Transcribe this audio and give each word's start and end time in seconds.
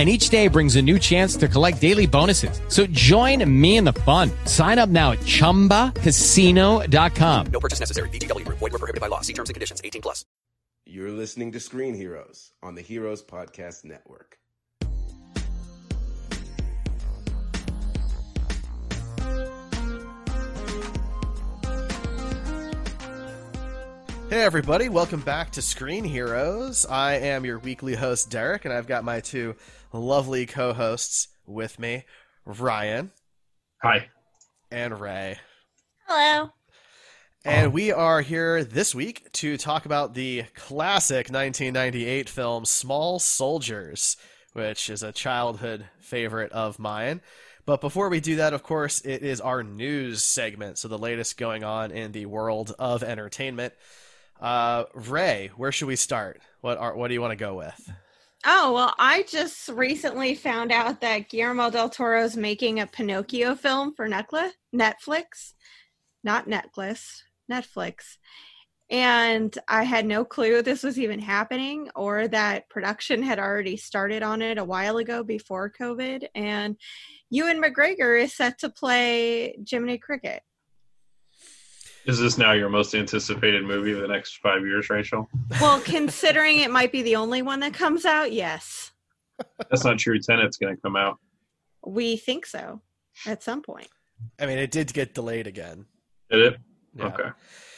and 0.00 0.08
each 0.08 0.30
day 0.30 0.48
brings 0.48 0.74
a 0.76 0.82
new 0.82 0.98
chance 0.98 1.36
to 1.36 1.46
collect 1.46 1.78
daily 1.78 2.06
bonuses. 2.06 2.62
So 2.68 2.86
join 2.86 3.44
me 3.60 3.76
in 3.76 3.84
the 3.84 3.92
fun. 3.92 4.30
Sign 4.46 4.78
up 4.78 4.88
now 4.88 5.12
at 5.12 5.18
ChumbaCasino.com. 5.18 7.46
No 7.52 7.60
purchase 7.60 7.80
necessary. 7.80 8.08
VGW. 8.08 8.48
Void 8.48 8.62
were 8.62 8.70
prohibited 8.70 9.02
by 9.02 9.08
law. 9.08 9.20
See 9.20 9.34
terms 9.34 9.50
and 9.50 9.54
conditions. 9.54 9.82
18 9.84 10.00
plus. 10.00 10.24
You're 10.86 11.10
listening 11.10 11.52
to 11.52 11.60
Screen 11.60 11.94
Heroes 11.94 12.52
on 12.62 12.76
the 12.76 12.80
Heroes 12.80 13.22
Podcast 13.22 13.84
Network. 13.84 14.38
Hey, 24.30 24.44
everybody, 24.44 24.88
welcome 24.88 25.20
back 25.22 25.50
to 25.52 25.62
Screen 25.62 26.04
Heroes. 26.04 26.86
I 26.86 27.14
am 27.14 27.44
your 27.44 27.58
weekly 27.58 27.96
host, 27.96 28.30
Derek, 28.30 28.64
and 28.64 28.72
I've 28.72 28.86
got 28.86 29.02
my 29.02 29.18
two 29.18 29.56
lovely 29.92 30.46
co 30.46 30.72
hosts 30.72 31.28
with 31.46 31.78
me 31.78 32.04
Ryan. 32.44 33.10
Hi. 33.82 34.08
And 34.70 35.00
Ray. 35.00 35.38
Hello. 36.06 36.50
And 37.44 37.72
we 37.72 37.90
are 37.90 38.20
here 38.20 38.64
this 38.64 38.94
week 38.94 39.32
to 39.32 39.56
talk 39.56 39.86
about 39.86 40.12
the 40.12 40.44
classic 40.54 41.30
1998 41.30 42.28
film 42.28 42.66
Small 42.66 43.18
Soldiers, 43.18 44.18
which 44.52 44.90
is 44.90 45.02
a 45.02 45.12
childhood 45.12 45.86
favorite 46.00 46.52
of 46.52 46.78
mine. 46.78 47.22
But 47.64 47.80
before 47.80 48.10
we 48.10 48.20
do 48.20 48.36
that, 48.36 48.52
of 48.52 48.62
course, 48.62 49.00
it 49.00 49.22
is 49.22 49.40
our 49.40 49.62
news 49.62 50.22
segment. 50.22 50.76
So 50.76 50.88
the 50.88 50.98
latest 50.98 51.38
going 51.38 51.64
on 51.64 51.90
in 51.92 52.12
the 52.12 52.26
world 52.26 52.74
of 52.78 53.02
entertainment. 53.02 53.72
Uh, 54.38 54.84
Ray, 54.94 55.50
where 55.56 55.72
should 55.72 55.88
we 55.88 55.96
start? 55.96 56.40
What 56.60 56.78
are, 56.78 56.94
what 56.94 57.08
do 57.08 57.14
you 57.14 57.20
want 57.22 57.32
to 57.32 57.36
go 57.36 57.54
with? 57.54 57.90
Oh, 58.44 58.72
well, 58.72 58.94
I 58.98 59.24
just 59.24 59.68
recently 59.68 60.34
found 60.34 60.72
out 60.72 61.02
that 61.02 61.28
Guillermo 61.28 61.70
del 61.70 61.90
Toro 61.90 62.24
is 62.24 62.38
making 62.38 62.80
a 62.80 62.86
Pinocchio 62.86 63.54
film 63.54 63.94
for 63.94 64.08
Netflix. 64.08 65.52
Not 66.24 66.48
Netflix, 66.48 67.22
Netflix. 67.50 68.16
And 68.90 69.56
I 69.68 69.84
had 69.84 70.06
no 70.06 70.24
clue 70.24 70.62
this 70.62 70.82
was 70.82 70.98
even 70.98 71.20
happening 71.20 71.90
or 71.94 72.28
that 72.28 72.68
production 72.70 73.22
had 73.22 73.38
already 73.38 73.76
started 73.76 74.22
on 74.22 74.42
it 74.42 74.58
a 74.58 74.64
while 74.64 74.96
ago 74.96 75.22
before 75.22 75.72
COVID. 75.78 76.26
And 76.34 76.76
Ewan 77.28 77.62
McGregor 77.62 78.20
is 78.20 78.34
set 78.34 78.58
to 78.60 78.70
play 78.70 79.56
Jiminy 79.68 79.98
Cricket. 79.98 80.42
Is 82.06 82.18
this 82.18 82.38
now 82.38 82.52
your 82.52 82.68
most 82.68 82.94
anticipated 82.94 83.64
movie 83.64 83.92
of 83.92 84.00
the 84.00 84.08
next 84.08 84.38
five 84.38 84.62
years, 84.62 84.88
Rachel? 84.88 85.28
Well, 85.60 85.80
considering 85.80 86.60
it 86.60 86.70
might 86.70 86.92
be 86.92 87.02
the 87.02 87.16
only 87.16 87.42
one 87.42 87.60
that 87.60 87.74
comes 87.74 88.04
out, 88.06 88.32
yes. 88.32 88.92
That's 89.68 89.84
not 89.84 89.98
true. 89.98 90.18
Tenet's 90.18 90.56
going 90.56 90.74
to 90.74 90.80
come 90.80 90.96
out. 90.96 91.18
We 91.84 92.16
think 92.16 92.46
so 92.46 92.80
at 93.26 93.42
some 93.42 93.62
point. 93.62 93.88
I 94.38 94.46
mean, 94.46 94.58
it 94.58 94.70
did 94.70 94.92
get 94.92 95.14
delayed 95.14 95.46
again. 95.46 95.86
Did 96.30 96.40
it? 96.40 96.56
Yeah. 96.94 97.06
Okay. 97.06 97.28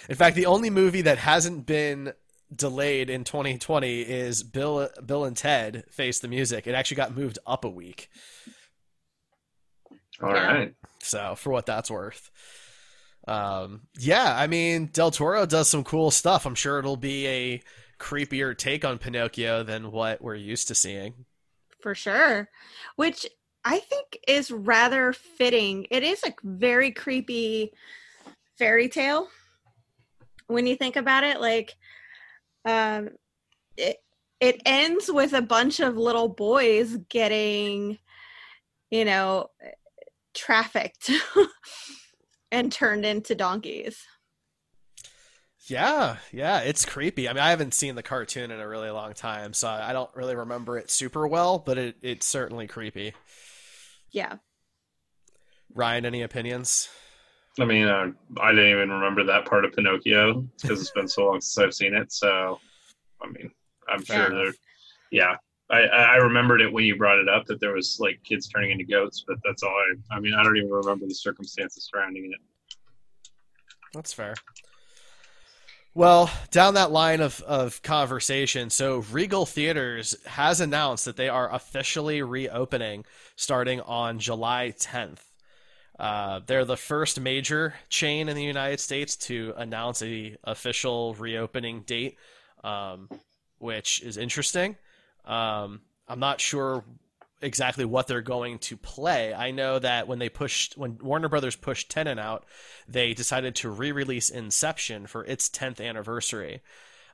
In 0.08 0.16
fact, 0.16 0.36
the 0.36 0.46
only 0.46 0.70
movie 0.70 1.02
that 1.02 1.18
hasn't 1.18 1.66
been 1.66 2.12
delayed 2.54 3.10
in 3.10 3.24
2020 3.24 4.00
is 4.02 4.42
Bill 4.42 4.88
Bill 5.04 5.24
and 5.24 5.36
Ted 5.36 5.84
Face 5.90 6.18
the 6.18 6.28
Music. 6.28 6.66
It 6.66 6.74
actually 6.74 6.96
got 6.96 7.16
moved 7.16 7.38
up 7.46 7.64
a 7.64 7.70
week. 7.70 8.08
All 10.22 10.32
right. 10.32 10.74
So, 11.00 11.34
for 11.36 11.50
what 11.50 11.66
that's 11.66 11.90
worth. 11.90 12.30
Um, 13.26 13.82
yeah, 13.98 14.34
I 14.36 14.46
mean, 14.46 14.86
Del 14.92 15.10
Toro 15.10 15.46
does 15.46 15.68
some 15.68 15.84
cool 15.84 16.10
stuff. 16.10 16.46
I'm 16.46 16.54
sure 16.54 16.78
it'll 16.78 16.96
be 16.96 17.26
a 17.26 17.62
creepier 17.98 18.56
take 18.56 18.84
on 18.84 18.98
Pinocchio 18.98 19.62
than 19.62 19.92
what 19.92 20.20
we're 20.20 20.34
used 20.34 20.68
to 20.68 20.74
seeing. 20.74 21.24
For 21.80 21.94
sure. 21.94 22.48
Which 22.96 23.26
I 23.64 23.78
think 23.78 24.18
is 24.26 24.50
rather 24.50 25.12
fitting. 25.12 25.86
It 25.90 26.02
is 26.02 26.22
a 26.24 26.34
very 26.42 26.90
creepy 26.90 27.72
fairy 28.58 28.88
tale 28.88 29.28
when 30.48 30.66
you 30.66 30.76
think 30.76 30.96
about 30.96 31.24
it. 31.24 31.40
Like, 31.40 31.74
um, 32.64 33.10
it 33.76 33.98
it 34.40 34.60
ends 34.66 35.10
with 35.10 35.32
a 35.32 35.42
bunch 35.42 35.78
of 35.78 35.96
little 35.96 36.28
boys 36.28 36.96
getting, 37.08 37.98
you 38.90 39.04
know, 39.04 39.46
trafficked 40.34 41.10
and 42.52 42.70
turned 42.70 43.04
into 43.04 43.34
donkeys. 43.34 44.06
Yeah, 45.66 46.16
yeah, 46.32 46.60
it's 46.60 46.84
creepy. 46.84 47.28
I 47.28 47.32
mean, 47.32 47.42
I 47.42 47.50
haven't 47.50 47.72
seen 47.72 47.94
the 47.94 48.02
cartoon 48.02 48.50
in 48.50 48.60
a 48.60 48.68
really 48.68 48.90
long 48.90 49.14
time, 49.14 49.52
so 49.54 49.68
I 49.68 49.92
don't 49.92 50.10
really 50.14 50.36
remember 50.36 50.76
it 50.76 50.90
super 50.90 51.26
well, 51.26 51.58
but 51.58 51.78
it, 51.78 51.96
it's 52.02 52.26
certainly 52.26 52.66
creepy. 52.66 53.14
Yeah. 54.10 54.36
Ryan, 55.74 56.04
any 56.04 56.22
opinions? 56.22 56.88
I 57.60 57.64
mean, 57.64 57.86
uh, 57.86 58.08
I 58.40 58.50
didn't 58.50 58.70
even 58.70 58.90
remember 58.90 59.24
that 59.24 59.46
part 59.46 59.64
of 59.64 59.72
Pinocchio 59.72 60.46
because 60.60 60.80
it's 60.80 60.90
been 60.90 61.08
so 61.08 61.26
long 61.26 61.40
since 61.40 61.64
I've 61.64 61.74
seen 61.74 61.94
it. 61.94 62.12
So, 62.12 62.58
I 63.22 63.28
mean, 63.28 63.50
I'm 63.88 64.02
Fair 64.02 64.26
sure 64.26 64.44
there. 64.44 64.54
Yeah, 65.10 65.36
I, 65.70 65.82
I 65.82 66.16
remembered 66.16 66.60
it 66.60 66.72
when 66.72 66.84
you 66.84 66.96
brought 66.96 67.18
it 67.18 67.28
up 67.28 67.46
that 67.46 67.60
there 67.60 67.72
was 67.72 67.98
like 67.98 68.22
kids 68.24 68.48
turning 68.48 68.72
into 68.72 68.84
goats, 68.84 69.24
but 69.26 69.38
that's 69.44 69.62
all 69.62 69.70
I. 69.70 70.16
I 70.16 70.20
mean, 70.20 70.34
I 70.34 70.42
don't 70.42 70.56
even 70.56 70.70
remember 70.70 71.06
the 71.06 71.14
circumstances 71.14 71.88
surrounding 71.90 72.26
it. 72.26 72.76
That's 73.94 74.12
fair. 74.12 74.34
Well, 75.94 76.30
down 76.50 76.74
that 76.74 76.90
line 76.90 77.20
of, 77.20 77.42
of 77.42 77.82
conversation, 77.82 78.70
so 78.70 79.00
Regal 79.12 79.44
Theaters 79.44 80.16
has 80.24 80.62
announced 80.62 81.04
that 81.04 81.16
they 81.16 81.28
are 81.28 81.52
officially 81.54 82.22
reopening 82.22 83.04
starting 83.36 83.82
on 83.82 84.18
July 84.18 84.72
10th. 84.78 85.18
Uh, 85.98 86.40
they're 86.46 86.64
the 86.64 86.78
first 86.78 87.20
major 87.20 87.74
chain 87.90 88.30
in 88.30 88.36
the 88.36 88.42
United 88.42 88.80
States 88.80 89.16
to 89.16 89.52
announce 89.58 90.02
a 90.02 90.34
official 90.44 91.12
reopening 91.14 91.82
date, 91.82 92.16
um, 92.64 93.10
which 93.58 94.00
is 94.02 94.16
interesting. 94.16 94.76
Um, 95.24 95.82
I'm 96.08 96.20
not 96.20 96.40
sure 96.40 96.84
exactly 97.40 97.84
what 97.84 98.06
they're 98.06 98.22
going 98.22 98.58
to 98.60 98.76
play. 98.76 99.34
I 99.34 99.50
know 99.50 99.78
that 99.78 100.06
when 100.06 100.18
they 100.18 100.28
pushed 100.28 100.78
when 100.78 100.98
Warner 101.02 101.28
Brothers 101.28 101.56
pushed 101.56 101.90
Tenet 101.90 102.18
out, 102.18 102.46
they 102.88 103.14
decided 103.14 103.56
to 103.56 103.70
re-release 103.70 104.30
Inception 104.30 105.06
for 105.06 105.24
its 105.24 105.48
10th 105.48 105.84
anniversary. 105.84 106.62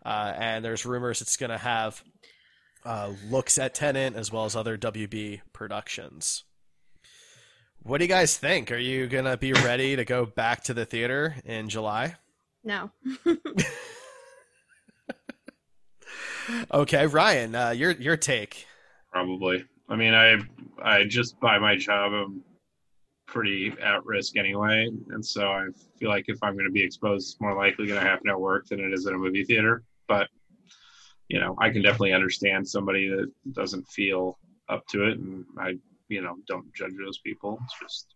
Uh, 0.04 0.32
and 0.36 0.64
there's 0.64 0.86
rumors 0.86 1.20
it's 1.20 1.36
going 1.36 1.50
to 1.50 1.58
have 1.58 2.02
uh, 2.84 3.12
looks 3.28 3.58
at 3.58 3.74
Tenet 3.74 4.14
as 4.14 4.30
well 4.30 4.44
as 4.44 4.54
other 4.54 4.78
WB 4.78 5.40
productions. 5.52 6.44
What 7.82 7.98
do 7.98 8.04
you 8.04 8.08
guys 8.08 8.36
think? 8.36 8.70
Are 8.70 8.78
you 8.78 9.06
going 9.06 9.24
to 9.24 9.36
be 9.36 9.52
ready 9.52 9.96
to 9.96 10.04
go 10.04 10.26
back 10.26 10.64
to 10.64 10.74
the 10.74 10.84
theater 10.84 11.36
in 11.44 11.68
July? 11.68 12.16
No. 12.64 12.90
okay, 16.72 17.06
Ryan, 17.06 17.54
uh, 17.54 17.70
your 17.70 17.92
your 17.92 18.16
take. 18.16 18.66
Probably. 19.12 19.64
I 19.88 19.96
mean, 19.96 20.14
I 20.14 20.38
I 20.82 21.04
just 21.04 21.38
by 21.40 21.58
my 21.58 21.76
job 21.76 22.12
I'm 22.12 22.42
pretty 23.26 23.72
at 23.82 24.04
risk 24.04 24.36
anyway, 24.36 24.88
and 25.10 25.24
so 25.24 25.48
I 25.48 25.66
feel 25.98 26.08
like 26.08 26.24
if 26.28 26.38
I'm 26.42 26.54
going 26.54 26.66
to 26.66 26.72
be 26.72 26.82
exposed, 26.82 27.28
it's 27.28 27.40
more 27.40 27.54
likely 27.54 27.86
going 27.86 28.00
to 28.00 28.06
happen 28.06 28.28
at 28.28 28.40
work 28.40 28.66
than 28.66 28.80
it 28.80 28.92
is 28.92 29.06
at 29.06 29.14
a 29.14 29.18
movie 29.18 29.44
theater. 29.44 29.82
But 30.06 30.28
you 31.28 31.38
know, 31.38 31.54
I 31.58 31.70
can 31.70 31.82
definitely 31.82 32.14
understand 32.14 32.66
somebody 32.66 33.08
that 33.08 33.30
doesn't 33.52 33.86
feel 33.88 34.38
up 34.68 34.86
to 34.88 35.04
it, 35.04 35.18
and 35.18 35.44
I 35.58 35.74
you 36.08 36.22
know 36.22 36.36
don't 36.46 36.72
judge 36.74 36.92
those 36.98 37.18
people. 37.18 37.58
It's 37.64 37.74
just 37.80 38.14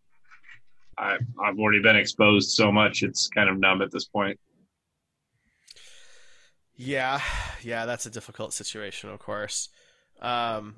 I 0.99 1.17
I've 1.43 1.59
already 1.59 1.81
been 1.81 1.97
exposed 1.97 2.51
so 2.51 2.73
much; 2.73 3.03
it's 3.03 3.29
kind 3.29 3.49
of 3.49 3.59
numb 3.59 3.83
at 3.83 3.91
this 3.91 4.07
point. 4.07 4.39
Yeah, 6.77 7.21
yeah, 7.63 7.87
that's 7.87 8.07
a 8.07 8.11
difficult 8.11 8.53
situation, 8.53 9.11
of 9.11 9.19
course. 9.19 9.69
Um, 10.21 10.77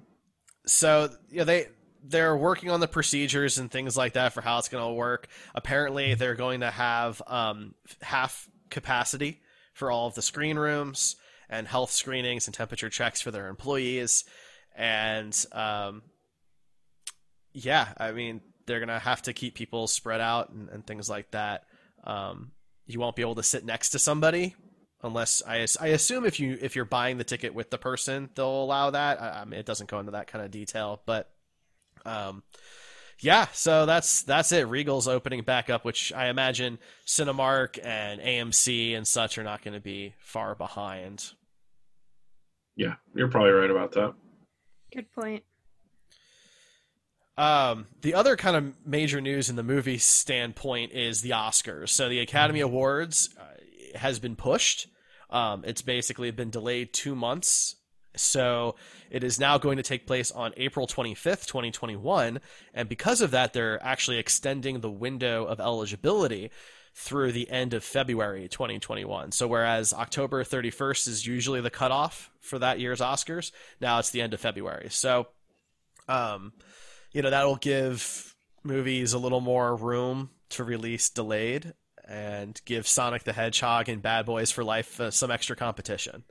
so 0.67 1.11
yeah, 1.31 1.45
they 1.45 1.67
they're 2.07 2.37
working 2.37 2.71
on 2.71 2.81
the 2.81 2.89
procedures 2.89 3.59
and 3.59 3.71
things 3.71 3.97
like 3.97 4.13
that 4.13 4.33
for 4.33 4.43
how 4.43 4.59
it's 4.59 4.69
going 4.69 4.85
to 4.85 4.93
work. 4.93 5.29
Apparently, 5.55 6.15
they're 6.15 6.35
going 6.35 6.61
to 6.61 6.71
have 6.71 7.23
um, 7.27 7.75
half 8.03 8.49
capacity 8.71 9.41
for 9.73 9.91
all 9.91 10.07
of 10.07 10.15
the 10.15 10.23
screen 10.23 10.59
rooms 10.59 11.17
and 11.49 11.67
health 11.67 11.91
screenings 11.91 12.47
and 12.47 12.55
temperature 12.55 12.91
checks 12.91 13.21
for 13.23 13.31
their 13.31 13.49
employees. 13.49 14.25
And 14.77 15.35
um, 15.53 16.03
yeah, 17.53 17.89
I 17.97 18.13
mean, 18.13 18.43
they're 18.67 18.81
going 18.81 18.89
to 18.89 18.99
have 18.99 19.23
to 19.23 19.33
keep 19.33 19.55
people 19.55 19.87
spread 19.87 20.21
out 20.21 20.51
and, 20.51 20.69
and 20.69 20.87
things 20.87 21.09
like 21.09 21.31
that. 21.31 21.65
Um, 22.05 22.53
you 22.87 23.01
won't 23.01 23.17
be 23.17 23.23
able 23.23 23.37
to 23.37 23.43
sit 23.43 23.65
next 23.65 23.91
to 23.91 23.99
somebody 23.99 24.55
unless 25.05 25.43
I, 25.47 25.67
I 25.81 25.89
assume 25.89 26.25
if 26.25 26.41
you 26.41 26.59
if 26.61 26.75
you're 26.75 26.85
buying 26.85 27.19
the 27.19 27.25
ticket 27.25 27.55
with 27.55 27.71
the 27.71 27.79
person 27.79 28.31
they'll 28.35 28.65
allow 28.65 28.91
that 28.91 29.23
I, 29.23 29.43
I 29.43 29.45
mean 29.45 29.61
it 29.61 29.67
doesn't 29.67 29.89
go 29.89 30.01
into 30.01 30.13
that 30.13 30.27
kind 30.27 30.45
of 30.45 30.51
detail 30.51 31.03
but 31.07 31.31
um 32.05 32.43
yeah 33.21 33.47
so 33.53 33.87
that's 33.87 34.23
that's 34.23 34.51
it 34.51 34.67
regal's 34.67 35.07
opening 35.07 35.43
back 35.43 35.71
up 35.71 35.85
which 35.85 36.13
i 36.13 36.27
imagine 36.29 36.79
cinemark 37.07 37.79
and 37.85 38.21
amc 38.21 38.97
and 38.97 39.07
such 39.07 39.39
are 39.39 39.45
not 39.45 39.63
going 39.63 39.75
to 39.75 39.81
be 39.81 40.15
far 40.19 40.55
behind 40.57 41.33
Yeah, 42.77 42.95
you're 43.15 43.29
probably 43.29 43.53
right 43.53 43.71
about 43.71 43.93
that. 43.93 44.15
Good 44.93 45.13
point. 45.13 45.45
Um, 47.37 47.87
the 48.03 48.15
other 48.15 48.37
kind 48.37 48.57
of 48.57 48.87
major 48.87 49.21
news 49.21 49.51
in 49.51 49.57
the 49.57 49.63
movie 49.63 49.99
standpoint 49.99 50.93
is 50.93 51.21
the 51.21 51.31
Oscars. 51.31 51.89
So 51.91 52.09
the 52.09 52.21
Academy 52.21 52.61
Awards 52.61 53.31
uh, 53.41 53.99
has 53.99 54.19
been 54.19 54.37
pushed. 54.37 54.89
Um, 55.35 55.65
it's 55.67 55.83
basically 55.83 56.31
been 56.31 56.51
delayed 56.51 56.93
two 56.93 57.17
months. 57.17 57.75
So 58.17 58.77
it 59.11 59.25
is 59.25 59.41
now 59.41 59.59
going 59.59 59.79
to 59.79 59.83
take 59.83 60.07
place 60.07 60.31
on 60.31 60.53
April 60.57 60.87
25th, 60.87 61.47
2021. 61.47 62.39
And 62.73 62.89
because 62.89 63.21
of 63.21 63.33
that, 63.33 63.53
they're 63.53 63.83
actually 63.83 64.19
extending 64.19 64.79
the 64.79 64.91
window 64.91 65.45
of 65.45 65.59
eligibility 65.59 66.53
through 66.95 67.33
the 67.33 67.51
end 67.51 67.75
of 67.75 67.83
February 67.83 68.47
2021. 68.47 69.33
So 69.33 69.49
whereas 69.49 69.93
October 69.93 70.45
31st 70.45 71.09
is 71.09 71.27
usually 71.27 71.61
the 71.61 71.71
cutoff 71.71 72.31
for 72.41 72.61
that 72.61 72.79
year's 72.79 73.01
Oscars, 73.01 73.51
now 73.81 73.99
it's 73.99 74.11
the 74.11 74.23
end 74.23 74.33
of 74.33 74.39
February. 74.39 74.87
So, 74.91 75.27
um, 76.09 76.53
you 77.11 77.23
know, 77.23 77.31
that'll 77.31 77.57
give 77.57 78.37
movies 78.63 79.13
a 79.13 79.19
little 79.19 79.41
more 79.41 79.75
room 79.75 80.31
to 80.51 80.63
release 80.63 81.11
delayed 81.11 81.75
and 82.09 82.61
give 82.65 82.87
Sonic 82.87 83.25
the 83.25 83.33
Hedgehog 83.33 83.89
and 83.89 84.01
Bad 84.03 84.27
Boys 84.27 84.51
for 84.51 84.63
Life 84.65 85.01
uh, 85.01 85.11
some 85.11 85.31
extra 85.31 85.57
competition. 85.57 86.25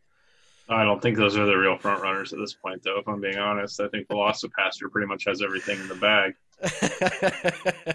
I 0.69 0.83
don't 0.85 1.01
think 1.01 1.17
those 1.17 1.35
are 1.37 1.45
the 1.45 1.55
real 1.57 1.77
front 1.77 2.01
runners 2.01 2.31
at 2.31 2.39
this 2.39 2.53
point, 2.53 2.83
though. 2.83 2.97
If 2.99 3.07
I'm 3.07 3.19
being 3.19 3.37
honest, 3.37 3.81
I 3.81 3.89
think 3.89 4.07
Velocipastor 4.07 4.89
pretty 4.91 5.07
much 5.07 5.25
has 5.25 5.41
everything 5.41 5.79
in 5.79 5.87
the 5.89 5.95
bag. 5.95 6.35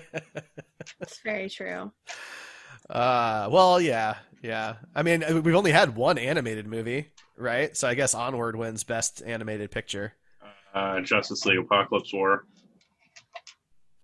That's 0.98 1.20
very 1.24 1.48
true. 1.48 1.92
uh, 2.90 3.48
well, 3.50 3.80
yeah, 3.80 4.16
yeah. 4.42 4.76
I 4.94 5.02
mean, 5.02 5.24
uh, 5.24 5.40
we've 5.42 5.54
only 5.54 5.72
had 5.72 5.96
one 5.96 6.18
animated 6.18 6.66
movie, 6.66 7.10
right? 7.36 7.74
So 7.76 7.88
I 7.88 7.94
guess 7.94 8.14
Onward 8.14 8.56
wins 8.56 8.84
Best 8.84 9.22
Animated 9.24 9.70
Picture. 9.70 10.12
Uh, 10.74 11.00
Justice 11.00 11.44
League 11.46 11.58
Apokolips 11.66 12.12
War, 12.12 12.44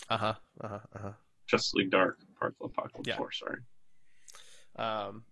Uh 0.09 0.17
huh. 0.17 0.35
Uh 0.61 0.69
huh. 0.69 0.79
Uh 0.95 0.99
huh. 1.03 1.13
Justice 1.47 1.75
League 1.75 1.91
Dark, 1.91 2.19
Apokolips 2.53 3.07
Yeah. 3.07 3.19
War. 3.19 3.33
Sorry. 3.33 3.59
Um, 4.77 5.25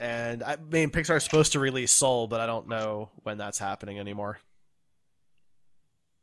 and 0.00 0.42
I 0.42 0.56
mean, 0.56 0.90
Pixar's 0.90 1.24
supposed 1.24 1.52
to 1.52 1.58
release 1.60 1.92
Soul, 1.92 2.26
but 2.26 2.40
I 2.40 2.46
don't 2.46 2.68
know 2.68 3.10
when 3.22 3.38
that's 3.38 3.58
happening 3.58 3.98
anymore. 3.98 4.38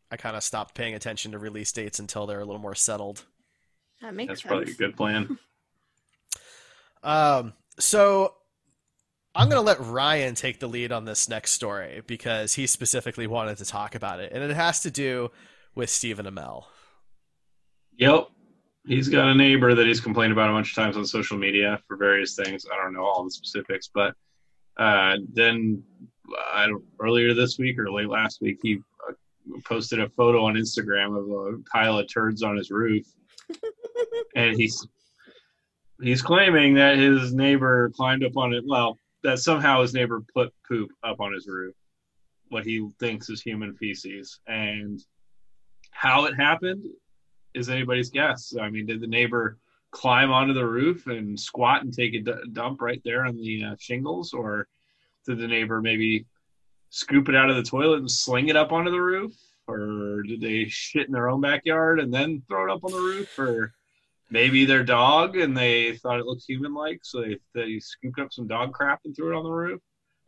I 0.09 0.17
kind 0.17 0.35
of 0.35 0.43
stopped 0.43 0.75
paying 0.75 0.93
attention 0.93 1.31
to 1.31 1.39
release 1.39 1.71
dates 1.71 1.99
until 1.99 2.25
they're 2.25 2.41
a 2.41 2.45
little 2.45 2.61
more 2.61 2.75
settled. 2.75 3.23
That 4.01 4.13
makes 4.13 4.29
That's 4.29 4.41
sense. 4.41 4.47
probably 4.49 4.71
a 4.71 4.75
good 4.75 4.95
plan. 4.97 5.37
Um, 7.03 7.53
so 7.79 8.35
I'm 9.33 9.49
going 9.49 9.57
to 9.59 9.65
let 9.65 9.79
Ryan 9.79 10.35
take 10.35 10.59
the 10.59 10.67
lead 10.67 10.91
on 10.91 11.03
this 11.05 11.27
next 11.27 11.51
story 11.53 12.03
because 12.05 12.53
he 12.53 12.67
specifically 12.67 13.25
wanted 13.25 13.57
to 13.57 13.65
talk 13.65 13.95
about 13.95 14.19
it, 14.19 14.31
and 14.33 14.43
it 14.43 14.55
has 14.55 14.81
to 14.81 14.91
do 14.91 15.31
with 15.73 15.89
Stephen 15.89 16.27
Amell. 16.27 16.65
Yep. 17.97 18.27
He's 18.87 19.09
got 19.09 19.27
a 19.27 19.35
neighbor 19.35 19.75
that 19.75 19.85
he's 19.85 19.99
complained 19.99 20.33
about 20.33 20.49
a 20.49 20.53
bunch 20.53 20.69
of 20.69 20.75
times 20.75 20.97
on 20.97 21.05
social 21.05 21.37
media 21.37 21.79
for 21.87 21.97
various 21.97 22.35
things. 22.35 22.65
I 22.71 22.81
don't 22.81 22.93
know 22.93 23.05
all 23.05 23.23
the 23.23 23.31
specifics, 23.31 23.89
but 23.93 24.15
uh, 24.77 25.17
then 25.33 25.83
I 26.51 26.65
don't, 26.65 26.83
earlier 26.99 27.33
this 27.33 27.59
week 27.59 27.77
or 27.77 27.91
late 27.91 28.09
last 28.09 28.41
week, 28.41 28.59
he 28.63 28.79
uh, 29.07 29.13
posted 29.65 29.99
a 29.99 30.09
photo 30.09 30.45
on 30.45 30.55
Instagram 30.55 31.17
of 31.17 31.53
a 31.53 31.57
pile 31.71 31.99
of 31.99 32.11
turds 32.11 32.41
on 32.41 32.57
his 32.57 32.71
roof, 32.71 33.05
and 34.35 34.55
he's 34.55 34.87
he's 36.01 36.21
claiming 36.21 36.73
that 36.75 36.97
his 36.97 37.33
neighbor 37.33 37.91
climbed 37.91 38.23
up 38.23 38.35
on 38.35 38.53
it. 38.53 38.63
Well, 38.65 38.97
that 39.23 39.39
somehow 39.39 39.81
his 39.81 39.93
neighbor 39.93 40.23
put 40.33 40.53
poop 40.67 40.89
up 41.03 41.19
on 41.19 41.33
his 41.33 41.47
roof, 41.47 41.75
what 42.49 42.65
he 42.65 42.89
thinks 42.99 43.29
is 43.29 43.41
human 43.41 43.75
feces, 43.75 44.39
and 44.47 45.03
how 45.91 46.25
it 46.25 46.35
happened 46.35 46.85
is 47.53 47.69
anybody's 47.69 48.09
guess. 48.09 48.53
I 48.59 48.69
mean, 48.69 48.85
did 48.85 49.01
the 49.01 49.07
neighbor 49.07 49.57
climb 49.91 50.31
onto 50.31 50.53
the 50.53 50.65
roof 50.65 51.07
and 51.07 51.39
squat 51.39 51.83
and 51.83 51.93
take 51.93 52.13
a 52.13 52.19
d- 52.19 52.33
dump 52.53 52.81
right 52.81 53.01
there 53.03 53.25
on 53.25 53.35
the 53.35 53.63
uh, 53.63 53.75
shingles, 53.79 54.33
or 54.33 54.67
did 55.25 55.37
the 55.37 55.47
neighbor 55.47 55.81
maybe 55.81 56.25
scoop 56.89 57.29
it 57.29 57.35
out 57.35 57.49
of 57.49 57.55
the 57.55 57.63
toilet 57.63 57.99
and 57.99 58.11
sling 58.11 58.47
it 58.47 58.55
up 58.55 58.71
onto 58.71 58.91
the 58.91 59.01
roof, 59.01 59.33
or 59.67 60.23
did 60.23 60.41
they 60.41 60.65
shit 60.65 61.07
in 61.07 61.13
their 61.13 61.29
own 61.29 61.41
backyard 61.41 61.99
and 61.99 62.13
then 62.13 62.41
throw 62.47 62.65
it 62.65 62.73
up 62.73 62.83
on 62.83 62.91
the 62.91 62.97
roof, 62.97 63.37
or 63.37 63.73
maybe 64.29 64.65
their 64.65 64.83
dog 64.83 65.35
and 65.35 65.55
they 65.55 65.95
thought 65.97 66.19
it 66.19 66.25
looked 66.25 66.43
human-like, 66.47 66.99
so 67.03 67.21
they 67.21 67.37
they 67.53 67.79
scooped 67.79 68.19
up 68.19 68.31
some 68.31 68.47
dog 68.47 68.73
crap 68.73 69.01
and 69.05 69.15
threw 69.15 69.33
it 69.33 69.37
on 69.37 69.43
the 69.43 69.51
roof? 69.51 69.81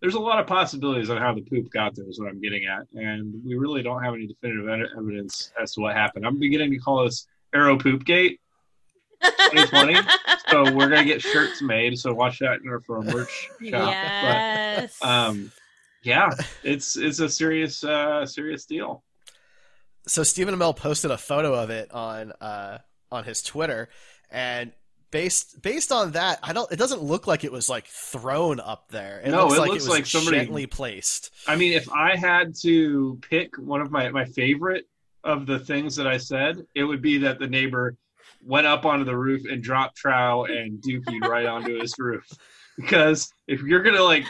There's 0.03 0.15
a 0.15 0.19
lot 0.19 0.37
of 0.37 0.47
possibilities 0.47 1.09
on 1.09 1.15
how 1.15 1.33
the 1.33 1.39
poop 1.39 1.71
got 1.71 1.95
there, 1.95 2.05
is 2.09 2.19
what 2.19 2.27
I'm 2.27 2.41
getting 2.41 2.65
at, 2.65 2.81
and 2.93 3.41
we 3.45 3.55
really 3.55 3.81
don't 3.81 4.03
have 4.03 4.13
any 4.13 4.27
definitive 4.27 4.67
evidence 4.97 5.53
as 5.57 5.71
to 5.75 5.79
what 5.79 5.95
happened. 5.95 6.27
I'm 6.27 6.39
beginning 6.39 6.71
to 6.71 6.77
call 6.77 7.05
this 7.05 7.25
Arrow 7.55 7.77
Poop 7.77 8.03
Gate 8.03 8.41
2020. 9.23 9.95
so 10.49 10.63
we're 10.73 10.89
gonna 10.89 11.05
get 11.05 11.21
shirts 11.21 11.61
made. 11.61 11.97
So 11.97 12.13
watch 12.13 12.39
that 12.39 12.59
in 12.61 12.67
our 12.67 12.81
for 12.81 12.97
our 12.97 13.03
merch 13.03 13.49
shop. 13.61 13.93
yes. 13.93 14.97
But, 14.99 15.07
um, 15.07 15.53
yeah, 16.03 16.31
it's 16.63 16.97
it's 16.97 17.19
a 17.19 17.29
serious 17.29 17.81
uh, 17.85 18.25
serious 18.25 18.65
deal. 18.65 19.05
So 20.05 20.23
Stephen 20.23 20.53
Amell 20.53 20.75
posted 20.75 21.11
a 21.11 21.17
photo 21.17 21.53
of 21.53 21.69
it 21.69 21.89
on 21.93 22.33
uh, 22.41 22.79
on 23.09 23.23
his 23.23 23.41
Twitter, 23.41 23.87
and 24.29 24.73
based 25.13 25.61
based 25.61 25.91
on 25.93 26.11
that, 26.11 26.39
I 26.43 26.51
don't. 26.51 26.69
It 26.71 26.75
doesn't 26.77 27.01
look 27.01 27.25
like 27.27 27.45
it 27.45 27.51
was 27.51 27.69
like 27.69 27.85
thrown 27.87 28.59
up 28.59 28.89
there. 28.89 29.21
It 29.23 29.29
No, 29.31 29.43
looks 29.45 29.55
it 29.55 29.59
like 29.61 29.69
looks 29.69 29.85
it 29.85 29.87
was 29.87 29.97
like 29.97 30.05
somebody- 30.07 30.37
gently 30.39 30.65
placed. 30.67 31.31
I 31.47 31.55
mean, 31.55 31.71
if 31.71 31.89
I 31.89 32.17
had 32.17 32.53
to 32.63 33.17
pick 33.29 33.55
one 33.57 33.79
of 33.79 33.91
my 33.91 34.09
my 34.09 34.25
favorite 34.25 34.85
of 35.23 35.45
the 35.45 35.59
things 35.59 35.95
that 35.95 36.07
I 36.07 36.17
said, 36.17 36.65
it 36.75 36.83
would 36.83 37.01
be 37.01 37.17
that 37.19 37.39
the 37.39 37.47
neighbor 37.47 37.95
went 38.45 38.67
up 38.67 38.85
onto 38.85 39.05
the 39.05 39.15
roof 39.15 39.43
and 39.49 39.63
dropped 39.63 39.95
trow 39.95 40.43
and 40.43 40.81
dookied 40.81 41.21
right 41.21 41.45
onto 41.45 41.79
his 41.79 41.93
roof. 41.97 42.25
Because 42.75 43.31
if 43.47 43.61
you're 43.61 43.83
gonna 43.83 44.01
like 44.01 44.25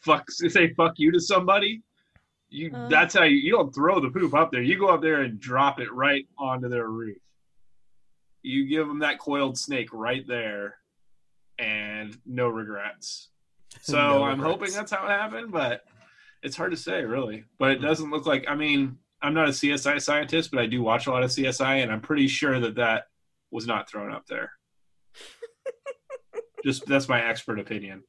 fuck 0.00 0.30
say 0.30 0.72
fuck 0.74 0.94
you 0.96 1.10
to 1.12 1.20
somebody, 1.20 1.82
you 2.48 2.70
Uh. 2.72 2.88
that's 2.88 3.14
how 3.14 3.24
you, 3.24 3.36
you 3.36 3.50
don't 3.50 3.74
throw 3.74 4.00
the 4.00 4.10
poop 4.10 4.32
up 4.32 4.52
there. 4.52 4.62
You 4.62 4.78
go 4.78 4.88
up 4.88 5.02
there 5.02 5.22
and 5.22 5.40
drop 5.40 5.80
it 5.80 5.92
right 5.92 6.26
onto 6.38 6.68
their 6.68 6.88
roof. 6.88 7.18
You 8.44 8.66
give 8.66 8.86
them 8.86 8.98
that 9.00 9.18
coiled 9.18 9.56
snake 9.58 9.88
right 9.92 10.24
there, 10.28 10.76
and 11.58 12.16
no 12.26 12.46
regrets. 12.48 13.28
So 13.82 13.96
No 13.96 14.22
I'm 14.22 14.38
regrets. 14.40 14.52
hoping 14.52 14.72
that's 14.72 14.92
how 14.92 15.04
it 15.06 15.10
happened, 15.10 15.50
but 15.50 15.82
it's 16.44 16.56
hard 16.56 16.70
to 16.70 16.76
say 16.76 17.02
really. 17.04 17.44
But 17.58 17.72
it 17.72 17.78
doesn't 17.80 18.08
look 18.10 18.24
like. 18.26 18.44
I 18.46 18.54
mean, 18.54 18.98
I'm 19.20 19.34
not 19.34 19.48
a 19.48 19.52
CSI 19.52 20.00
scientist, 20.00 20.50
but 20.52 20.60
I 20.60 20.66
do 20.66 20.80
watch 20.80 21.06
a 21.08 21.10
lot 21.10 21.24
of 21.24 21.30
CSI, 21.30 21.82
and 21.82 21.90
I'm 21.90 22.00
pretty 22.00 22.28
sure 22.28 22.60
that 22.60 22.76
that 22.76 23.08
was 23.50 23.66
not 23.66 23.88
thrown 23.90 24.12
up 24.12 24.26
there. 24.28 24.52
Just 26.64 26.86
that's 26.86 27.08
my 27.08 27.20
expert 27.20 27.58
opinion. 27.58 28.04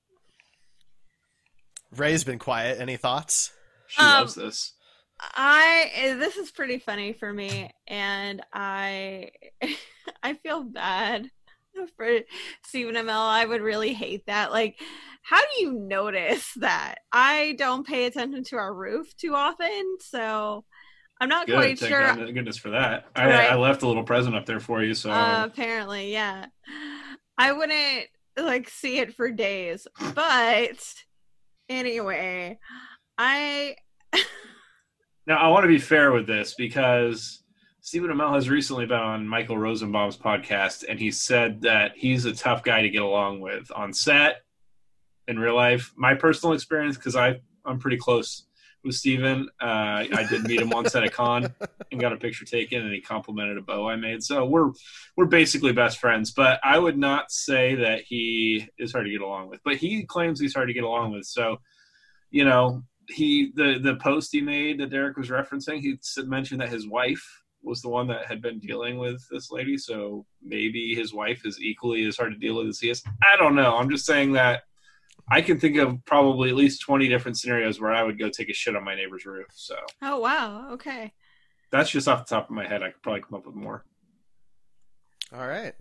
Ray's 1.96 2.24
been 2.24 2.40
quiet. 2.40 2.80
Any 2.80 2.98
thoughts? 2.98 3.52
She 3.88 4.02
Um, 4.02 4.08
loves 4.12 4.36
this. 4.36 4.74
I 5.20 5.92
eh, 5.96 6.14
this 6.16 6.36
is 6.38 6.52
pretty 6.52 6.80
funny 6.80 7.14
for 7.14 7.32
me, 7.32 7.72
and 7.88 8.42
I 8.54 9.32
I 10.24 10.34
feel 10.36 10.64
bad 10.64 11.30
for 11.98 12.20
Stephen 12.66 12.96
Amell. 12.96 13.10
I 13.30 13.46
would 13.46 13.62
really 13.62 13.94
hate 13.94 14.26
that. 14.28 14.52
Like, 14.52 14.80
how 15.22 15.40
do 15.42 15.62
you 15.62 15.72
notice 15.74 16.52
that? 16.58 16.96
I 17.12 17.56
don't 17.58 17.86
pay 17.88 18.06
attention 18.06 18.44
to 18.46 18.58
our 18.58 18.74
roof 18.74 19.16
too 19.18 19.34
often, 19.36 19.98
so 20.02 20.66
I'm 21.22 21.30
not 21.30 21.48
Good, 21.48 21.56
quite 21.56 21.80
thank 21.80 21.92
sure. 21.94 22.16
God- 22.16 22.34
goodness 22.34 22.58
for 22.58 22.72
that. 22.72 23.06
I, 23.16 23.26
Right. 23.26 23.52
I 23.52 23.56
left 23.56 23.84
a 23.84 23.88
little 23.88 24.04
present 24.04 24.36
up 24.36 24.46
there 24.46 24.60
for 24.60 24.84
you, 24.84 24.94
so 24.94 25.12
Uh, 25.12 25.46
apparently, 25.50 26.12
yeah. 26.12 26.48
I 27.38 27.52
wouldn't 27.54 28.08
like 28.38 28.68
see 28.70 29.00
it 29.00 29.16
for 29.16 29.32
days, 29.32 29.88
but 30.14 30.78
Anyway, 31.70 32.60
I 33.18 33.76
Now, 35.28 35.38
I 35.38 35.48
want 35.48 35.64
to 35.64 35.68
be 35.68 35.80
fair 35.80 36.12
with 36.12 36.28
this 36.28 36.54
because 36.54 37.42
Stephen 37.82 38.10
Amell 38.10 38.36
has 38.36 38.50
recently 38.50 38.86
been 38.86 39.00
on 39.00 39.28
Michael 39.28 39.58
Rosenbaum's 39.58 40.18
podcast, 40.18 40.84
and 40.88 41.00
he 41.00 41.12
said 41.12 41.62
that 41.62 41.94
he's 41.96 42.26
a 42.26 42.34
tough 42.34 42.64
guy 42.64 42.82
to 42.82 42.90
get 42.90 43.02
along 43.02 43.42
with 43.42 43.72
on 43.76 43.94
set, 43.94 44.42
in 45.28 45.40
real 45.40 45.56
life. 45.56 45.94
My 45.96 46.14
personal 46.14 46.54
experience, 46.54 46.98
because 46.98 47.16
I 47.16 47.40
I'm 47.66 47.80
pretty 47.80 47.98
close 47.98 48.46
with 48.84 48.96
Stephen. 48.96 49.50
Uh, 49.60 50.06
I 50.14 50.28
did 50.30 50.44
meet 50.44 50.62
him 50.62 50.70
once 50.70 50.96
at 50.96 51.04
a 51.04 51.10
con 51.10 51.54
and 51.92 52.00
got 52.00 52.14
a 52.14 52.18
picture 52.18 52.46
taken, 52.46 52.82
and 52.82 52.94
he 52.94 53.02
complimented 53.02 53.58
a 53.58 53.62
bow 53.62 53.90
I 53.90 53.96
made. 53.96 54.24
So 54.24 54.46
we're 54.46 54.72
we're 55.18 55.26
basically 55.26 55.74
best 55.74 56.00
friends. 56.00 56.32
But 56.32 56.60
I 56.64 56.78
would 56.78 56.98
not 56.98 57.32
say 57.32 57.76
that 57.76 58.02
he 58.08 58.68
is 58.78 58.92
hard 58.92 59.06
to 59.06 59.12
get 59.12 59.22
along 59.22 59.50
with. 59.50 59.62
But 59.64 59.78
he 59.78 60.04
claims 60.04 60.40
he's 60.40 60.54
hard 60.54 60.68
to 60.68 60.74
get 60.74 60.84
along 60.84 61.14
with. 61.14 61.26
So, 61.26 61.58
you 62.30 62.46
know, 62.46 62.84
he 63.10 63.52
the 63.56 63.80
the 63.82 63.96
post 63.96 64.32
he 64.32 64.42
made 64.42 64.80
that 64.80 64.90
Derek 64.90 65.18
was 65.18 65.30
referencing, 65.30 65.80
he 65.80 65.98
mentioned 66.24 66.62
that 66.62 66.70
his 66.70 66.88
wife 66.88 67.24
was 67.62 67.82
the 67.82 67.90
one 67.90 68.08
that 68.08 68.26
had 68.26 68.42
been 68.42 68.60
dealing 68.60 68.98
with 68.98 69.24
this 69.32 69.52
lady. 69.52 69.78
So 69.78 70.26
maybe 70.44 70.94
his 70.94 71.14
wife 71.14 71.46
is 71.46 71.60
equally 71.60 72.06
as 72.06 72.18
hard 72.18 72.32
to 72.32 72.38
deal 72.38 72.58
with 72.58 72.68
as 72.68 72.80
he 72.80 72.90
is. 72.90 73.04
I 73.24 73.38
don't 73.38 73.56
know. 73.56 73.76
I'm 73.76 73.90
just 73.90 74.06
saying 74.06 74.34
that 74.34 74.64
I 75.32 75.42
can 75.42 75.60
think 75.60 75.78
of 75.78 76.04
probably 76.06 76.50
at 76.50 76.56
least 76.56 76.82
20 76.82 77.08
different 77.08 77.38
scenarios 77.38 77.82
where 77.82 77.92
I 77.92 78.04
would 78.04 78.20
go 78.20 78.30
take 78.30 78.50
a 78.50 78.54
shit 78.54 78.76
on 78.76 78.84
my 78.84 78.96
neighbor's 78.96 79.26
roof. 79.26 79.48
So 79.54 79.76
oh 80.02 80.20
wow, 80.20 80.74
okay. 80.74 81.14
that's 81.72 81.90
just 81.90 82.08
off 82.08 82.28
the 82.28 82.36
top 82.36 82.50
of 82.50 82.56
my 82.56 82.68
head. 82.68 82.84
I 82.84 82.92
could 82.92 83.02
probably 83.02 83.22
come 83.22 83.36
up 83.36 83.46
with 83.46 83.56
more. 83.56 83.84
All 85.34 85.48
right. 85.48 85.74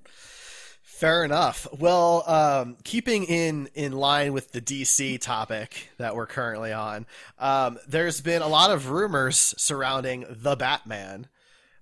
Fair 0.94 1.24
enough. 1.24 1.66
Well, 1.76 2.22
um, 2.24 2.76
keeping 2.84 3.24
in 3.24 3.68
in 3.74 3.94
line 3.94 4.32
with 4.32 4.52
the 4.52 4.60
DC 4.60 5.20
topic 5.20 5.90
that 5.98 6.14
we're 6.14 6.28
currently 6.28 6.72
on, 6.72 7.06
um, 7.36 7.80
there's 7.88 8.20
been 8.20 8.42
a 8.42 8.46
lot 8.46 8.70
of 8.70 8.90
rumors 8.90 9.56
surrounding 9.58 10.24
the 10.30 10.54
Batman, 10.54 11.26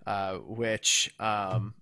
uh, 0.07 0.37
which 0.37 1.15
um, 1.21 1.75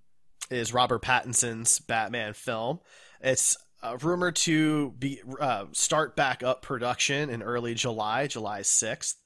is 0.51 0.75
Robert 0.75 1.03
Pattinson's 1.03 1.79
Batman 1.79 2.35
film. 2.35 2.81
It's 3.21 3.57
uh, 3.81 3.97
rumored 4.03 4.35
to 4.37 4.91
be 4.99 5.23
uh, 5.41 5.67
start 5.71 6.17
back 6.17 6.43
up 6.43 6.63
production 6.63 7.31
in 7.31 7.45
early 7.45 7.75
July, 7.75 8.27
July 8.27 8.63
sixth. 8.63 9.17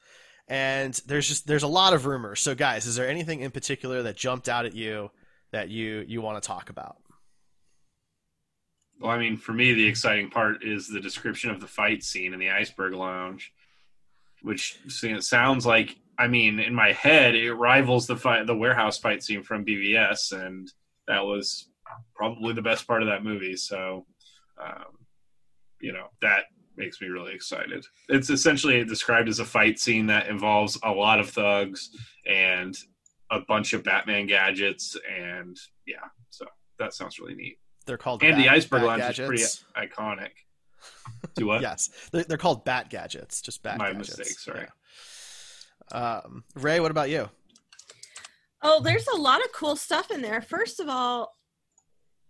And 0.47 0.93
there's 1.07 1.27
just 1.27 1.47
there's 1.47 1.63
a 1.63 1.69
lot 1.69 1.95
of 1.95 2.05
rumors. 2.05 2.41
So, 2.43 2.55
guys, 2.55 2.85
is 2.85 2.97
there 2.97 3.09
anything 3.09 3.41
in 3.41 3.51
particular 3.51 4.03
that 4.03 4.15
jumped 4.15 4.51
out 4.51 4.67
at 4.67 4.75
you 4.75 5.11
that 5.53 5.71
you 5.71 6.05
you 6.07 6.21
want 6.21 6.43
to 6.43 6.47
talk 6.47 6.69
about? 6.69 6.99
Well, 9.05 9.13
I 9.13 9.19
mean, 9.19 9.37
for 9.37 9.53
me, 9.53 9.75
the 9.75 9.87
exciting 9.87 10.31
part 10.31 10.65
is 10.65 10.89
the 10.89 10.99
description 10.99 11.51
of 11.51 11.61
the 11.61 11.67
fight 11.67 12.03
scene 12.03 12.33
in 12.33 12.41
the 12.41 12.49
Iceberg 12.49 12.95
Lounge, 12.95 13.53
which 14.41 14.79
sounds 15.21 15.67
like, 15.67 15.97
I 16.19 16.27
mean, 16.27 16.59
in 16.59 16.75
my 16.75 16.93
head, 16.93 17.35
it 17.35 17.53
rivals 17.53 18.07
the 18.07 18.17
fight, 18.17 18.47
the 18.47 18.57
warehouse 18.57 18.97
fight 18.97 19.23
scene 19.23 19.43
from 19.43 19.63
BVS, 19.63 20.33
and 20.33 20.73
that 21.07 21.23
was 21.23 21.69
probably 22.17 22.55
the 22.55 22.63
best 22.63 22.87
part 22.87 23.03
of 23.03 23.09
that 23.09 23.23
movie. 23.23 23.57
So, 23.57 24.07
um, 24.59 24.97
you 25.83 25.93
know, 25.93 26.07
that 26.23 26.45
makes 26.79 27.03
me 27.03 27.09
really 27.09 27.35
excited. 27.35 27.85
It's 28.09 28.31
essentially 28.31 28.83
described 28.87 29.29
as 29.29 29.39
a 29.39 29.45
fight 29.45 29.79
scene 29.79 30.07
that 30.07 30.29
involves 30.29 30.79
a 30.83 30.91
lot 30.91 31.21
of 31.21 31.29
thugs 31.29 31.91
and 32.27 32.75
a 33.31 33.41
bunch 33.41 33.75
of 33.75 33.85
Batman 33.85 34.29
gadgets, 34.29 34.97
and 35.15 35.59
yeah, 35.87 36.07
so 36.31 36.47
that 36.79 36.95
sounds 36.95 37.19
really 37.19 37.35
neat. 37.35 37.59
They're 37.87 37.99
called 37.99 38.23
and 38.23 38.39
the 38.39 38.45
Bat- 38.45 38.53
iceberg 38.55 38.81
Bat 38.81 38.87
lounge 38.87 39.01
gadgets. 39.01 39.43
is 39.43 39.65
pretty 39.77 39.89
iconic. 39.93 40.31
Do 41.35 41.47
what? 41.47 41.61
yes, 41.69 41.91
they're, 42.13 42.25
they're 42.25 42.39
called 42.39 42.65
Bat 42.65 42.91
gadgets. 42.91 43.41
Just 43.43 43.63
Bat 43.63 43.79
My 43.79 43.93
gadgets. 43.93 44.19
mistake, 44.19 44.39
sorry. 44.39 44.67
Yeah. 45.93 46.21
Um, 46.25 46.45
Ray, 46.55 46.81
what 46.81 46.91
about 46.91 47.11
you? 47.11 47.29
Oh, 48.63 48.81
there's 48.81 49.07
a 49.09 49.17
lot 49.17 49.45
of 49.45 49.53
cool 49.53 49.77
stuff 49.77 50.11
in 50.11 50.23
there. 50.23 50.41
First 50.41 50.81
of 50.81 50.89
all, 50.89 51.37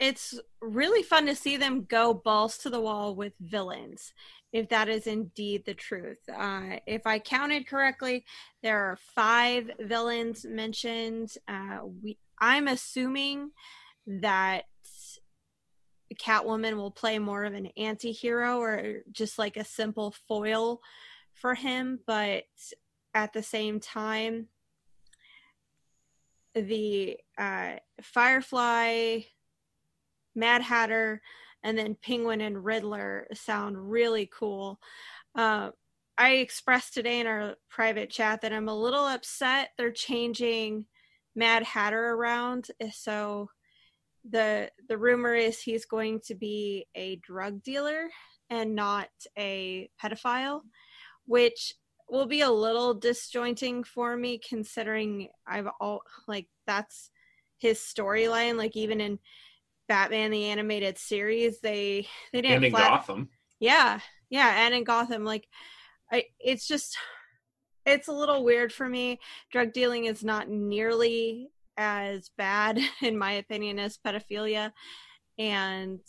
it's 0.01 0.39
really 0.61 1.03
fun 1.05 1.27
to 1.27 1.37
see 1.37 1.57
them 1.57 1.85
go 1.85 2.13
balls 2.13 2.59
to 2.59 2.71
the 2.71 2.81
wall 2.81 3.15
with 3.15 3.33
villains, 3.41 4.13
if 4.53 4.69
that 4.71 4.89
is 4.89 5.07
indeed 5.07 5.65
the 5.65 5.75
truth. 5.75 6.19
Uh, 6.29 6.79
if 6.87 7.07
I 7.07 7.21
counted 7.21 7.69
correctly, 7.69 8.25
there 8.63 8.79
are 8.91 8.99
five 9.15 9.71
villains 9.79 10.45
mentioned. 10.45 11.33
Uh, 11.47 11.79
we, 12.03 12.19
I'm 12.41 12.67
assuming 12.67 13.53
that 14.09 14.65
Catwoman 16.15 16.77
will 16.77 16.91
play 16.91 17.19
more 17.19 17.45
of 17.45 17.55
an 17.55 17.67
anti 17.77 18.13
hero 18.13 18.59
or 18.59 19.03
just 19.11 19.39
like 19.39 19.57
a 19.57 19.65
simple 19.65 20.15
foil 20.29 20.81
for 21.33 21.55
him, 21.55 22.01
but 22.07 22.45
at 23.15 23.33
the 23.33 23.43
same 23.43 23.81
time, 23.81 24.49
the 26.55 27.17
uh, 27.37 27.75
Firefly, 28.03 29.21
Mad 30.35 30.63
Hatter, 30.63 31.21
and 31.63 31.77
then 31.77 31.97
Penguin 32.01 32.41
and 32.41 32.65
Riddler 32.65 33.27
sound 33.33 33.91
really 33.91 34.29
cool. 34.33 34.79
Uh, 35.35 35.71
I 36.17 36.35
expressed 36.35 36.95
today 36.95 37.21
in 37.21 37.27
our 37.27 37.57
private 37.69 38.11
chat 38.11 38.43
that 38.43 38.53
I'm 38.53 38.69
a 38.69 38.79
little 38.79 39.05
upset 39.05 39.71
they're 39.77 39.91
changing 39.91 40.87
Mad 41.35 41.65
Hatter 41.65 42.11
around. 42.11 42.69
So 42.93 43.51
the 44.29 44.71
the 44.89 44.97
rumor 44.97 45.35
is 45.35 45.61
he's 45.61 45.85
going 45.85 46.21
to 46.27 46.35
be 46.35 46.87
a 46.95 47.17
drug 47.17 47.63
dealer 47.63 48.09
and 48.51 48.75
not 48.75 49.09
a 49.39 49.89
pedophile, 50.03 50.63
which 51.27 51.75
will 52.09 52.27
be 52.27 52.43
a 52.43 52.51
little 52.51 52.95
disjointing 52.95 53.85
for 53.85 54.17
me 54.17 54.39
considering 54.39 55.29
I've 55.47 55.69
all 55.81 56.03
like 56.29 56.49
that's 56.67 57.11
his 57.59 57.79
storyline. 57.79 58.57
Like 58.57 58.77
even 58.77 59.01
in 59.01 59.19
Batman 59.89 60.31
the 60.31 60.45
animated 60.47 60.99
series, 60.99 61.61
they 61.61 62.07
they 62.33 62.41
didn't 62.43 62.57
And 62.57 62.65
in 62.65 62.71
flat- 62.71 62.91
Gotham. 62.91 63.29
yeah, 63.61 64.01
yeah, 64.31 64.65
and 64.67 64.75
in 64.75 64.85
Gotham, 64.85 65.25
like, 65.25 65.47
I, 66.11 66.25
it's 66.41 66.67
just, 66.67 66.97
it's 67.87 68.09
a 68.09 68.13
little 68.13 68.45
weird 68.45 68.73
for 68.73 68.89
me. 68.89 69.21
Drug 69.53 69.73
dealing 69.73 70.07
is 70.07 70.25
not 70.25 70.49
nearly 70.49 71.51
as 71.77 72.31
bad, 72.37 72.79
in 73.03 73.17
my 73.19 73.33
opinion, 73.33 73.79
as 73.79 73.99
pedophilia, 73.99 74.73
and 75.39 76.01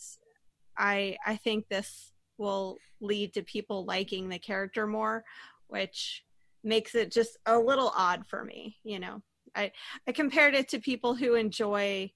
I, 0.78 1.18
I 1.26 1.36
think 1.38 1.68
this 1.68 2.12
will 2.38 2.78
lead 3.02 3.34
to 3.34 3.44
people 3.44 3.86
liking 3.86 4.30
the 4.30 4.40
character 4.40 4.88
more, 4.88 5.24
which 5.68 6.24
makes 6.64 6.96
it 6.96 7.12
just 7.12 7.38
a 7.46 7.58
little 7.58 7.92
odd 7.96 8.26
for 8.28 8.44
me. 8.44 8.78
You 8.84 9.00
know, 9.00 9.22
I, 9.56 9.72
I 10.08 10.12
compared 10.12 10.54
it 10.56 10.70
to 10.70 10.80
people 10.80 11.16
who 11.16 11.36
enjoy. 11.36 12.12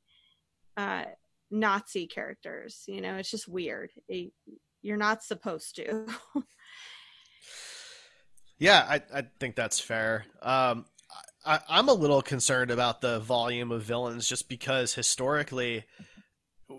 Uh, 0.77 1.05
Nazi 1.51 2.05
characters, 2.05 2.83
you 2.85 3.01
know, 3.01 3.15
it's 3.15 3.31
just 3.31 3.47
weird. 3.47 3.89
It- 4.07 4.31
you're 4.81 4.97
not 4.97 5.23
supposed 5.23 5.75
to. 5.77 6.05
Yeah, 8.59 8.85
I, 8.89 9.01
I 9.19 9.23
think 9.39 9.55
that's 9.55 9.79
fair. 9.79 10.25
Um, 10.41 10.85
I, 11.49 11.59
I'm 11.67 11.89
a 11.89 11.93
little 11.93 12.21
concerned 12.21 12.69
about 12.69 13.01
the 13.01 13.19
volume 13.19 13.71
of 13.71 13.81
villains 13.81 14.27
just 14.27 14.47
because 14.47 14.93
historically, 14.93 15.83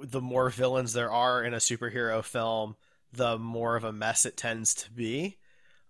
the 0.02 0.20
more 0.20 0.48
villains 0.48 0.92
there 0.92 1.10
are 1.10 1.42
in 1.42 1.54
a 1.54 1.58
superhero 1.58 2.22
film, 2.22 2.76
the 3.12 3.36
more 3.36 3.74
of 3.74 3.82
a 3.82 3.92
mess 3.92 4.24
it 4.24 4.36
tends 4.36 4.74
to 4.74 4.92
be. 4.92 5.38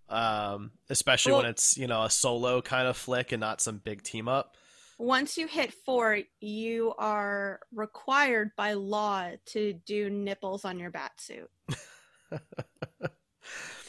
Um, 0.08 0.72
especially 0.88 1.34
when 1.34 1.44
it's 1.44 1.76
you 1.76 1.87
know 1.87 2.02
a 2.02 2.10
solo 2.10 2.62
kind 2.62 2.88
of 2.88 2.96
flick 2.96 3.30
and 3.30 3.40
not 3.40 3.60
some 3.60 3.78
big 3.78 4.02
team 4.02 4.26
up. 4.28 4.56
Once 4.99 5.37
you 5.38 5.46
hit 5.46 5.72
four, 5.72 6.18
you 6.40 6.94
are 6.99 7.60
required 7.72 8.50
by 8.56 8.72
law 8.72 9.28
to 9.46 9.75
do 9.87 10.10
nipples 10.10 10.64
on 10.64 10.78
your 10.78 10.90
bat 10.90 11.12
suit. 11.18 11.49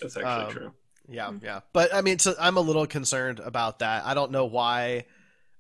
That's 0.02 0.18
actually 0.18 0.24
Um, 0.26 0.52
true. 0.52 0.74
Yeah, 1.12 1.28
Mhm. 1.28 1.44
yeah. 1.44 1.60
But 1.74 1.94
I 1.94 2.02
mean, 2.02 2.20
so 2.20 2.34
I'm 2.40 2.58
a 2.58 2.62
little 2.62 2.88
concerned 2.88 3.40
about 3.40 3.80
that. 3.80 4.06
I 4.06 4.14
don't 4.14 4.32
know 4.32 4.46
why. 4.46 5.06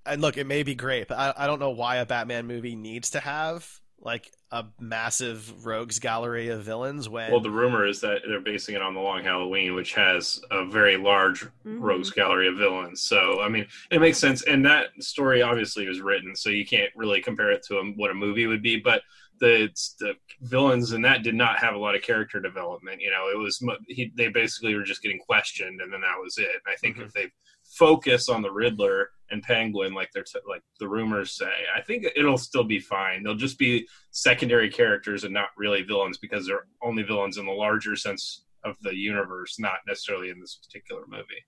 And 0.05 0.21
look, 0.21 0.37
it 0.37 0.47
may 0.47 0.63
be 0.63 0.73
great, 0.73 1.07
but 1.07 1.17
I, 1.19 1.33
I 1.43 1.47
don't 1.47 1.59
know 1.59 1.69
why 1.69 1.97
a 1.97 2.05
Batman 2.05 2.47
movie 2.47 2.75
needs 2.75 3.11
to 3.11 3.19
have 3.19 3.69
like 4.03 4.31
a 4.49 4.65
massive 4.79 5.63
rogues 5.63 5.99
gallery 5.99 6.47
of 6.49 6.63
villains 6.63 7.07
when 7.07 7.29
Well, 7.31 7.39
the 7.39 7.51
rumor 7.51 7.85
is 7.85 8.01
that 8.01 8.23
they're 8.27 8.39
basing 8.41 8.73
it 8.75 8.81
on 8.81 8.95
the 8.95 8.99
Long 8.99 9.23
Halloween, 9.23 9.75
which 9.75 9.93
has 9.93 10.41
a 10.49 10.65
very 10.65 10.97
large 10.97 11.43
Mhm. 11.65 11.81
rogues 11.81 12.09
gallery 12.09 12.47
of 12.47 12.57
villains. 12.57 12.99
So, 12.99 13.41
I 13.41 13.47
mean, 13.49 13.67
it 13.91 14.01
makes 14.01 14.17
sense. 14.17 14.41
And 14.41 14.65
that 14.65 14.87
story 15.03 15.43
obviously 15.43 15.87
was 15.87 16.01
written, 16.01 16.35
so 16.35 16.49
you 16.49 16.65
can't 16.65 16.91
really 16.95 17.21
compare 17.21 17.51
it 17.51 17.61
to 17.67 17.77
a, 17.77 17.83
what 17.91 18.09
a 18.09 18.15
movie 18.15 18.47
would 18.47 18.63
be. 18.63 18.77
But 18.77 19.03
the 19.41 19.69
the 19.99 20.13
villains 20.41 20.93
in 20.93 21.01
that 21.01 21.23
did 21.23 21.35
not 21.35 21.57
have 21.59 21.73
a 21.75 21.77
lot 21.77 21.95
of 21.95 22.01
character 22.03 22.39
development. 22.39 23.01
You 23.01 23.09
know, 23.11 23.27
it 23.29 23.37
was 23.37 23.61
he, 23.87 24.13
they 24.15 24.29
basically 24.29 24.73
were 24.75 24.83
just 24.83 25.01
getting 25.01 25.19
questioned, 25.19 25.81
and 25.81 25.91
then 25.91 25.99
that 26.01 26.15
was 26.23 26.37
it. 26.37 26.45
And 26.45 26.61
I 26.73 26.75
think 26.77 26.95
Mhm. 26.97 27.07
if 27.07 27.11
they 27.13 27.29
focus 27.77 28.29
on 28.29 28.41
the 28.41 28.51
Riddler 28.51 29.09
and 29.31 29.41
Penguin, 29.41 29.93
like 29.93 30.09
they're 30.13 30.23
t- 30.23 30.39
like 30.47 30.61
the 30.79 30.87
rumors 30.87 31.35
say, 31.35 31.51
I 31.75 31.81
think 31.81 32.05
it'll 32.15 32.37
still 32.37 32.63
be 32.63 32.79
fine. 32.79 33.23
They'll 33.23 33.35
just 33.35 33.57
be 33.57 33.87
secondary 34.11 34.69
characters 34.69 35.23
and 35.23 35.33
not 35.33 35.49
really 35.57 35.81
villains 35.81 36.17
because 36.17 36.45
they're 36.45 36.67
only 36.83 37.03
villains 37.03 37.37
in 37.37 37.45
the 37.45 37.51
larger 37.51 37.95
sense 37.95 38.45
of 38.63 38.77
the 38.81 38.95
universe, 38.95 39.57
not 39.59 39.79
necessarily 39.87 40.29
in 40.29 40.39
this 40.39 40.59
particular 40.63 41.03
movie. 41.07 41.43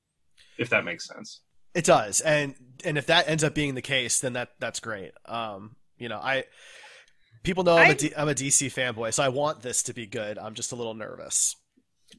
If 0.58 0.70
that 0.70 0.84
makes 0.86 1.08
sense. 1.08 1.42
It 1.76 1.86
does, 1.86 2.22
and 2.22 2.56
and 2.84 2.98
if 2.98 3.06
that 3.08 3.28
ends 3.30 3.44
up 3.44 3.54
being 3.54 3.76
the 3.76 3.82
case, 3.82 4.20
then 4.20 4.34
that 4.34 4.50
that's 4.60 4.80
great. 4.80 5.12
Um, 5.26 5.76
you 5.98 6.10
know, 6.10 6.18
I 6.20 6.46
people 7.44 7.64
know 7.64 7.78
I'm 7.78 7.92
a 7.92 7.96
D, 7.96 8.12
I'm 8.16 8.30
a 8.30 8.34
DC 8.34 8.68
fanboy, 8.68 9.14
so 9.14 9.24
I 9.24 9.30
want 9.30 9.62
this 9.62 9.84
to 9.84 9.94
be 9.94 10.06
good. 10.06 10.38
I'm 10.38 10.54
just 10.54 10.72
a 10.72 10.76
little 10.76 10.94
nervous. 10.94 11.56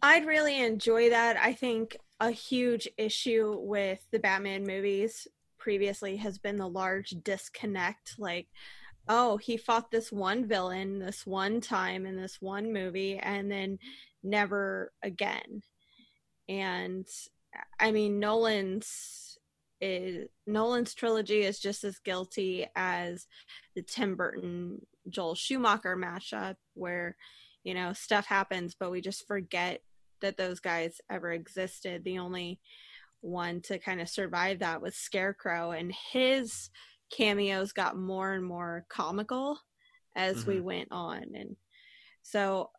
I'd 0.02 0.26
really 0.26 0.61
enjoy 0.61 1.11
that. 1.11 1.37
I 1.37 1.52
think 1.52 1.97
a 2.21 2.31
huge 2.31 2.88
issue 2.97 3.57
with 3.59 4.04
the 4.11 4.19
Batman 4.19 4.64
movies 4.64 5.26
previously 5.59 6.16
has 6.16 6.38
been 6.38 6.57
the 6.57 6.69
large 6.69 7.11
disconnect. 7.23 8.14
Like, 8.19 8.49
oh, 9.09 9.37
he 9.37 9.57
fought 9.57 9.90
this 9.90 10.12
one 10.12 10.47
villain 10.47 10.99
this 10.99 11.26
one 11.26 11.61
time 11.61 12.07
in 12.07 12.16
this 12.16 12.38
one 12.40 12.73
movie 12.73 13.19
and 13.19 13.50
then 13.50 13.78
never 14.23 14.93
again. 15.02 15.62
And 16.49 17.07
I 17.78 17.93
mean, 17.93 18.19
Nolan's 18.19 19.38
is 19.81 20.28
Nolan's 20.47 20.95
trilogy 20.95 21.43
is 21.43 21.59
just 21.59 21.85
as 21.85 21.99
guilty 21.99 22.66
as 22.75 23.26
the 23.75 23.83
Tim 23.83 24.16
Burton 24.16 24.81
Joel 25.08 25.34
Schumacher 25.34 25.96
matchup 25.96 26.56
where 26.75 27.16
you 27.62 27.75
know 27.75 27.92
stuff 27.92 28.26
happens 28.26 28.75
but 28.78 28.90
we 28.90 29.00
just 29.00 29.26
forget 29.26 29.80
that 30.25 30.37
those 30.37 30.58
guys 30.58 31.00
ever 31.11 31.32
existed. 31.32 32.02
The 32.02 32.18
only 32.18 32.58
one 33.20 33.61
to 33.62 33.78
kind 33.78 34.00
of 34.00 34.08
survive 34.08 34.58
that 34.58 34.82
was 34.82 34.96
scarecrow 34.96 35.73
and 35.73 35.92
his 36.12 36.70
cameos 37.11 37.73
got 37.73 37.96
more 37.96 38.32
and 38.32 38.44
more 38.44 38.87
comical 38.88 39.58
as 40.16 40.46
we 40.46 40.56
mm-hmm. 40.56 40.64
went 40.64 40.88
on. 40.90 41.23
And 41.34 41.56
so 42.23 42.70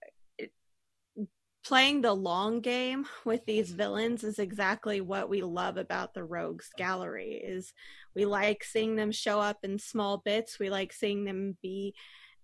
playing 1.66 2.02
the 2.02 2.14
long 2.14 2.62
game 2.62 3.06
with 3.26 3.46
these 3.46 3.72
villains 3.72 4.24
is 4.24 4.38
exactly 4.38 5.02
what 5.02 5.30
we 5.30 5.42
love 5.42 5.78
about 5.78 6.14
the 6.14 6.24
rogues 6.24 6.70
gallery 6.78 7.42
is 7.44 7.74
we 8.16 8.26
like 8.26 8.64
seeing 8.64 8.96
them 8.96 9.12
show 9.12 9.40
up 9.40 9.58
in 9.64 9.80
small 9.80 10.20
bits 10.24 10.60
we 10.60 10.70
like 10.70 10.94
seeing 10.94 11.26
them 11.26 11.58
be 11.62 11.94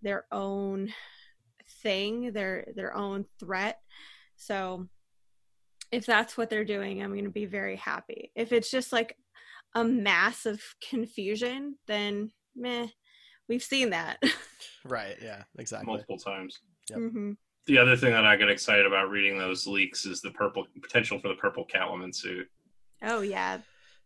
their 0.01 0.25
own 0.31 0.91
thing 1.83 2.33
their 2.33 2.67
their 2.75 2.95
own 2.95 3.25
threat 3.39 3.79
so 4.35 4.87
if 5.91 6.05
that's 6.05 6.35
what 6.35 6.49
they're 6.49 6.65
doing 6.65 7.03
i'm 7.03 7.11
going 7.11 7.25
to 7.25 7.29
be 7.29 7.45
very 7.45 7.75
happy 7.75 8.31
if 8.35 8.51
it's 8.51 8.71
just 8.71 8.91
like 8.91 9.15
a 9.75 9.83
mass 9.83 10.45
of 10.45 10.59
confusion 10.89 11.75
then 11.87 12.31
meh 12.55 12.87
we've 13.47 13.63
seen 13.63 13.91
that 13.91 14.21
Right? 14.83 15.15
Yeah, 15.21 15.43
exactly. 15.59 15.85
multiple 15.85 16.17
times. 16.17 16.59
Yep. 16.89 16.97
hmm 16.99 17.31
The 17.67 17.77
other 17.77 17.95
thing 17.95 18.11
that 18.13 18.25
I 18.25 18.35
get 18.35 18.49
excited 18.49 18.85
about 18.85 19.09
reading 19.09 19.37
those 19.37 19.67
leaks 19.67 20.05
is 20.05 20.21
the 20.21 20.31
purple 20.31 20.65
potential 20.81 21.19
for 21.19 21.27
the 21.27 21.35
purple 21.35 21.65
Catwoman 21.65 22.13
suit. 22.13 22.47
oh 23.03 23.21
yeah 23.21 23.57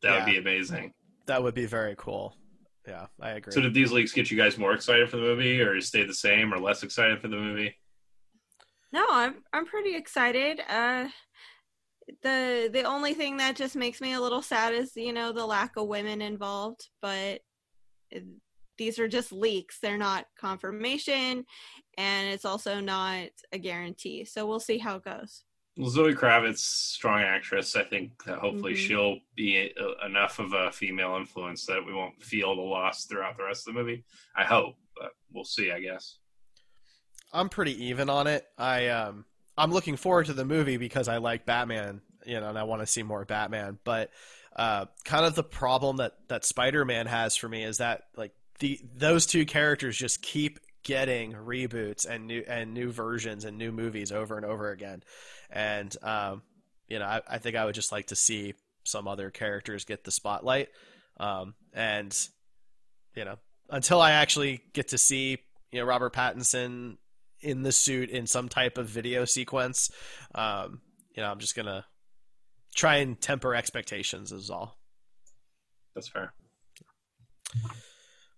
That 0.02 0.12
Yeah. 0.12 0.16
would 0.26 0.32
be 0.32 0.38
amazing. 0.38 0.94
That 1.26 1.42
would 1.42 1.56
be 1.56 1.66
very 1.66 1.96
cool. 1.98 2.36
Yeah, 2.88 3.08
I 3.20 3.32
agree. 3.32 3.54
So 3.54 3.62
did 3.62 3.74
these 3.74 3.92
leaks 3.92 4.12
get 4.12 4.30
you 4.30 4.38
guys 4.38 4.58
more 4.60 4.74
excited 4.74 5.10
for 5.10 5.18
the 5.18 5.24
movie, 5.24 5.60
or 5.60 5.80
stay 5.82 6.04
the 6.06 6.14
same, 6.14 6.54
or 6.54 6.60
less 6.60 6.84
excited 6.84 7.20
for 7.22 7.28
the 7.30 7.38
movie? 7.38 7.76
No, 8.92 9.06
I'm 9.10 9.44
I'm 9.54 9.66
pretty 9.66 9.96
excited. 9.96 10.60
Uh 10.70 11.08
the 12.22 12.70
the 12.72 12.84
only 12.84 13.16
thing 13.16 13.38
that 13.38 13.56
just 13.56 13.76
makes 13.76 14.00
me 14.02 14.14
a 14.14 14.22
little 14.22 14.44
sad 14.44 14.74
is, 14.76 14.92
you 14.96 15.14
know, 15.14 15.32
the 15.32 15.46
lack 15.46 15.76
of 15.78 15.88
women 15.88 16.22
involved, 16.22 16.88
but 17.02 17.42
these 18.78 19.00
are 19.00 19.08
just 19.08 19.32
leaks. 19.32 19.80
They're 19.80 19.98
not 19.98 20.26
confirmation 20.38 21.46
and 21.98 22.28
it's 22.30 22.46
also 22.46 22.80
not 22.80 23.30
a 23.52 23.58
guarantee. 23.58 24.26
So 24.26 24.46
we'll 24.46 24.60
see 24.60 24.78
how 24.78 24.98
it 24.98 25.06
goes. 25.06 25.44
Well, 25.78 25.90
Zoe 25.90 26.14
Kravitz, 26.14 26.60
strong 26.60 27.22
actress. 27.22 27.76
I 27.76 27.84
think 27.84 28.24
that 28.24 28.40
hopefully 28.40 28.74
Mhm. 28.74 28.78
she'll 28.88 29.20
be 29.36 29.74
uh, 29.78 30.06
enough 30.06 30.40
of 30.40 30.54
a 30.54 30.72
female 30.72 31.16
influence 31.18 31.66
that 31.66 31.86
we 31.86 31.94
won't 31.94 32.24
feel 32.24 32.56
the 32.56 32.62
loss 32.62 33.06
throughout 33.06 33.36
the 33.38 33.44
rest 33.44 33.68
of 33.68 33.74
the 33.74 33.80
movie. 33.82 34.06
I 34.36 34.46
hope, 34.46 34.76
but 34.98 35.12
we'll 35.32 35.44
see. 35.44 35.72
I 35.72 35.82
guess. 35.82 36.18
I'm 37.34 37.50
pretty 37.50 37.86
even 37.88 38.10
on 38.10 38.28
it. 38.28 38.46
I 38.58 38.88
um 38.88 39.26
I'm 39.58 39.72
looking 39.72 39.98
forward 39.98 40.28
to 40.28 40.34
the 40.34 40.46
movie 40.46 40.78
because 40.78 41.08
I 41.10 41.18
like 41.18 41.46
Batman, 41.46 42.02
you 42.26 42.40
know, 42.40 42.48
and 42.50 42.58
I 42.58 42.64
want 42.64 42.82
to 42.82 42.88
see 42.88 43.04
more 43.04 43.26
Batman. 43.26 43.78
But 43.84 44.12
uh, 44.56 44.86
kind 45.04 45.26
of 45.26 45.36
the 45.36 45.44
problem 45.44 45.98
that 45.98 46.14
that 46.30 46.46
Spider-Man 46.46 47.08
has 47.08 47.36
for 47.36 47.50
me 47.50 47.64
is 47.64 47.78
that 47.80 48.04
like 48.16 48.32
the 48.60 48.80
those 48.96 49.26
two 49.26 49.46
characters 49.46 49.98
just 49.98 50.22
keep 50.22 50.60
getting 50.84 51.34
reboots 51.34 52.06
and 52.08 52.28
new 52.28 52.44
and 52.48 52.74
new 52.74 52.92
versions 52.92 53.44
and 53.44 53.58
new 53.58 53.72
movies 53.72 54.12
over 54.12 54.38
and 54.38 54.46
over 54.46 54.72
again. 54.72 55.04
And 55.50 55.96
um, 56.04 56.44
you 56.88 57.00
know, 57.00 57.06
I, 57.06 57.22
I 57.30 57.38
think 57.40 57.56
I 57.56 57.66
would 57.66 57.76
just 57.76 57.92
like 57.92 58.08
to 58.08 58.16
see 58.16 58.54
some 58.84 59.08
other 59.08 59.32
characters 59.32 59.84
get 59.84 60.04
the 60.04 60.12
spotlight. 60.12 60.70
Um, 61.18 61.56
and 61.74 62.16
you 63.16 63.26
know, 63.26 63.38
until 63.70 64.00
I 64.00 64.12
actually 64.12 64.62
get 64.74 64.90
to 64.90 64.98
see 64.98 65.40
you 65.72 65.80
know 65.80 65.86
Robert 65.86 66.14
Pattinson 66.14 66.98
in 67.42 67.64
the 67.64 67.72
suit 67.72 68.10
in 68.10 68.28
some 68.28 68.48
type 68.48 68.78
of 68.78 68.88
video 68.88 69.26
sequence, 69.26 69.92
um, 70.34 70.82
you 71.16 71.22
know, 71.22 71.30
I'm 71.30 71.40
just 71.40 71.56
gonna 71.56 71.86
try 72.76 72.98
and 72.98 73.20
temper 73.20 73.56
expectations. 73.56 74.32
Is 74.32 74.50
all. 74.50 74.78
That's 75.96 76.10
fair. 76.10 76.34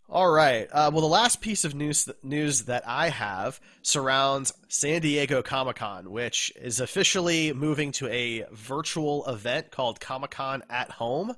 All 0.10 0.30
right. 0.30 0.70
Uh, 0.72 0.90
well, 0.94 1.02
the 1.02 1.08
last 1.08 1.42
piece 1.42 1.66
of 1.66 1.76
news 1.76 2.08
news 2.24 2.62
that 2.64 2.88
I 2.88 3.10
have 3.10 3.60
surrounds 3.82 4.54
San 4.70 5.02
Diego 5.02 5.42
Comic 5.42 5.76
Con, 5.76 6.10
which 6.12 6.54
is 6.56 6.80
officially 6.80 7.52
moving 7.52 7.92
to 7.94 8.08
a 8.08 8.46
virtual 8.54 9.26
event 9.26 9.70
called 9.70 10.00
Comic 10.00 10.32
Con 10.32 10.64
at 10.70 10.92
Home, 10.92 11.36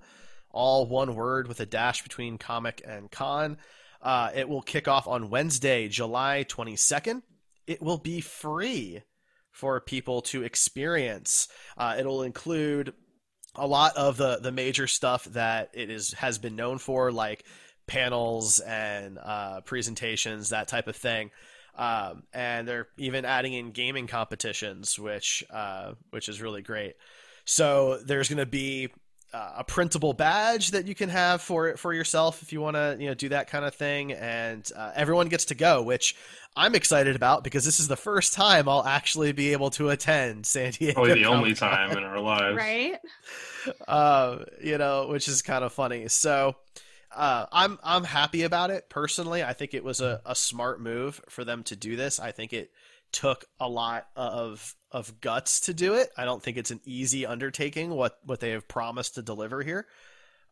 all 0.52 0.86
one 0.86 1.16
word 1.16 1.48
with 1.48 1.60
a 1.60 1.66
dash 1.66 2.04
between 2.04 2.38
comic 2.38 2.84
and 2.86 3.10
con. 3.10 3.58
Uh, 4.04 4.30
it 4.36 4.48
will 4.48 4.62
kick 4.62 4.88
off 4.88 5.08
on 5.08 5.32
Wednesday, 5.32 5.88
July 5.88 6.46
22nd. 6.48 7.24
It 7.66 7.82
will 7.82 7.98
be 7.98 8.22
free 8.22 9.02
for 9.52 9.82
people 9.82 10.22
to 10.22 10.44
experience. 10.44 11.48
Uh, 11.76 11.96
it'll 11.98 12.22
include 12.22 12.94
a 13.56 13.66
lot 13.66 13.98
of 13.98 14.18
the 14.18 14.38
the 14.38 14.52
major 14.52 14.86
stuff 14.86 15.26
that 15.26 15.72
it 15.74 15.90
is 15.90 16.14
has 16.14 16.38
been 16.38 16.56
known 16.56 16.78
for, 16.78 17.12
like 17.12 17.44
panels 17.90 18.60
and 18.60 19.18
uh, 19.18 19.62
presentations, 19.62 20.50
that 20.50 20.68
type 20.68 20.88
of 20.88 20.96
thing. 20.96 21.32
Um, 21.76 22.24
and 22.34 22.68
they're 22.68 22.88
even 22.98 23.26
adding 23.26 23.54
in 23.54 23.72
gaming 23.72 24.08
competitions, 24.08 25.00
which 25.00 25.44
uh, 25.50 25.94
which 26.12 26.30
is 26.30 26.42
really 26.42 26.62
great. 26.62 26.96
So 27.46 27.98
there's 28.06 28.30
going 28.30 28.38
to 28.38 28.46
be 28.46 28.90
uh, 29.34 29.54
a 29.58 29.64
printable 29.64 30.14
badge 30.14 30.72
that 30.72 30.88
you 30.88 30.94
can 30.94 31.10
have 31.10 31.42
for 31.42 31.78
for 31.78 31.94
yourself 31.94 32.42
if 32.44 32.52
you 32.52 32.62
want 32.62 32.76
to 32.76 32.98
you 33.00 33.08
know 33.08 33.14
do 33.14 33.30
that 33.30 33.50
kind 33.50 33.66
of 33.66 33.74
thing, 33.74 34.12
and 34.14 34.70
uh, 34.76 34.92
everyone 34.96 35.30
gets 35.30 35.46
to 35.46 35.56
go, 35.56 35.82
which 35.82 36.16
I'm 36.56 36.76
excited 36.76 37.16
about 37.16 37.44
because 37.44 37.64
this 37.64 37.80
is 37.80 37.88
the 37.88 37.96
first 37.96 38.34
time 38.34 38.68
I'll 38.68 38.86
actually 38.86 39.32
be 39.32 39.54
able 39.54 39.70
to 39.72 39.90
attend 39.90 40.46
San 40.46 40.72
Diego. 40.78 40.96
Probably 40.96 41.14
the 41.14 41.26
only 41.26 41.56
Comic-Con 41.56 41.90
time 41.90 41.98
in 41.98 42.04
our 42.04 42.20
lives. 42.20 42.58
Right? 42.58 42.98
uh, 43.88 44.40
you 44.62 44.78
know, 44.78 45.08
which 45.08 45.28
is 45.28 45.42
kind 45.42 45.64
of 45.64 45.72
funny. 45.72 46.08
So 46.08 46.56
uh, 47.16 47.46
I'm 47.52 47.80
I'm 47.84 48.04
happy 48.04 48.44
about 48.44 48.70
it 48.70 48.90
personally. 48.90 49.44
I 49.44 49.54
think 49.54 49.74
it 49.74 49.84
was 49.84 50.02
a, 50.02 50.22
a 50.26 50.36
smart 50.36 50.82
move 50.82 51.22
for 51.30 51.44
them 51.44 51.64
to 51.64 51.76
do 51.76 51.96
this. 51.96 52.20
I 52.20 52.32
think 52.32 52.54
it 52.54 52.72
took 53.12 53.46
a 53.60 53.68
lot 53.68 54.08
of 54.16 54.76
of 54.92 55.20
guts 55.20 55.62
to 55.62 55.74
do 55.74 55.96
it. 55.96 56.12
I 56.18 56.26
don't 56.26 56.42
think 56.42 56.58
it's 56.58 56.72
an 56.72 56.82
easy 56.86 57.26
undertaking 57.26 57.90
what 57.92 58.20
what 58.24 58.40
they 58.40 58.52
have 58.52 58.68
promised 58.68 59.16
to 59.16 59.22
deliver 59.22 59.64
here. 59.64 59.88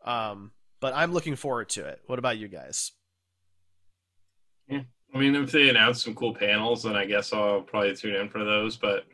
Um, 0.04 0.52
but 0.80 0.96
I'm 0.96 1.12
looking 1.12 1.36
forward 1.36 1.70
to 1.70 1.86
it. 1.86 2.02
What 2.08 2.20
about 2.20 2.38
you 2.38 2.48
guys? 2.48 2.92
Yeah. 4.68 4.82
I 5.14 5.18
mean, 5.20 5.36
if 5.36 5.52
they 5.52 5.70
announce 5.70 6.04
some 6.04 6.16
cool 6.16 6.34
panels, 6.34 6.84
then 6.84 6.96
I 6.96 7.06
guess 7.06 7.34
I'll 7.34 7.62
probably 7.62 7.96
tune 7.96 8.16
in 8.16 8.30
for 8.30 8.44
those. 8.44 8.78
But 8.78 9.06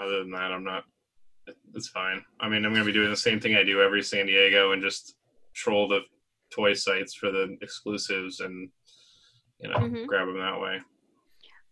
other 0.00 0.20
than 0.20 0.30
that, 0.32 0.52
I'm 0.52 0.64
not. 0.64 0.84
It's 1.74 1.88
fine. 1.88 2.22
I 2.40 2.48
mean, 2.48 2.64
I'm 2.64 2.72
going 2.72 2.84
to 2.84 2.92
be 2.92 2.92
doing 2.92 3.10
the 3.10 3.16
same 3.16 3.40
thing 3.40 3.56
I 3.56 3.64
do 3.64 3.82
every 3.82 4.02
San 4.02 4.26
Diego 4.26 4.72
and 4.72 4.82
just 4.82 5.16
troll 5.54 5.88
the 5.88 6.02
toy 6.52 6.74
sites 6.74 7.14
for 7.14 7.30
the 7.30 7.56
exclusives 7.62 8.40
and 8.40 8.68
you 9.60 9.68
know 9.68 9.76
Mhm. 9.76 10.06
grab 10.06 10.26
them 10.26 10.38
that 10.38 10.60
way. 10.60 10.80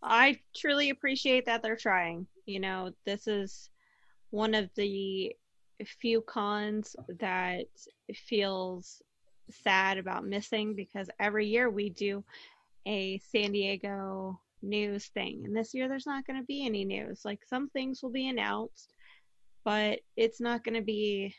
I 0.03 0.39
truly 0.55 0.89
appreciate 0.89 1.45
that 1.45 1.61
they're 1.61 1.75
trying. 1.75 2.27
You 2.45 2.59
know, 2.59 2.91
this 3.05 3.27
is 3.27 3.69
one 4.31 4.55
of 4.55 4.69
the 4.75 5.35
few 5.85 6.21
cons 6.21 6.95
that 7.19 7.65
feels 8.13 9.01
sad 9.49 9.97
about 9.97 10.25
missing 10.25 10.73
because 10.73 11.09
every 11.19 11.47
year 11.47 11.69
we 11.69 11.89
do 11.89 12.23
a 12.87 13.19
San 13.19 13.51
Diego 13.51 14.39
news 14.61 15.07
thing. 15.07 15.43
And 15.45 15.55
this 15.55 15.73
year 15.73 15.87
there's 15.87 16.05
not 16.07 16.25
going 16.25 16.39
to 16.39 16.45
be 16.45 16.65
any 16.65 16.85
news. 16.85 17.21
Like 17.25 17.41
some 17.45 17.69
things 17.69 18.01
will 18.01 18.11
be 18.11 18.29
announced, 18.29 18.93
but 19.63 19.99
it's 20.15 20.41
not 20.41 20.63
going 20.63 20.75
to 20.75 20.81
be 20.81 21.35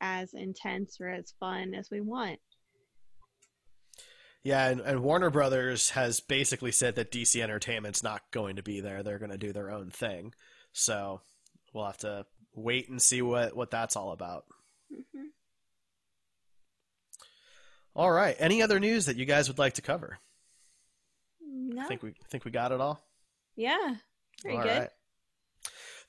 as 0.00 0.34
intense 0.34 1.00
or 1.00 1.08
as 1.08 1.34
fun 1.38 1.74
as 1.74 1.90
we 1.90 2.00
want. 2.00 2.38
Yeah, 4.42 4.68
and, 4.68 4.80
and 4.80 5.02
Warner 5.02 5.28
Brothers 5.30 5.90
has 5.90 6.20
basically 6.20 6.72
said 6.72 6.94
that 6.96 7.12
DC 7.12 7.40
Entertainment's 7.42 8.02
not 8.02 8.22
going 8.30 8.56
to 8.56 8.62
be 8.62 8.80
there. 8.80 9.02
They're 9.02 9.18
going 9.18 9.30
to 9.32 9.38
do 9.38 9.52
their 9.52 9.70
own 9.70 9.90
thing. 9.90 10.32
So 10.72 11.20
we'll 11.74 11.84
have 11.86 11.98
to 11.98 12.24
wait 12.54 12.88
and 12.88 13.00
see 13.02 13.20
what 13.22 13.54
what 13.54 13.70
that's 13.70 13.96
all 13.96 14.12
about. 14.12 14.44
Mhm. 14.92 15.26
All 17.94 18.10
right. 18.10 18.36
Any 18.38 18.62
other 18.62 18.80
news 18.80 19.06
that 19.06 19.16
you 19.16 19.24
guys 19.26 19.48
would 19.48 19.58
like 19.58 19.74
to 19.74 19.82
cover? 19.82 20.18
No. 21.44 21.82
I 21.82 21.86
think 21.86 22.02
we 22.02 22.14
think 22.30 22.44
we 22.44 22.50
got 22.50 22.72
it 22.72 22.80
all. 22.80 23.04
yeah. 23.56 23.96
Pretty 24.40 24.56
All 24.56 24.62
good. 24.62 24.78
right. 24.78 24.90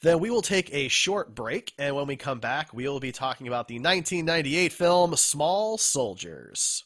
Then 0.03 0.19
we 0.19 0.29
will 0.29 0.41
take 0.41 0.73
a 0.73 0.87
short 0.87 1.35
break, 1.35 1.73
and 1.77 1.95
when 1.95 2.07
we 2.07 2.15
come 2.15 2.39
back, 2.39 2.73
we 2.73 2.87
will 2.87 3.01
be 3.01 3.11
talking 3.11 3.47
about 3.47 3.67
the 3.67 3.75
1998 3.75 4.71
film 4.71 5.15
Small 5.17 5.77
Soldiers. 5.77 6.85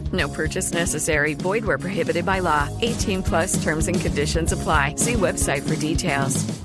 No 0.11 0.27
purchase 0.27 0.73
necessary. 0.73 1.35
Void 1.35 1.63
where 1.63 1.77
prohibited 1.77 2.25
by 2.25 2.39
law. 2.39 2.67
18 2.81 3.21
plus 3.21 3.63
terms 3.63 3.87
and 3.87 4.01
conditions 4.01 4.51
apply. 4.51 4.95
See 4.95 5.13
website 5.13 5.61
for 5.61 5.75
details. 5.75 6.61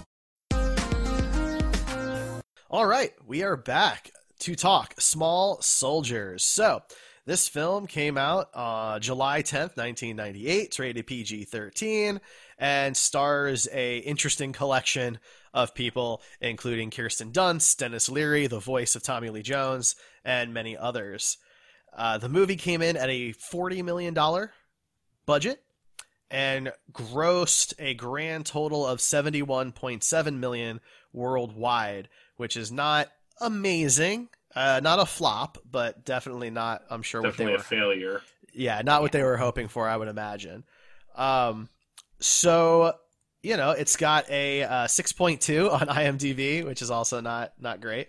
All 2.68 2.86
right, 2.86 3.12
we 3.26 3.42
are 3.42 3.56
back 3.56 4.10
to 4.40 4.54
talk 4.54 4.94
Small 4.98 5.62
Soldiers. 5.62 6.44
So, 6.44 6.82
this 7.24 7.48
film 7.48 7.86
came 7.86 8.18
out 8.18 8.50
uh, 8.54 8.98
July 8.98 9.42
10th, 9.42 9.76
1998. 9.76 10.64
It's 10.64 10.78
rated 10.78 11.06
PG-13 11.06 12.20
and 12.58 12.96
stars 12.96 13.66
a 13.72 13.98
interesting 13.98 14.52
collection 14.52 15.18
of 15.54 15.74
people, 15.74 16.22
including 16.40 16.90
Kirsten 16.90 17.32
Dunst, 17.32 17.78
Denis 17.78 18.08
Leary, 18.08 18.46
the 18.46 18.60
voice 18.60 18.94
of 18.94 19.02
Tommy 19.02 19.30
Lee 19.30 19.42
Jones, 19.42 19.96
and 20.24 20.52
many 20.52 20.76
others. 20.76 21.38
Uh, 21.96 22.18
the 22.18 22.28
movie 22.28 22.56
came 22.56 22.82
in 22.82 22.96
at 22.96 23.08
a 23.08 23.32
$40 23.32 23.82
million 23.82 24.14
budget 25.24 25.62
and 26.30 26.72
grossed 26.92 27.72
a 27.78 27.94
grand 27.94 28.44
total 28.46 28.86
of 28.86 28.98
71.7 28.98 30.38
million 30.38 30.80
worldwide, 31.12 32.08
which 32.36 32.56
is 32.56 32.70
not 32.70 33.08
amazing. 33.40 34.28
Uh, 34.54 34.80
not 34.82 34.98
a 34.98 35.06
flop, 35.06 35.58
but 35.70 36.04
definitely 36.04 36.50
not. 36.50 36.82
I'm 36.90 37.02
sure 37.02 37.22
Definitely 37.22 37.52
what 37.56 37.66
a 37.66 37.68
they 37.70 37.76
were. 37.76 37.82
failure. 37.82 38.22
Yeah, 38.52 38.82
not 38.84 39.02
what 39.02 39.12
they 39.12 39.22
were 39.22 39.36
hoping 39.36 39.68
for. 39.68 39.88
I 39.88 39.96
would 39.96 40.08
imagine. 40.08 40.64
Um, 41.14 41.68
so 42.20 42.94
you 43.42 43.56
know, 43.56 43.70
it's 43.70 43.96
got 43.96 44.28
a 44.30 44.64
uh, 44.64 44.84
6.2 44.86 45.72
on 45.80 45.86
IMDb, 45.88 46.64
which 46.64 46.82
is 46.82 46.90
also 46.90 47.20
not 47.20 47.52
not 47.60 47.80
great. 47.80 48.08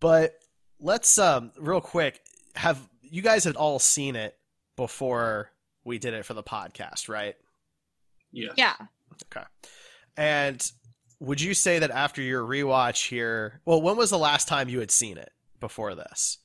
But 0.00 0.34
let's 0.80 1.18
um 1.18 1.50
real 1.58 1.80
quick 1.80 2.20
have 2.54 2.80
you 3.10 3.22
guys 3.22 3.44
had 3.44 3.56
all 3.56 3.78
seen 3.78 4.16
it 4.16 4.36
before 4.76 5.50
we 5.84 5.98
did 5.98 6.14
it 6.14 6.24
for 6.24 6.34
the 6.34 6.42
podcast, 6.42 7.08
right? 7.08 7.34
Yeah. 8.32 8.52
Yeah. 8.56 8.74
Okay. 9.24 9.46
And 10.16 10.72
would 11.20 11.40
you 11.40 11.54
say 11.54 11.78
that 11.78 11.90
after 11.90 12.22
your 12.22 12.44
rewatch 12.44 13.08
here, 13.08 13.60
well, 13.64 13.80
when 13.82 13.96
was 13.96 14.10
the 14.10 14.18
last 14.18 14.48
time 14.48 14.68
you 14.68 14.80
had 14.80 14.90
seen 14.90 15.18
it 15.18 15.30
before 15.60 15.94
this? 15.94 16.38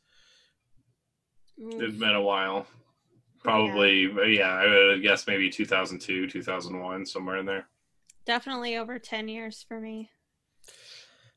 It's 1.58 1.98
been 1.98 2.16
a 2.16 2.22
while. 2.22 2.66
Probably, 3.44 4.10
yeah. 4.36 4.54
I 4.54 4.68
would 4.68 5.04
guess 5.04 5.28
maybe 5.28 5.50
2002, 5.50 6.30
2001, 6.30 7.06
somewhere 7.06 7.38
in 7.38 7.46
there. 7.46 7.68
Definitely 8.26 8.78
over 8.78 9.00
10 9.00 9.28
years 9.28 9.66
for 9.68 9.80
me. 9.80 10.10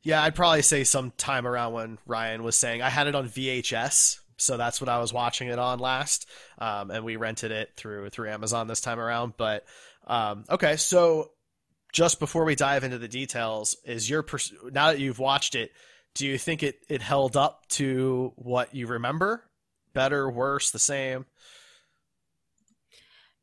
Yeah, 0.03 0.23
I'd 0.23 0.37
probably 0.37 0.63
say 0.63 0.85
some 0.85 1.11
time 1.17 1.47
around 1.47 1.73
when 1.73 1.99
Ryan 2.07 2.45
was 2.45 2.57
saying 2.57 2.81
I 2.81 2.91
had 2.91 3.09
it 3.09 3.17
on 3.17 3.29
VHS, 3.29 4.21
so 4.39 4.57
that's 4.57 4.81
what 4.81 4.89
I 4.89 4.99
was 4.99 5.13
watching 5.13 5.49
it 5.49 5.59
on 5.59 5.79
last, 5.79 6.29
um, 6.59 6.91
and 6.91 7.05
we 7.05 7.17
rented 7.17 7.51
it 7.51 7.71
through 7.77 8.11
through 8.11 8.31
Amazon 8.31 8.67
this 8.67 8.81
time 8.81 9.01
around. 9.01 9.35
But 9.37 9.65
um, 10.07 10.45
okay, 10.51 10.77
so 10.77 11.31
just 11.93 12.19
before 12.19 12.45
we 12.45 12.55
dive 12.55 12.85
into 12.85 12.99
the 12.99 13.09
details, 13.09 13.77
is 13.85 14.09
your 14.09 14.23
pers- 14.23 14.53
now 14.71 14.89
that 14.89 14.99
you've 14.99 15.19
watched 15.19 15.55
it, 15.55 15.73
do 16.15 16.27
you 16.27 16.39
think 16.39 16.63
it 16.63 16.77
it 16.89 17.03
held 17.03 17.37
up 17.37 17.67
to 17.71 18.33
what 18.37 18.75
you 18.75 18.87
remember? 18.87 19.45
Better, 19.95 20.29
worse, 20.31 20.71
the 20.71 20.79
same? 20.79 21.25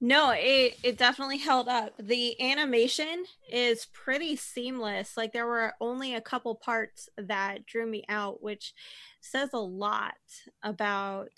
No, 0.06 0.32
it 0.36 0.78
it 0.84 0.98
definitely 0.98 1.38
held 1.38 1.70
up. 1.70 1.94
The 1.98 2.36
animation 2.42 3.24
is 3.50 3.86
pretty 3.94 4.36
seamless. 4.36 5.16
Like 5.16 5.32
there 5.32 5.48
were 5.48 5.76
only 5.80 6.14
a 6.14 6.20
couple 6.20 6.56
parts 6.56 7.08
that 7.18 7.66
drew 7.66 7.86
me 7.86 8.04
out, 8.10 8.44
which 8.44 8.74
says 9.22 9.52
a 9.54 9.60
lot 9.60 10.16
about 10.62 11.30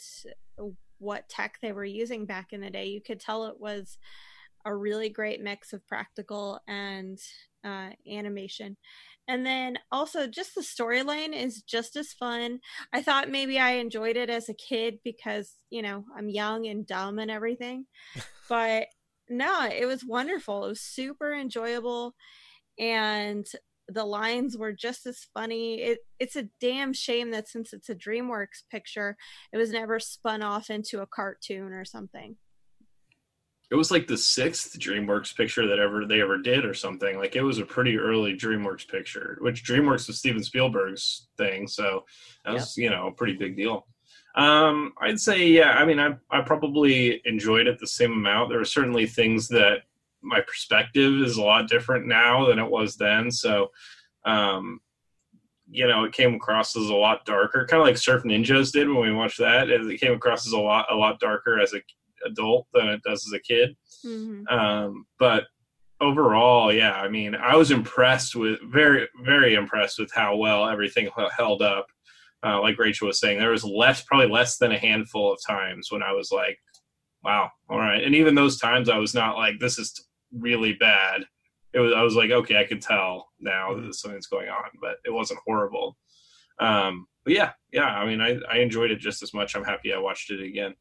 what 0.98 1.30
tech 1.30 1.60
they 1.62 1.74
were 1.74 1.86
using 1.86 2.26
back 2.26 2.54
in 2.54 2.62
the 2.62 2.72
day. 2.72 2.86
You 2.86 3.02
could 3.02 3.20
tell 3.20 3.46
it 3.46 3.60
was 3.60 4.00
a 4.66 4.76
really 4.76 5.10
great 5.10 5.44
mix 5.44 5.72
of 5.72 5.86
practical 5.86 6.60
and 6.68 7.20
uh, 7.64 7.92
animation. 8.12 8.78
And 9.28 9.46
then 9.46 9.80
also, 9.92 10.28
just 10.28 10.54
the 10.54 10.62
storyline 10.62 11.34
is 11.34 11.64
just 11.64 11.96
as 11.96 12.14
fun. 12.14 12.60
I 12.94 13.02
thought 13.02 13.30
maybe 13.30 13.58
I 13.58 13.72
enjoyed 13.72 14.18
it 14.18 14.30
as 14.30 14.50
a 14.50 14.54
kid 14.54 15.00
because, 15.04 15.56
you 15.72 15.82
know, 15.82 16.06
I'm 16.16 16.30
young 16.30 16.68
and 16.68 16.86
dumb 16.86 17.18
and 17.18 17.32
everything. 17.32 17.86
but 18.50 18.88
no, 19.28 19.68
it 19.68 19.86
was 19.86 20.06
wonderful. 20.06 20.66
It 20.66 20.70
was 20.70 20.82
super 20.82 21.34
enjoyable. 21.34 22.14
And 22.78 23.48
the 23.88 24.06
lines 24.06 24.58
were 24.58 24.74
just 24.74 25.06
as 25.06 25.28
funny. 25.34 25.82
It, 25.82 26.00
it's 26.20 26.36
a 26.36 26.50
damn 26.60 26.94
shame 26.94 27.32
that 27.32 27.48
since 27.48 27.74
it's 27.74 27.90
a 27.90 27.96
DreamWorks 27.96 28.64
picture, 28.70 29.18
it 29.52 29.58
was 29.58 29.72
never 29.72 30.00
spun 30.00 30.42
off 30.44 30.70
into 30.70 31.02
a 31.02 31.08
cartoon 31.08 31.74
or 31.74 31.86
something. 31.86 32.36
It 33.72 33.76
was 33.76 33.90
like 33.90 34.08
the 34.08 34.18
sixth 34.18 34.80
DreamWorks 34.80 35.36
picture 35.36 35.68
that 35.68 35.80
ever 35.80 36.06
they 36.06 36.22
ever 36.22 36.38
did, 36.38 36.66
or 36.66 36.74
something. 36.74 37.18
Like 37.18 37.36
it 37.36 37.42
was 37.42 37.58
a 37.58 37.66
pretty 37.66 37.98
early 37.98 38.34
DreamWorks 38.34 38.88
picture, 38.88 39.38
which 39.42 39.64
DreamWorks 39.64 40.08
was 40.08 40.20
Steven 40.20 40.44
Spielberg's 40.44 41.28
thing, 41.38 41.68
so 41.68 42.06
that 42.44 42.54
was 42.54 42.78
you 42.78 42.90
know 42.90 43.08
a 43.08 43.12
pretty 43.12 43.34
big 43.34 43.58
deal. 43.58 43.88
Um, 44.36 44.94
I'd 45.00 45.20
say 45.20 45.48
yeah. 45.48 45.72
I 45.72 45.86
mean, 45.86 46.00
I 46.00 46.16
I 46.30 46.42
probably 46.42 47.22
enjoyed 47.26 47.68
it 47.68 47.80
the 47.80 47.88
same 47.88 48.12
amount. 48.12 48.50
There 48.50 48.60
are 48.60 48.66
certainly 48.66 49.08
things 49.08 49.48
that 49.50 49.84
my 50.22 50.42
perspective 50.42 51.22
is 51.22 51.38
a 51.38 51.44
lot 51.44 51.70
different 51.70 52.08
now 52.08 52.46
than 52.46 52.60
it 52.60 52.70
was 52.70 52.98
then. 52.98 53.32
So, 53.32 53.72
um, 54.26 54.82
you 55.70 55.88
know, 55.88 56.04
it 56.04 56.14
came 56.14 56.34
across 56.34 56.76
as 56.76 56.90
a 56.90 56.96
lot 56.96 57.26
darker, 57.26 57.66
kind 57.66 57.82
of 57.82 57.88
like 57.88 57.98
Surf 57.98 58.24
Ninjas 58.24 58.72
did 58.72 58.90
when 58.90 59.00
we 59.00 59.14
watched 59.14 59.40
that. 59.40 59.70
It 59.70 60.00
came 60.00 60.14
across 60.14 60.46
as 60.46 60.54
a 60.54 60.60
lot 60.60 60.88
a 60.92 60.96
lot 60.96 61.20
darker 61.20 61.60
as 61.60 61.74
a 61.74 61.82
adult 62.26 62.68
than 62.74 62.88
it 62.88 63.02
does 63.04 63.26
as 63.28 63.34
a 63.34 63.40
kid. 63.40 63.76
Mhm. 64.06 64.50
Um, 64.52 65.06
but 65.20 65.46
overall, 66.02 66.74
yeah, 66.74 66.94
I 66.94 67.08
mean, 67.08 67.36
I 67.36 67.56
was 67.56 67.72
impressed 67.72 68.36
with 68.36 68.60
very, 68.64 69.08
very 69.24 69.54
impressed 69.54 70.00
with 70.00 70.12
how 70.14 70.36
well 70.36 70.68
everything 70.68 71.10
held 71.38 71.62
up. 71.62 71.88
Uh, 72.46 72.62
like 72.62 72.78
Rachel 72.78 73.08
was 73.08 73.20
saying, 73.20 73.40
there 73.40 73.52
was 73.52 73.64
less, 73.64 74.04
probably 74.04 74.28
less 74.28 74.58
than 74.58 74.72
a 74.72 74.78
handful 74.78 75.32
of 75.32 75.40
times 75.48 75.92
when 75.92 76.04
I 76.04 76.12
was 76.12 76.32
like, 76.32 76.60
"Wow, 77.24 77.50
all 77.70 77.80
right." 77.80 78.04
And 78.04 78.14
even 78.14 78.36
those 78.36 78.60
times, 78.60 78.88
I 78.90 78.98
was 79.00 79.16
not 79.16 79.36
like, 79.38 79.58
"This 79.60 79.80
is 79.80 80.08
really 80.32 80.74
bad." 80.74 81.26
It 81.74 81.80
was, 81.80 81.94
I 81.94 82.04
was 82.04 82.16
like, 82.16 82.30
"Okay, 82.30 82.58
I 82.58 82.66
can 82.66 82.80
tell 82.80 83.30
now 83.40 83.74
that 83.74 83.96
something's 83.96 84.28
going 84.28 84.50
on," 84.50 84.70
but 84.80 84.98
it 85.06 85.10
wasn't 85.12 85.40
horrible. 85.46 85.98
Um, 86.60 87.08
but 87.24 87.34
yeah, 87.34 87.54
yeah, 87.72 87.88
I 87.88 88.06
mean, 88.06 88.22
I, 88.22 88.38
I 88.50 88.58
enjoyed 88.60 88.92
it 88.92 89.00
just 89.00 89.24
as 89.24 89.34
much. 89.34 89.56
I'm 89.56 89.64
happy 89.64 89.92
I 89.92 89.98
watched 89.98 90.30
it 90.30 90.42
again. 90.42 90.76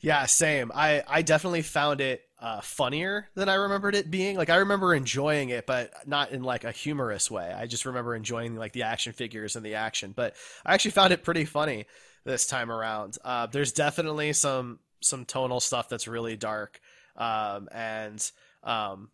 Yeah, 0.00 0.26
same. 0.26 0.70
I 0.74 1.02
I 1.08 1.22
definitely 1.22 1.62
found 1.62 2.00
it 2.00 2.22
uh, 2.40 2.60
funnier 2.60 3.28
than 3.34 3.48
I 3.48 3.54
remembered 3.54 3.94
it 3.94 4.10
being. 4.10 4.36
Like 4.36 4.50
I 4.50 4.56
remember 4.56 4.94
enjoying 4.94 5.48
it, 5.48 5.66
but 5.66 5.92
not 6.06 6.30
in 6.30 6.42
like 6.44 6.64
a 6.64 6.70
humorous 6.70 7.30
way. 7.30 7.52
I 7.52 7.66
just 7.66 7.84
remember 7.84 8.14
enjoying 8.14 8.54
like 8.56 8.72
the 8.72 8.84
action 8.84 9.12
figures 9.12 9.56
and 9.56 9.66
the 9.66 9.74
action. 9.74 10.12
But 10.14 10.36
I 10.64 10.74
actually 10.74 10.92
found 10.92 11.12
it 11.12 11.24
pretty 11.24 11.44
funny 11.44 11.86
this 12.24 12.46
time 12.46 12.70
around. 12.70 13.18
Uh, 13.24 13.46
there's 13.46 13.72
definitely 13.72 14.32
some 14.34 14.78
some 15.00 15.24
tonal 15.24 15.60
stuff 15.60 15.88
that's 15.88 16.06
really 16.06 16.36
dark, 16.36 16.80
um, 17.16 17.68
and 17.72 18.30
um, 18.62 19.10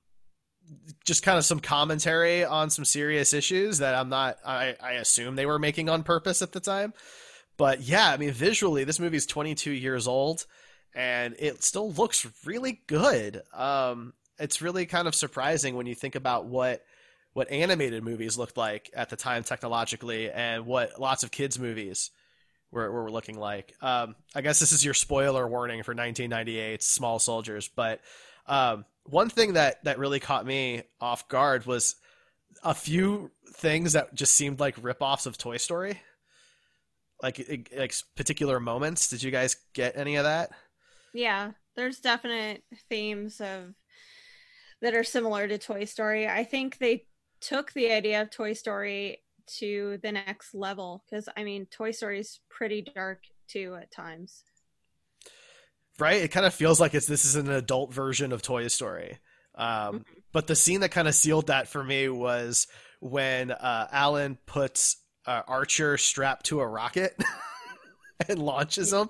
just 1.07 1.23
kind 1.23 1.38
of 1.38 1.47
some 1.47 1.61
commentary 1.61 2.44
on 2.44 2.68
some 2.68 2.85
serious 2.85 3.33
issues 3.33 3.79
that 3.79 3.94
I'm 3.94 4.11
not. 4.11 4.37
I 4.44 4.77
I 4.83 4.92
assume 4.92 5.37
they 5.37 5.47
were 5.47 5.59
making 5.59 5.88
on 5.88 6.03
purpose 6.03 6.42
at 6.42 6.53
the 6.53 6.61
time. 6.61 6.92
But 7.57 7.81
yeah, 7.81 8.11
I 8.11 8.16
mean, 8.18 8.33
visually, 8.33 8.85
this 8.85 8.99
movie's 9.01 9.27
22 9.27 9.70
years 9.70 10.07
old 10.09 10.44
and 10.94 11.35
it 11.38 11.62
still 11.62 11.92
looks 11.92 12.26
really 12.44 12.80
good. 12.87 13.42
Um, 13.52 14.12
it's 14.38 14.62
really 14.62 14.87
kind 14.87 15.09
of 15.09 15.14
surprising 15.14 15.76
when 15.76 15.87
you 15.87 15.94
think 15.94 16.14
about 16.14 16.46
what 16.46 16.85
what 17.33 17.50
animated 17.50 18.04
movies 18.04 18.38
looked 18.38 18.57
like 18.57 18.90
at 18.94 19.11
the 19.11 19.16
time 19.16 19.42
technologically, 19.42 20.30
and 20.30 20.66
what 20.66 21.00
lots 21.00 21.24
of 21.24 21.33
kids 21.33 21.59
movies 21.59 22.11
were, 22.70 22.90
were 22.90 23.11
looking 23.11 23.38
like. 23.38 23.74
Um, 23.80 24.14
I 24.37 24.40
guess 24.40 24.61
this 24.61 24.70
is 24.70 24.85
your 24.85 24.94
spoiler 24.94 25.46
warning 25.48 25.83
for 25.83 25.92
1998 25.92 26.80
Small 26.83 27.18
Soldiers, 27.18 27.68
but 27.68 28.00
um, 28.46 28.85
one 29.04 29.30
thing 29.30 29.54
that 29.54 29.83
that 29.85 29.98
really 29.98 30.20
caught 30.20 30.46
me 30.46 30.83
off 31.00 31.28
guard 31.28 31.66
was 31.66 31.96
a 32.62 32.74
few 32.74 33.30
things 33.54 33.94
that 33.94 34.14
just 34.14 34.35
seemed 34.37 34.61
like 34.61 34.80
ripoffs 34.80 35.26
of 35.26 35.37
Toy 35.38 35.57
Story. 35.57 36.00
Like, 37.22 37.68
like 37.74 37.94
particular 38.16 38.61
moments. 38.61 39.09
Did 39.09 39.22
you 39.22 39.30
guys 39.30 39.57
get 39.72 39.96
any 39.96 40.16
of 40.16 40.24
that? 40.24 40.50
Yeah, 41.14 41.53
there's 41.77 42.00
definite 42.00 42.64
themes 42.90 43.40
of 43.40 43.74
that 44.83 44.94
are 44.94 45.05
similar 45.05 45.48
to 45.48 45.57
Toy 45.57 45.85
Story. 45.85 46.29
I 46.29 46.44
think 46.44 46.79
they 46.79 47.07
took 47.40 47.72
the 47.72 47.92
idea 47.92 48.20
of 48.20 48.31
Toy 48.31 48.53
Story 48.53 49.22
to 49.59 49.98
the 50.03 50.12
next 50.12 50.55
level 50.55 51.05
because 51.09 51.29
I 51.37 51.44
mean, 51.44 51.66
Toy 51.66 51.92
Story 51.92 52.20
is 52.20 52.40
pretty 52.50 52.83
dark 52.83 53.22
too 53.48 53.79
at 53.81 53.92
times. 53.92 54.42
Right? 55.98 56.22
It 56.22 56.33
kind 56.33 56.44
of 56.44 56.53
feels 56.53 56.81
like 56.81 56.94
it's 56.94 57.07
this 57.07 57.24
is 57.24 57.37
an 57.37 57.50
adult 57.50 57.94
version 57.94 58.33
of 58.33 58.42
Toy 58.42 58.66
Story. 58.66 59.18
Um, 59.55 59.68
mm-hmm. 59.68 59.98
But 60.33 60.48
the 60.48 60.57
scene 60.57 60.81
that 60.81 60.90
kind 60.90 61.07
of 61.07 61.14
sealed 61.14 61.46
that 61.46 61.68
for 61.68 61.83
me 61.85 62.09
was 62.09 62.66
when 62.98 63.53
uh, 63.53 63.87
Alan 63.92 64.37
puts 64.46 64.96
uh, 65.27 65.42
Archer 65.46 65.96
strapped 65.96 66.46
to 66.46 66.61
a 66.61 66.66
rocket. 66.66 67.14
and 68.29 68.38
launches 68.38 68.90
them, 68.90 69.09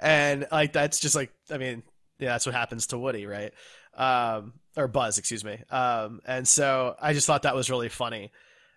and 0.00 0.46
like 0.50 0.72
that's 0.72 1.00
just 1.00 1.14
like 1.14 1.32
I 1.50 1.58
mean, 1.58 1.82
yeah, 2.18 2.30
that's 2.30 2.46
what 2.46 2.54
happens 2.54 2.88
to 2.88 2.98
Woody, 2.98 3.26
right? 3.26 3.52
Um, 3.96 4.54
or 4.76 4.88
Buzz, 4.88 5.18
excuse 5.18 5.44
me. 5.44 5.58
Um, 5.70 6.20
and 6.24 6.46
so 6.46 6.96
I 7.00 7.12
just 7.12 7.26
thought 7.26 7.42
that 7.42 7.54
was 7.54 7.70
really 7.70 7.88
funny, 7.88 8.32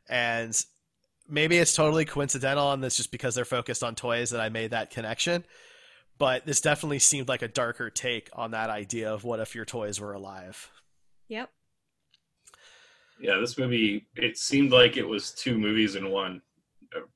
and 0.10 0.60
maybe 1.30 1.58
it's 1.58 1.74
totally 1.74 2.06
coincidental, 2.06 2.72
and 2.72 2.84
it's 2.84 2.98
just 2.98 3.12
because 3.12 3.36
they're 3.36 3.46
focused 3.46 3.84
on 3.84 3.96
toys 3.96 4.32
that 4.32 4.42
I 4.42 4.50
made 4.50 4.72
that 4.72 4.90
connection. 4.90 5.44
But 6.18 6.46
this 6.46 6.62
definitely 6.62 7.00
seemed 7.00 7.28
like 7.28 7.44
a 7.44 7.48
darker 7.48 7.90
take 7.90 8.30
on 8.34 8.52
that 8.52 8.70
idea 8.70 9.14
of 9.14 9.24
what 9.24 9.40
if 9.40 9.54
your 9.54 9.66
toys 9.66 10.00
were 10.00 10.14
alive. 10.14 10.72
Yep. 11.28 11.52
Yeah, 13.20 13.38
this 13.40 13.58
movie 13.58 14.08
it 14.16 14.38
seemed 14.38 14.72
like 14.72 14.98
it 14.98 15.08
was 15.08 15.32
two 15.32 15.58
movies 15.58 15.96
in 15.96 16.10
one 16.12 16.42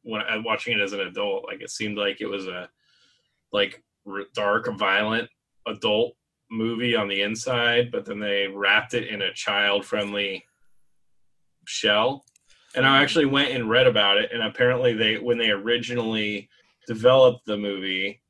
when 0.04 0.22
I 0.22 0.38
watching 0.38 0.78
it 0.78 0.82
as 0.82 0.94
an 0.94 1.02
adult, 1.02 1.46
like 1.46 1.62
it 1.62 1.70
seemed 1.70 1.98
like 1.98 2.22
it 2.22 2.28
was 2.28 2.48
a 2.48 2.70
like 3.52 3.84
dark, 4.34 4.68
violent 4.78 5.30
adult 5.68 6.14
movie 6.50 6.96
on 6.96 7.08
the 7.08 7.22
inside, 7.22 7.92
but 7.92 8.06
then 8.06 8.20
they 8.20 8.48
wrapped 8.48 8.94
it 8.94 9.08
in 9.08 9.22
a 9.22 9.34
child-friendly 9.34 10.44
shell. 11.66 12.26
And 12.76 12.86
I 12.86 13.02
actually 13.02 13.26
went 13.26 13.52
and 13.52 13.70
read 13.70 13.88
about 13.88 14.18
it, 14.18 14.32
and 14.34 14.44
apparently 14.44 14.94
they 14.94 15.18
when 15.18 15.38
they 15.38 15.52
originally 15.52 16.50
developed 16.88 17.46
the 17.46 17.58
movie, 17.58 18.22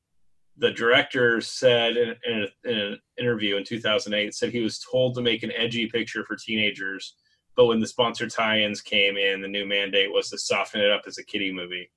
the 0.58 0.71
director 0.71 1.41
said 1.41 1.97
in, 1.97 2.15
in, 2.25 2.43
a, 2.43 2.69
in 2.69 2.77
an 2.80 2.99
interview 3.19 3.58
in 3.58 3.63
2008 3.63 4.34
said 4.34 4.51
he 4.51 4.62
was 4.62 4.80
told 4.91 5.15
to 5.15 5.21
make 5.21 5.43
an 5.43 5.51
edgy 5.56 5.88
picture 5.88 6.23
for 6.25 6.36
teenagers 6.36 7.15
but 7.56 7.66
when 7.66 7.80
the 7.80 7.88
sponsor 7.88 8.28
tie-ins 8.28 8.82
came 8.82 9.18
in, 9.18 9.42
the 9.42 9.48
new 9.48 9.66
mandate 9.66 10.12
was 10.12 10.30
to 10.30 10.38
soften 10.38 10.82
it 10.82 10.92
up 10.92 11.04
as 11.06 11.18
a 11.18 11.24
kiddie 11.24 11.52
movie. 11.52 11.90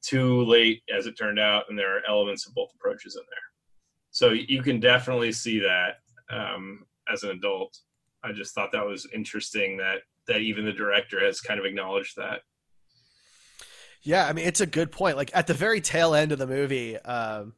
Too 0.00 0.44
late, 0.44 0.82
as 0.94 1.06
it 1.06 1.18
turned 1.18 1.40
out, 1.40 1.64
and 1.68 1.78
there 1.78 1.96
are 1.96 2.02
elements 2.08 2.46
of 2.46 2.54
both 2.54 2.72
approaches 2.74 3.16
in 3.16 3.22
there. 3.28 3.38
So 4.10 4.30
you 4.30 4.62
can 4.62 4.80
definitely 4.80 5.32
see 5.32 5.58
that 5.60 5.96
um, 6.30 6.86
as 7.12 7.22
an 7.22 7.30
adult. 7.30 7.78
I 8.22 8.32
just 8.32 8.54
thought 8.54 8.72
that 8.72 8.86
was 8.86 9.06
interesting 9.12 9.76
that 9.78 9.98
that 10.26 10.40
even 10.40 10.64
the 10.64 10.72
director 10.72 11.24
has 11.24 11.40
kind 11.40 11.58
of 11.58 11.64
acknowledged 11.64 12.16
that. 12.16 12.40
Yeah, 14.02 14.26
I 14.26 14.32
mean 14.32 14.46
it's 14.46 14.60
a 14.60 14.66
good 14.66 14.92
point. 14.92 15.16
Like 15.16 15.30
at 15.34 15.46
the 15.46 15.54
very 15.54 15.80
tail 15.80 16.14
end 16.14 16.32
of 16.32 16.38
the 16.38 16.46
movie, 16.46 16.96
um, 16.98 17.54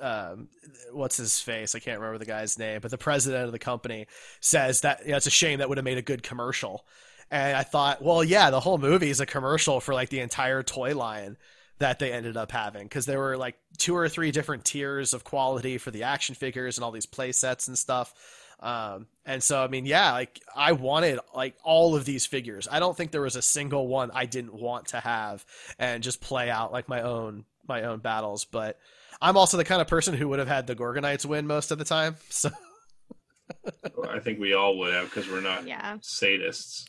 um, 0.00 0.48
what's 0.92 1.16
his 1.16 1.40
face? 1.40 1.74
I 1.74 1.78
can't 1.78 1.98
remember 1.98 2.18
the 2.18 2.26
guy's 2.26 2.58
name, 2.58 2.80
but 2.80 2.90
the 2.90 2.98
president 2.98 3.44
of 3.44 3.52
the 3.52 3.58
company 3.58 4.06
says 4.40 4.82
that 4.82 5.04
you 5.04 5.12
know, 5.12 5.16
it's 5.16 5.26
a 5.26 5.30
shame 5.30 5.58
that 5.58 5.68
would 5.68 5.78
have 5.78 5.84
made 5.84 5.98
a 5.98 6.02
good 6.02 6.22
commercial. 6.22 6.84
And 7.30 7.56
I 7.56 7.62
thought, 7.62 8.02
well, 8.02 8.24
yeah, 8.24 8.50
the 8.50 8.60
whole 8.60 8.78
movie 8.78 9.10
is 9.10 9.20
a 9.20 9.26
commercial 9.26 9.80
for 9.80 9.94
like 9.94 10.08
the 10.08 10.20
entire 10.20 10.62
toy 10.62 10.96
line 10.96 11.36
that 11.78 11.98
they 11.98 12.12
ended 12.12 12.36
up 12.36 12.52
having 12.52 12.84
because 12.84 13.06
there 13.06 13.18
were 13.18 13.36
like 13.36 13.56
two 13.78 13.96
or 13.96 14.08
three 14.08 14.30
different 14.30 14.64
tiers 14.64 15.14
of 15.14 15.24
quality 15.24 15.78
for 15.78 15.90
the 15.90 16.02
action 16.02 16.34
figures 16.34 16.76
and 16.76 16.84
all 16.84 16.90
these 16.90 17.06
play 17.06 17.32
sets 17.32 17.68
and 17.68 17.78
stuff. 17.78 18.12
Um, 18.60 19.06
and 19.24 19.42
so, 19.42 19.62
I 19.62 19.68
mean, 19.68 19.86
yeah, 19.86 20.12
like 20.12 20.40
I 20.54 20.72
wanted 20.72 21.20
like 21.34 21.56
all 21.64 21.96
of 21.96 22.04
these 22.04 22.26
figures. 22.26 22.68
I 22.70 22.78
don't 22.78 22.94
think 22.94 23.10
there 23.10 23.22
was 23.22 23.36
a 23.36 23.42
single 23.42 23.88
one 23.88 24.10
I 24.12 24.26
didn't 24.26 24.54
want 24.54 24.88
to 24.88 25.00
have 25.00 25.46
and 25.78 26.02
just 26.02 26.20
play 26.20 26.50
out 26.50 26.70
like 26.70 26.88
my 26.88 27.00
own 27.00 27.44
my 27.68 27.82
own 27.84 28.00
battles. 28.00 28.44
But 28.44 28.78
I'm 29.20 29.36
also 29.36 29.56
the 29.56 29.64
kind 29.64 29.80
of 29.80 29.88
person 29.88 30.14
who 30.14 30.28
would 30.28 30.38
have 30.38 30.48
had 30.48 30.66
the 30.66 30.74
Gorgonites 30.74 31.24
win 31.24 31.46
most 31.46 31.70
of 31.70 31.78
the 31.78 31.84
time. 31.84 32.16
So 32.30 34.08
I 34.08 34.20
think 34.20 34.38
we 34.38 34.54
all 34.54 34.78
would 34.78 34.94
have 34.94 35.06
because 35.06 35.28
we're 35.28 35.40
not 35.40 35.66
yeah. 35.66 35.96
sadists. 35.96 36.84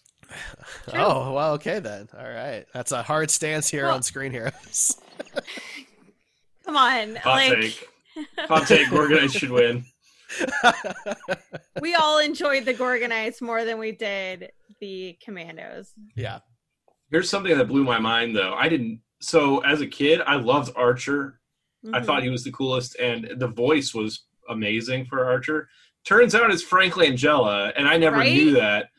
oh 0.94 1.34
well, 1.34 1.54
okay 1.54 1.80
then. 1.80 2.08
All 2.16 2.30
right, 2.30 2.66
that's 2.74 2.92
a 2.92 3.02
hard 3.02 3.32
stance 3.32 3.68
here 3.68 3.86
well, 3.86 3.96
on 3.96 4.04
Screen 4.04 4.32
Heroes. 4.32 5.02
come 6.66 6.78
on, 6.78 7.16
hot 7.16 7.36
like... 7.36 7.54
take. 7.54 7.88
Hot 8.48 8.68
take. 8.68 8.88
Gorgonites 8.90 9.38
should 9.38 9.50
win. 9.50 9.86
we 11.82 11.96
all 11.96 12.20
enjoyed 12.20 12.66
the 12.66 12.74
Gorgonites 12.74 13.42
more 13.42 13.66
than 13.66 13.78
we 13.78 13.92
did 13.92 14.52
the 14.80 15.18
Commandos. 15.24 15.92
Yeah. 16.16 16.40
Here's 17.10 17.30
something 17.30 17.58
that 17.58 17.68
blew 17.68 17.84
my 17.84 18.00
mind 18.00 18.36
though. 18.36 18.54
I 18.54 18.70
didn't. 18.70 19.02
So 19.22 19.60
as 19.60 19.82
a 19.82 19.88
kid, 19.88 20.22
I 20.26 20.36
loved 20.36 20.72
Archer 20.76 21.42
Mm-hmm. 21.86 21.96
I 21.96 22.02
thought 22.02 22.24
he 22.24 22.30
was 22.30 22.44
the 22.44 22.52
coolest, 22.52 22.96
and 23.00 23.28
the 23.38 23.48
voice 23.48 23.94
was 23.94 24.26
amazing 24.50 25.06
for 25.06 25.26
Archer. 25.26 25.68
Turns 26.06 26.36
out 26.36 26.52
it's 26.52 26.62
Frank 26.62 26.94
Langella, 26.94 27.74
and 27.76 27.88
I 27.88 27.98
never 27.98 28.18
right? 28.18 28.32
knew 28.32 28.52
that. 28.54 28.90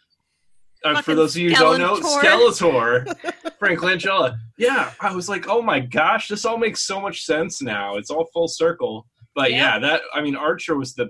Uh, 0.85 1.01
for 1.01 1.15
those 1.15 1.37
of 1.37 1.43
you 1.43 1.51
who 1.51 1.55
don't 1.55 1.79
know, 1.79 1.95
Skeletor, 1.95 3.07
Frank 3.61 3.79
Langella. 3.81 4.37
Yeah, 4.59 4.91
I 5.01 5.15
was 5.15 5.29
like, 5.29 5.49
oh 5.49 5.63
my 5.63 5.79
gosh, 5.79 6.27
this 6.27 6.45
all 6.45 6.59
makes 6.59 6.81
so 6.81 7.01
much 7.01 7.25
sense 7.25 7.63
now. 7.63 7.97
It's 7.97 8.11
all 8.11 8.29
full 8.33 8.49
circle. 8.49 9.07
But 9.37 9.53
yeah, 9.53 9.75
yeah 9.75 9.79
that 9.79 10.03
I 10.13 10.23
mean, 10.23 10.35
Archer 10.35 10.77
was 10.77 10.95
the 10.95 11.09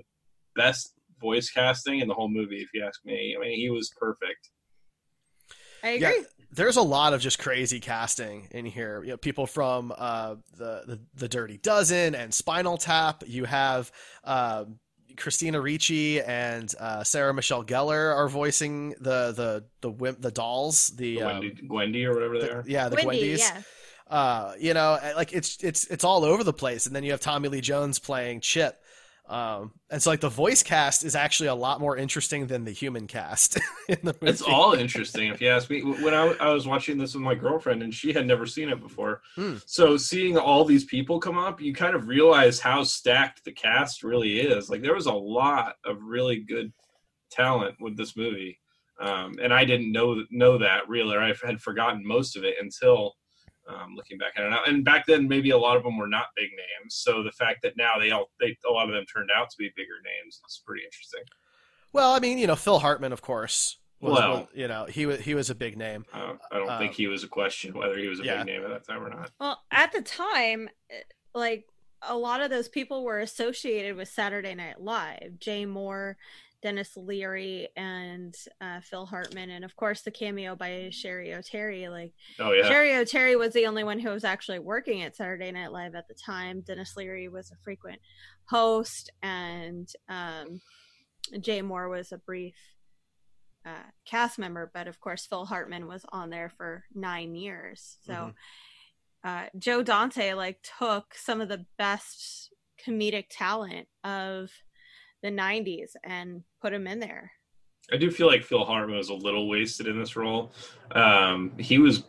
best 0.55 0.93
voice 1.19 1.49
casting 1.49 2.01
in 2.01 2.07
the 2.07 2.13
whole 2.13 2.29
movie, 2.29 2.61
if 2.61 2.69
you 2.75 2.85
ask 2.85 3.03
me. 3.03 3.35
I 3.35 3.41
mean, 3.41 3.57
he 3.57 3.71
was 3.71 3.91
perfect. 3.99 4.51
I 5.83 5.89
agree. 5.89 6.07
Yeah, 6.07 6.42
there's 6.53 6.77
a 6.77 6.81
lot 6.81 7.13
of 7.13 7.21
just 7.21 7.39
crazy 7.39 7.79
casting 7.79 8.47
in 8.51 8.65
here. 8.65 9.01
You 9.03 9.11
know, 9.11 9.17
people 9.17 9.47
from 9.47 9.93
uh, 9.97 10.35
the, 10.57 10.83
the, 10.85 10.99
the 11.15 11.27
Dirty 11.27 11.57
Dozen 11.57 12.15
and 12.15 12.33
Spinal 12.33 12.77
Tap. 12.77 13.23
You 13.25 13.45
have 13.45 13.91
uh, 14.23 14.65
Christina 15.17 15.59
Ricci 15.59 16.21
and 16.21 16.73
uh, 16.79 17.03
Sarah 17.03 17.33
Michelle 17.33 17.63
Gellar 17.63 18.15
are 18.15 18.29
voicing 18.29 18.91
the 18.99 19.31
the 19.31 19.65
the 19.81 19.89
wimp, 19.89 20.21
the 20.21 20.31
dolls. 20.31 20.89
The, 20.89 21.19
the 21.19 21.25
Wendy, 21.25 21.57
um, 21.61 21.67
Gwendy 21.67 22.05
or 22.05 22.13
whatever 22.13 22.39
they 22.39 22.47
the, 22.47 22.53
are. 22.53 22.63
Yeah, 22.67 22.89
the 22.89 22.95
Wendy, 23.03 23.33
Gwendys. 23.33 23.39
Yeah. 23.39 23.61
Uh, 24.07 24.53
you 24.59 24.73
know, 24.73 24.99
like 25.15 25.33
it's 25.33 25.63
it's 25.63 25.85
it's 25.87 26.03
all 26.03 26.23
over 26.23 26.43
the 26.43 26.53
place. 26.53 26.85
And 26.85 26.95
then 26.95 27.03
you 27.03 27.11
have 27.11 27.19
Tommy 27.19 27.49
Lee 27.49 27.61
Jones 27.61 27.99
playing 27.99 28.41
Chip. 28.41 28.82
Um, 29.29 29.71
and 29.89 30.03
so 30.03 30.09
like 30.09 30.19
the 30.19 30.29
voice 30.29 30.63
cast 30.63 31.05
is 31.05 31.15
actually 31.15 31.47
a 31.47 31.55
lot 31.55 31.79
more 31.79 31.95
interesting 31.95 32.45
than 32.45 32.65
the 32.65 32.71
human 32.71 33.07
cast. 33.07 33.57
in 33.87 33.97
the 34.03 34.13
movie. 34.21 34.31
It's 34.31 34.41
all 34.41 34.73
interesting 34.73 35.29
if 35.31 35.39
you 35.39 35.47
ask 35.47 35.69
me. 35.69 35.81
When 35.81 36.13
I, 36.13 36.35
I, 36.41 36.49
was 36.49 36.67
watching 36.67 36.97
this 36.97 37.13
with 37.13 37.23
my 37.23 37.33
girlfriend 37.33 37.83
and 37.83 37.93
she 37.93 38.11
had 38.11 38.27
never 38.27 38.45
seen 38.45 38.67
it 38.69 38.81
before, 38.81 39.21
hmm. 39.35 39.55
so 39.65 39.95
seeing 39.95 40.37
all 40.37 40.65
these 40.65 40.83
people 40.83 41.19
come 41.19 41.37
up, 41.37 41.61
you 41.61 41.73
kind 41.73 41.95
of 41.95 42.07
realize 42.07 42.59
how 42.59 42.83
stacked 42.83 43.45
the 43.45 43.53
cast 43.53 44.03
really 44.03 44.41
is. 44.41 44.69
Like 44.69 44.81
there 44.81 44.93
was 44.95 45.05
a 45.05 45.13
lot 45.13 45.75
of 45.85 46.03
really 46.03 46.39
good 46.39 46.73
talent 47.31 47.75
with 47.79 47.95
this 47.95 48.17
movie, 48.17 48.59
um, 48.99 49.35
and 49.41 49.53
I 49.53 49.63
didn't 49.63 49.93
know 49.93 50.21
know 50.31 50.57
that 50.57 50.89
really. 50.89 51.15
Or 51.15 51.21
I 51.21 51.33
had 51.45 51.61
forgotten 51.61 52.05
most 52.05 52.35
of 52.35 52.43
it 52.43 52.55
until 52.59 53.13
Um, 53.67 53.93
looking 53.95 54.17
back 54.17 54.33
at 54.35 54.43
it 54.43 54.49
now, 54.49 54.59
and 54.67 54.83
back 54.83 55.05
then 55.05 55.25
maybe 55.27 55.51
a 55.51 55.57
lot 55.57 55.77
of 55.77 55.83
them 55.83 55.97
were 55.97 56.07
not 56.07 56.25
big 56.35 56.49
names. 56.51 56.95
So 56.95 57.23
the 57.23 57.31
fact 57.31 57.61
that 57.63 57.77
now 57.77 57.93
they 57.97 58.11
all 58.11 58.29
they 58.39 58.57
a 58.67 58.71
lot 58.71 58.89
of 58.89 58.93
them 58.93 59.05
turned 59.05 59.29
out 59.33 59.49
to 59.51 59.55
be 59.57 59.71
bigger 59.77 59.93
names 60.03 60.41
is 60.49 60.61
pretty 60.65 60.83
interesting. 60.83 61.21
Well, 61.93 62.11
I 62.13 62.19
mean, 62.19 62.37
you 62.39 62.47
know, 62.47 62.55
Phil 62.57 62.79
Hartman, 62.79 63.13
of 63.13 63.21
course. 63.21 63.77
Was, 64.01 64.13
Well- 64.19 64.31
was- 64.39 64.47
you 64.53 64.67
know, 64.67 64.83
he 64.85 65.05
was 65.05 65.21
he 65.21 65.33
was 65.33 65.49
a 65.49 65.55
big 65.55 65.77
name. 65.77 66.05
Uh, 66.13 66.33
I 66.51 66.57
don't 66.57 66.69
Um, 66.69 66.77
think 66.79 66.91
he 66.93 67.07
was 67.07 67.23
a 67.23 67.27
question 67.29 67.73
whether 67.77 67.97
he 67.97 68.07
was 68.07 68.19
a 68.19 68.23
yeah. 68.25 68.37
big 68.43 68.47
name 68.47 68.63
at 68.63 68.69
that 68.69 68.85
time 68.85 69.01
or 69.01 69.09
not. 69.09 69.31
Well, 69.39 69.61
at 69.71 69.93
the 69.93 70.01
time, 70.01 70.69
eh, 70.89 70.95
like 71.33 71.65
a 72.01 72.17
lot 72.17 72.41
of 72.41 72.49
those 72.49 72.67
people 72.67 73.05
were 73.05 73.19
associated 73.19 73.95
with 73.95 74.09
Saturday 74.09 74.55
Night 74.55 74.81
Live. 74.81 75.39
Jay 75.39 75.65
Mohr, 75.65 76.15
Denis 76.63 76.95
Leary, 76.97 77.67
and 77.75 78.33
uh, 78.61 78.79
Phil 78.81 79.05
Hartman, 79.05 79.51
and 79.51 79.63
of 79.63 79.75
course 79.75 80.01
the 80.01 80.09
cameo 80.11 80.55
by 80.55 80.89
Cheri 80.91 81.29
Oteri. 81.29 81.89
Like 81.91 82.13
Oh 82.39 82.53
yeah, 82.53 82.67
Cheri 82.69 82.89
Oteri 82.93 83.37
was 83.37 83.53
the 83.53 83.67
only 83.67 83.83
one 83.83 83.99
who 83.99 84.09
was 84.09 84.23
actually 84.23 84.59
working 84.59 85.03
at 85.03 85.15
Saturday 85.15 85.51
Night 85.51 85.71
Live 85.73 85.93
at 85.93 86.07
the 86.07 86.15
time. 86.15 86.61
Denis 86.61 86.93
Leary 86.97 87.27
was 87.27 87.51
a 87.51 87.57
frequent 87.63 87.99
host, 88.49 89.11
and 89.21 89.89
um, 90.09 90.61
Jay 91.39 91.61
Mohr 91.61 91.89
was 91.89 92.11
a 92.13 92.17
brief 92.17 92.55
uh, 93.65 93.89
cast 94.05 94.39
member. 94.39 94.71
But 94.73 94.87
of 94.87 94.99
course, 95.01 95.25
Phil 95.27 95.45
Hartman 95.45 95.85
was 95.87 96.05
on 96.09 96.29
there 96.29 96.49
for 96.57 96.85
nine 96.95 97.35
years. 97.35 97.97
So 98.05 98.13
Mhm. 98.13 98.33
uh, 99.25 99.49
Joe 99.57 99.83
Dante 99.83 100.33
like 100.33 100.65
took 100.79 101.13
some 101.13 101.41
of 101.41 101.49
the 101.49 101.65
best 101.77 102.53
comedic 102.85 103.25
talent 103.29 103.87
of 104.03 104.49
the 105.23 105.29
90s 105.31 105.91
and 106.03 106.43
put 106.61 106.73
him 106.73 106.85
in 106.85 106.99
there. 106.99 107.31
I 107.91 107.97
do 107.97 108.11
feel 108.11 108.27
like 108.27 108.43
Phil 108.43 108.63
Hartman 108.63 108.97
was 108.97 109.09
a 109.09 109.13
little 109.13 109.47
wasted 109.49 109.87
in 109.87 109.97
this 109.99 110.15
role. 110.15 110.51
Um, 110.91 111.53
he 111.57 111.79
was 111.79 112.03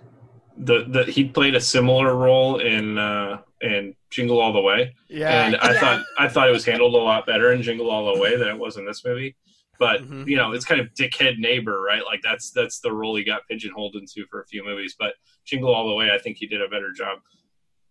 the 0.56 0.84
the 0.88 1.04
he 1.04 1.24
played 1.24 1.54
a 1.56 1.60
similar 1.60 2.14
role 2.16 2.58
in 2.60 2.96
uh, 2.98 3.40
in 3.60 3.94
Jingle 4.10 4.40
All 4.40 4.52
the 4.52 4.60
Way, 4.60 4.94
Yeah, 5.08 5.46
and 5.46 5.56
I 5.56 5.72
Yeah. 5.72 5.80
thought 5.80 6.02
I 6.16 6.28
thought 6.28 6.48
it 6.48 6.52
was 6.52 6.64
handled 6.64 6.94
a 6.94 6.98
lot 6.98 7.26
better 7.26 7.52
in 7.52 7.60
Jingle 7.62 7.90
All 7.90 8.14
the 8.14 8.20
Way 8.20 8.36
than 8.36 8.48
it 8.48 8.58
was 8.58 8.76
in 8.76 8.84
this 8.86 9.04
movie. 9.04 9.34
But 9.80 10.02
Mhm. 10.02 10.28
you 10.28 10.36
know, 10.36 10.52
it's 10.52 10.64
kind 10.64 10.80
of 10.80 10.94
dickhead 10.94 11.38
neighbor, 11.38 11.80
right? 11.80 12.04
Like 12.04 12.20
that's 12.22 12.52
that's 12.52 12.78
the 12.78 12.92
role 12.92 13.16
he 13.16 13.24
got 13.24 13.42
pigeonholed 13.50 13.96
into 13.96 14.24
for 14.30 14.40
a 14.42 14.46
few 14.46 14.64
movies. 14.64 14.94
But 14.96 15.14
Jingle 15.44 15.74
All 15.74 15.88
the 15.88 15.94
Way, 15.94 16.12
I 16.12 16.18
think 16.18 16.36
he 16.36 16.46
did 16.46 16.62
a 16.62 16.68
better 16.68 16.92
job. 16.92 17.18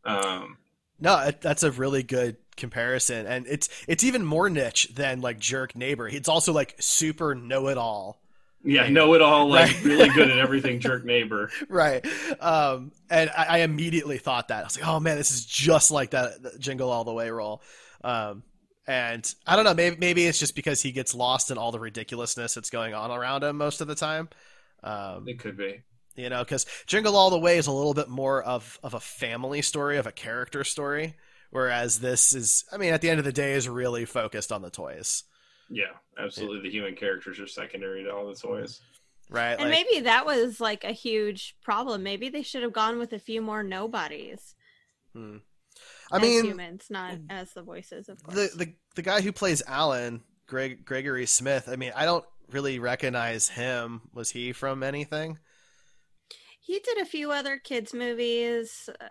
Um, 0.06 0.58
no, 1.00 1.32
that's 1.42 1.64
a 1.64 1.72
really 1.72 2.04
good 2.04 2.38
comparison, 2.56 3.26
and 3.26 3.46
it's 3.48 3.70
it's 3.88 4.04
even 4.04 4.26
more 4.26 4.50
niche 4.50 4.90
than 4.96 5.22
like 5.22 5.40
Jerk 5.40 5.76
Neighbor. 5.76 6.08
It's 6.08 6.30
also 6.30 6.54
like 6.54 6.76
super 6.80 7.36
know 7.36 7.68
it 7.68 7.78
all. 7.78 8.22
yeah, 8.64 8.88
know 8.88 9.14
it 9.14 9.22
all, 9.22 9.50
like 9.50 9.68
Right. 9.68 9.84
really 9.84 10.10
good 10.10 10.32
at 10.32 10.38
everything. 10.46 10.80
Jerk 10.80 11.04
neighbor. 11.06 11.50
right 11.70 12.06
um 12.40 12.92
and 13.10 13.30
I, 13.30 13.46
I 13.50 13.58
immediately 13.60 14.18
thought 14.18 14.48
that 14.48 14.62
i 14.62 14.64
was 14.64 14.80
like 14.80 14.88
oh 14.88 15.00
man 15.00 15.18
this 15.18 15.32
is 15.32 15.46
just 15.46 15.92
like 15.92 16.12
that, 16.12 16.60
jingle 16.60 16.90
all 16.90 17.04
the 17.04 17.14
way 17.14 17.30
role 17.30 17.62
um 18.04 18.44
and 18.88 19.34
i 19.46 19.56
don't 19.56 19.66
know 19.66 19.74
maybe 19.74 19.98
maybe 20.00 20.26
it's 20.26 20.40
just 20.40 20.56
because 20.56 20.82
he 20.82 20.92
gets 20.92 21.14
lost 21.14 21.52
in 21.52 21.58
all 21.58 21.72
the 21.72 21.80
ridiculousness 21.80 22.54
that's 22.54 22.70
going 22.70 22.94
on 22.94 23.12
around 23.12 23.44
him 23.44 23.58
most 23.58 23.82
of 23.82 23.88
the 23.88 23.96
time 23.96 24.30
um 24.84 25.28
It 25.28 25.40
could 25.40 25.58
be. 25.58 25.82
you 26.16 26.30
know 26.30 26.44
because 26.44 26.66
jingle 26.88 27.16
all 27.16 27.30
the 27.30 27.40
way 27.40 27.58
is 27.58 27.68
a 27.68 27.72
little 27.72 27.94
bit 27.94 28.10
more 28.10 28.42
of 28.44 28.80
of 28.84 28.94
a 28.94 29.00
family 29.00 29.62
story 29.62 29.98
of 29.98 30.08
a 30.08 30.12
character 30.12 30.64
story 30.64 31.16
whereas 31.54 32.00
this 32.00 32.34
is 32.34 32.66
i 32.74 32.78
mean 32.78 32.94
at 32.94 33.02
the 33.02 33.10
end 33.10 33.20
of 33.20 33.26
the 33.26 33.32
day 33.32 33.54
is 33.54 33.70
really 33.70 34.06
focused 34.06 34.52
on 34.52 34.62
the 34.62 34.70
toys 34.70 35.24
Yeah, 35.70 35.94
absolutely. 36.18 36.70
The 36.70 36.76
human 36.76 36.96
characters 36.96 37.40
are 37.40 37.48
secondary 37.48 38.04
to 38.04 38.14
all 38.14 38.28
the 38.28 38.36
toys. 38.36 38.82
right 39.30 39.58
And 39.60 39.70
maybe 39.70 40.02
that 40.02 40.26
was 40.26 40.60
like 40.60 40.84
a 40.84 40.92
huge 40.92 41.56
problem. 41.64 42.04
Maybe 42.04 42.30
they 42.30 42.44
should 42.44 42.64
have 42.64 42.74
gone 42.74 43.00
with 43.00 43.14
a 43.14 43.20
few 43.20 43.42
more 43.42 43.64
nobodies. 43.64 44.56
hmm. 45.14 45.38
i 46.12 46.18
as 46.18 46.22
mean 46.22 46.46
humans, 46.46 46.88
not 46.90 47.18
as 47.30 47.54
the 47.54 47.64
voices, 47.64 48.10
of 48.10 48.22
course. 48.22 48.36
the 48.36 48.66
the 48.66 48.74
the 48.96 49.02
guy 49.02 49.22
who 49.22 49.32
plays 49.32 49.64
Alan, 49.66 50.22
Greg 50.48 50.86
Gregory 50.86 51.26
Smith. 51.26 51.68
I 51.72 51.76
mean, 51.78 51.94
I 51.96 52.06
don't 52.06 52.26
really 52.52 52.78
recognize 52.80 53.50
him. 53.50 54.02
Was 54.14 54.30
he 54.32 54.54
from 54.54 54.84
anything? 54.84 55.40
he 56.60 56.80
did 56.80 56.98
a 56.98 57.06
few 57.06 57.32
other 57.32 57.58
kids 57.58 57.94
movies, 57.94 58.90
uh, 59.02 59.08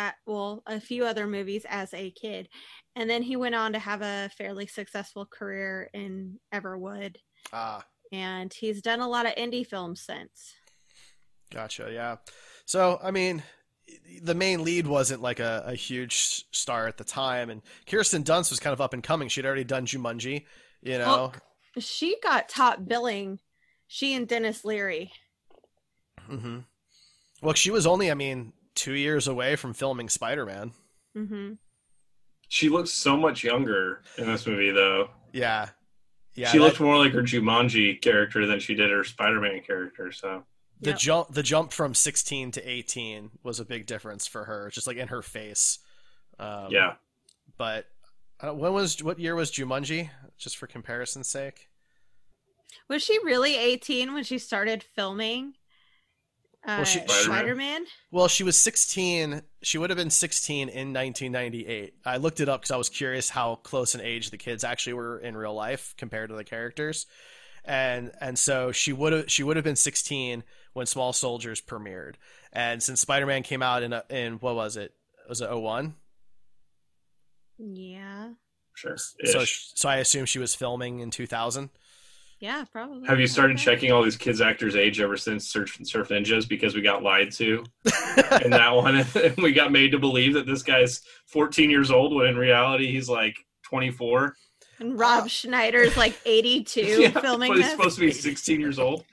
at, 0.00 0.14
well, 0.26 0.62
a 0.66 0.80
few 0.80 1.04
other 1.04 1.26
movies 1.26 1.64
as 1.68 1.92
a 1.94 2.10
kid, 2.10 2.48
and 2.96 3.08
then 3.10 3.22
he 3.22 3.36
went 3.36 3.54
on 3.54 3.72
to 3.72 3.78
have 3.78 4.02
a 4.02 4.30
fairly 4.36 4.66
successful 4.66 5.26
career 5.26 5.90
in 5.92 6.38
Everwood, 6.54 7.16
Ah, 7.52 7.84
and 8.12 8.52
he's 8.52 8.82
done 8.82 9.00
a 9.00 9.08
lot 9.08 9.26
of 9.26 9.34
indie 9.34 9.66
films 9.66 10.00
since. 10.02 10.54
gotcha. 11.52 11.90
Yeah. 11.92 12.16
So, 12.66 12.98
I 13.02 13.10
mean, 13.10 13.42
the 14.22 14.34
main 14.34 14.62
lead 14.64 14.86
wasn't 14.86 15.20
like 15.22 15.40
a, 15.40 15.64
a 15.66 15.74
huge 15.74 16.44
star 16.52 16.86
at 16.86 16.96
the 16.96 17.04
time, 17.04 17.50
and 17.50 17.62
Kirsten 17.86 18.22
Dunst 18.24 18.50
was 18.50 18.60
kind 18.60 18.72
of 18.72 18.80
up 18.80 18.94
and 18.94 19.02
coming. 19.02 19.28
She'd 19.28 19.46
already 19.46 19.64
done 19.64 19.86
Jumanji, 19.86 20.44
you 20.82 20.98
know. 20.98 21.06
Well, 21.06 21.34
she 21.78 22.16
got 22.22 22.48
top 22.48 22.86
billing. 22.86 23.38
She 23.88 24.14
and 24.14 24.28
Denis 24.28 24.64
Leary. 24.64 25.12
hmm 26.28 26.58
Well, 27.42 27.54
she 27.54 27.70
was 27.72 27.86
only, 27.86 28.10
I 28.10 28.14
mean, 28.14 28.52
two 28.80 28.94
years 28.94 29.28
away 29.28 29.56
from 29.56 29.74
filming 29.74 30.08
Spider 30.08 30.46
Man. 30.46 30.72
hmm 31.14 31.52
She 32.48 32.68
looks 32.68 32.90
so 32.90 33.16
much 33.16 33.44
younger 33.44 34.02
in 34.18 34.26
this 34.26 34.46
movie, 34.46 34.70
though. 34.70 35.10
Yeah. 35.32 35.68
Yeah. 36.34 36.48
she 36.50 36.58
that- 36.58 36.64
looked 36.64 36.80
more 36.80 36.96
like 36.96 37.12
her 37.12 37.22
Jumanji 37.22 38.00
character 38.00 38.46
than 38.46 38.58
she 38.60 38.74
did 38.74 38.90
her 38.90 39.04
Spider-Man 39.04 39.62
character. 39.66 40.10
So 40.12 40.44
the 40.80 40.90
Yep. 40.90 40.98
jump 40.98 41.28
the 41.34 41.42
jump 41.42 41.72
from 41.72 41.94
16 41.94 42.52
to 42.52 42.62
18 42.68 43.30
was 43.42 43.60
a 43.60 43.64
big 43.66 43.84
difference 43.86 44.26
for 44.26 44.44
her 44.46 44.70
just 44.72 44.86
like 44.86 44.96
in 44.96 45.08
her 45.08 45.20
face 45.22 45.78
um, 46.38 46.68
yeah, 46.70 46.94
but 47.58 47.84
uh, 48.40 48.54
when 48.54 48.72
was 48.72 49.02
what 49.02 49.18
year 49.18 49.34
was 49.34 49.50
Jumanji 49.52 50.08
just 50.38 50.56
for 50.56 50.66
comparison's 50.66 51.28
sake 51.28 51.68
Was 52.88 53.02
she 53.02 53.18
really 53.24 53.56
18 53.58 54.14
when 54.14 54.24
she 54.24 54.38
started 54.38 54.82
filming 54.82 55.52
Well, 56.66 56.80
uh, 56.80 56.84
she- 56.84 56.98
Spider-Man. 57.00 57.24
Spider-Man? 57.24 57.84
well 58.10 58.28
she 58.28 58.44
was 58.44 58.56
16 58.56 59.42
she 59.62 59.78
would 59.78 59.88
have 59.90 59.96
been 59.96 60.10
16 60.10 60.68
in 60.68 60.92
1998 60.92 61.94
i 62.04 62.16
looked 62.18 62.40
it 62.40 62.48
up 62.48 62.60
because 62.60 62.70
i 62.70 62.76
was 62.76 62.88
curious 62.90 63.30
how 63.30 63.54
close 63.56 63.94
in 63.94 64.00
age 64.02 64.30
the 64.30 64.36
kids 64.38 64.62
actually 64.62 64.92
were 64.92 65.18
in 65.18 65.36
real 65.36 65.54
life 65.54 65.94
compared 65.96 66.28
to 66.28 66.36
the 66.36 66.44
characters 66.44 67.06
and 67.64 68.10
and 68.20 68.38
so 68.38 68.72
she 68.72 68.92
would 68.92 69.12
have 69.12 69.30
she 69.30 69.42
would 69.42 69.56
have 69.56 69.64
been 69.64 69.76
16 69.76 70.44
when 70.74 70.86
small 70.86 71.12
soldiers 71.14 71.60
premiered 71.62 72.14
and 72.52 72.82
since 72.82 73.00
spider-man 73.00 73.42
came 73.42 73.62
out 73.62 73.82
in 73.82 73.92
a, 73.94 74.04
in 74.10 74.34
what 74.34 74.54
was 74.54 74.76
it 74.76 74.92
was 75.28 75.40
it 75.40 75.50
01 75.50 75.94
Yeah. 77.58 78.30
sure. 78.74 78.96
So, 78.96 79.44
so 79.44 79.88
I 79.88 79.96
assume 79.96 80.24
she 80.26 80.38
was 80.38 80.54
filming 80.54 81.00
in 81.00 81.10
2000. 81.10 81.70
Yeah, 82.40 82.64
probably. 82.72 83.06
Have 83.06 83.20
you 83.20 83.26
started 83.26 83.54
Okay. 83.56 83.64
checking 83.64 83.92
all 83.92 84.02
these 84.02 84.16
kids' 84.16 84.40
actors' 84.40 84.74
age 84.74 84.98
ever 85.00 85.16
since 85.18 85.46
Surf, 85.48 85.76
and 85.76 85.86
Surf 85.86 86.08
Ninjas 86.08 86.48
because 86.48 86.74
we 86.74 86.80
got 86.80 87.02
lied 87.02 87.30
to 87.32 87.64
in 88.44 88.50
that 88.50 88.70
one, 88.74 88.96
and 89.14 89.36
we 89.36 89.52
got 89.52 89.70
made 89.72 89.92
to 89.92 89.98
believe 89.98 90.32
that 90.34 90.46
this 90.46 90.62
guy's 90.62 91.02
14 91.26 91.68
years 91.70 91.90
old 91.90 92.14
when 92.14 92.26
in 92.28 92.36
reality 92.36 92.90
he's 92.90 93.08
like 93.10 93.36
24. 93.64 94.34
And 94.78 94.98
Rob 94.98 95.28
Schneider's 95.28 95.96
like 95.98 96.18
82 96.24 96.80
Yeah, 96.80 97.10
filming 97.20 97.50
but 97.50 97.56
he's 97.58 97.66
this. 97.66 97.72
supposed 97.76 97.96
to 97.96 98.00
be 98.00 98.10
16 98.10 98.58
years 98.58 98.78
old. 98.78 99.04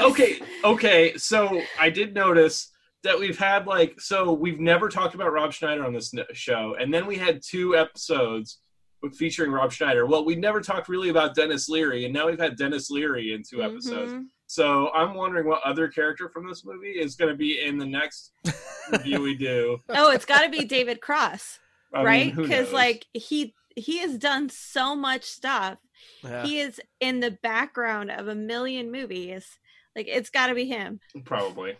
Okay, 0.00 0.38
okay. 0.62 1.16
So 1.16 1.62
I 1.80 1.88
did 1.90 2.14
notice 2.14 2.70
that 3.02 3.18
we've 3.18 3.38
had 3.38 3.66
like 3.66 3.98
so 4.00 4.32
we've 4.34 4.60
never 4.60 4.88
talked 4.90 5.14
about 5.14 5.32
Rob 5.32 5.52
Schneider 5.54 5.86
on 5.86 5.94
this 5.94 6.12
show, 6.34 6.76
and 6.78 6.92
then 6.92 7.06
we 7.06 7.16
had 7.16 7.40
two 7.42 7.74
episodes 7.76 8.58
with- 8.58 8.67
featuring 9.14 9.50
Rob 9.52 9.72
Schneider. 9.72 10.06
Well, 10.06 10.24
we 10.24 10.34
never 10.36 10.60
talked 10.60 10.88
really 10.88 11.08
about 11.08 11.34
Denis 11.34 11.68
Leary, 11.68 12.04
and 12.04 12.12
now 12.14 12.26
we've 12.26 12.38
had 12.40 12.56
Denis 12.56 12.90
Leary 12.90 13.32
in 13.32 13.42
two 13.48 13.62
episodes. 13.62 14.12
Mhm. 14.12 14.26
So 14.46 14.90
I'm 14.94 15.14
wondering 15.14 15.46
what 15.46 15.62
other 15.62 15.88
character 15.88 16.28
from 16.28 16.48
this 16.48 16.64
movie 16.64 16.92
is 16.98 17.16
going 17.16 17.30
to 17.30 17.36
be 17.36 17.62
in 17.62 17.76
the 17.78 17.84
next 17.86 18.32
review 18.92 19.20
we 19.20 19.34
do. 19.36 19.78
Oh, 19.90 20.10
it's 20.10 20.24
got 20.24 20.42
to 20.42 20.48
be 20.48 20.64
David 20.64 21.00
Cross, 21.00 21.58
I 21.94 22.02
right? 22.02 22.34
Because 22.34 22.72
like 22.72 23.06
he 23.12 23.54
he 23.76 23.98
has 23.98 24.16
done 24.18 24.48
so 24.48 24.96
much 24.96 25.24
stuff. 25.24 25.78
Yeah. 26.24 26.44
He 26.44 26.60
is 26.60 26.80
in 27.00 27.20
the 27.20 27.30
background 27.42 28.10
of 28.10 28.26
a 28.28 28.34
million 28.34 28.90
movies. 28.90 29.58
Like 29.94 30.06
it's 30.08 30.30
got 30.30 30.46
to 30.48 30.54
be 30.54 30.66
him. 30.66 31.00
probably. 31.24 31.76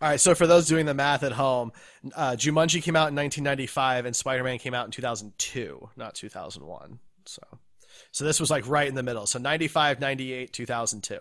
All 0.00 0.08
right. 0.08 0.20
So 0.20 0.34
for 0.34 0.46
those 0.46 0.66
doing 0.66 0.86
the 0.86 0.94
math 0.94 1.22
at 1.22 1.32
home, 1.32 1.72
uh, 2.14 2.32
Jumanji 2.32 2.82
came 2.82 2.94
out 2.94 3.08
in 3.08 3.16
1995 3.16 4.06
and 4.06 4.14
Spider-Man 4.14 4.58
came 4.58 4.74
out 4.74 4.86
in 4.86 4.92
2002, 4.92 5.90
not 5.96 6.14
2001. 6.14 6.98
So, 7.26 7.42
so 8.12 8.24
this 8.24 8.38
was 8.38 8.50
like 8.50 8.68
right 8.68 8.88
in 8.88 8.94
the 8.94 9.02
middle. 9.02 9.26
So 9.26 9.38
95, 9.38 10.00
98, 10.00 10.52
2002. 10.52 11.18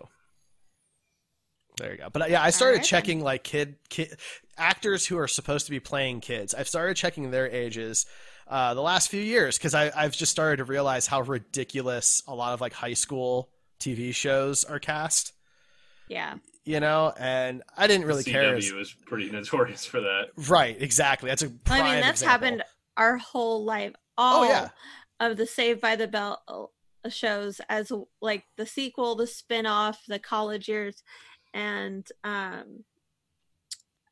There 1.77 1.91
you 1.91 1.97
go. 1.97 2.09
But 2.11 2.23
uh, 2.23 2.25
yeah, 2.25 2.41
I 2.41 2.49
started 2.49 2.77
right 2.77 2.77
then. 2.77 2.85
checking 2.85 3.21
like 3.21 3.43
kid 3.43 3.75
kid 3.89 4.17
actors 4.57 5.05
who 5.05 5.17
are 5.17 5.27
supposed 5.27 5.65
to 5.67 5.71
be 5.71 5.79
playing 5.79 6.21
kids. 6.21 6.53
I've 6.53 6.67
started 6.67 6.95
checking 6.97 7.31
their 7.31 7.49
ages. 7.49 8.05
Uh, 8.47 8.73
the 8.73 8.81
last 8.81 9.09
few 9.09 9.21
years 9.21 9.57
because 9.57 9.73
I've 9.73 10.13
just 10.13 10.31
started 10.31 10.57
to 10.57 10.63
realize 10.63 11.05
how 11.05 11.19
ridiculous 11.19 12.23
a 12.27 12.33
lot 12.33 12.53
of 12.53 12.61
like 12.61 12.71
high 12.71 12.93
school 12.93 13.49
TV 13.79 14.15
shows 14.15 14.63
are 14.63 14.79
cast. 14.79 15.33
Yeah. 16.07 16.35
You 16.67 16.81
know, 16.81 17.13
and 17.17 17.63
I 17.77 17.87
didn't 17.87 18.05
really 18.05 18.23
CW 18.23 18.31
care. 18.31 18.55
as- 18.55 18.65
is 18.65 18.93
pretty 19.05 19.29
notorious 19.31 19.85
for 19.85 20.01
that. 20.01 20.25
Right, 20.35 20.75
exactly. 20.79 21.29
That's 21.29 21.43
a 21.43 21.49
prime 21.49 21.81
I 21.83 21.91
mean, 21.93 22.01
that's 22.01 22.21
example. 22.21 22.47
happened 22.47 22.63
our 22.97 23.17
whole 23.17 23.63
life. 23.63 23.93
All 24.17 24.43
Oh 24.43 24.49
yeah, 24.49 24.69
of 25.19 25.37
the 25.37 25.45
Saved 25.45 25.79
by 25.79 25.95
the 25.95 26.07
Bell 26.07 26.71
shows 27.07 27.61
as 27.69 27.91
like 28.21 28.43
the 28.57 28.65
sequel, 28.65 29.15
the 29.15 29.27
spin-off, 29.27 30.03
the 30.07 30.19
college 30.19 30.67
years, 30.67 31.03
and 31.53 32.05
um, 32.23 32.83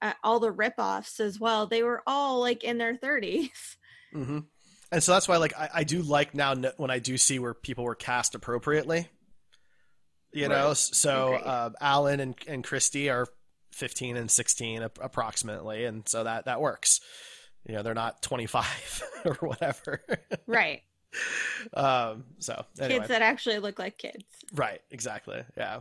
uh, 0.01 0.13
all 0.23 0.39
the 0.39 0.51
rip-offs 0.51 1.19
as 1.19 1.39
well. 1.39 1.67
They 1.67 1.83
were 1.83 2.03
all 2.07 2.39
like 2.39 2.63
in 2.63 2.77
their 2.77 2.95
30s. 2.95 3.75
hmm 4.13 4.39
and 4.91 5.03
so 5.03 5.11
that's 5.13 5.27
why 5.27 5.37
like 5.37 5.57
I, 5.57 5.69
I 5.73 5.83
do 5.83 6.03
like 6.03 6.35
now 6.35 6.53
when 6.77 6.91
I 6.91 6.99
do 6.99 7.17
see 7.17 7.39
where 7.39 7.53
people 7.53 7.83
were 7.83 7.95
cast 7.95 8.35
appropriately. 8.35 9.09
You 10.35 10.49
know, 10.49 10.65
Right. 10.65 10.71
S- 10.71 10.91
so 10.93 11.33
uh, 11.33 11.69
Alan 11.79 12.19
and 12.19 12.35
and 12.47 12.63
Christy 12.63 13.09
are 13.09 13.25
fifteen 13.71 14.17
and 14.17 14.29
sixteen 14.29 14.83
ap- 14.83 14.99
approximately, 15.01 15.85
and 15.85 16.07
so 16.07 16.23
that 16.25 16.45
that 16.45 16.59
works. 16.61 16.99
You 17.67 17.75
know, 17.75 17.81
they're 17.83 17.93
not 17.93 18.21
twenty 18.21 18.45
five 18.45 19.03
or 19.25 19.35
whatever. 19.35 20.01
Right. 20.45 20.81
um, 21.73 22.25
so 22.39 22.65
anyway. 22.79 22.99
Kids 22.99 23.07
that 23.09 23.21
actually 23.21 23.59
look 23.59 23.79
like 23.79 23.97
kids. 23.97 24.25
Right, 24.53 24.81
exactly. 24.91 25.41
Yeah. 25.55 25.79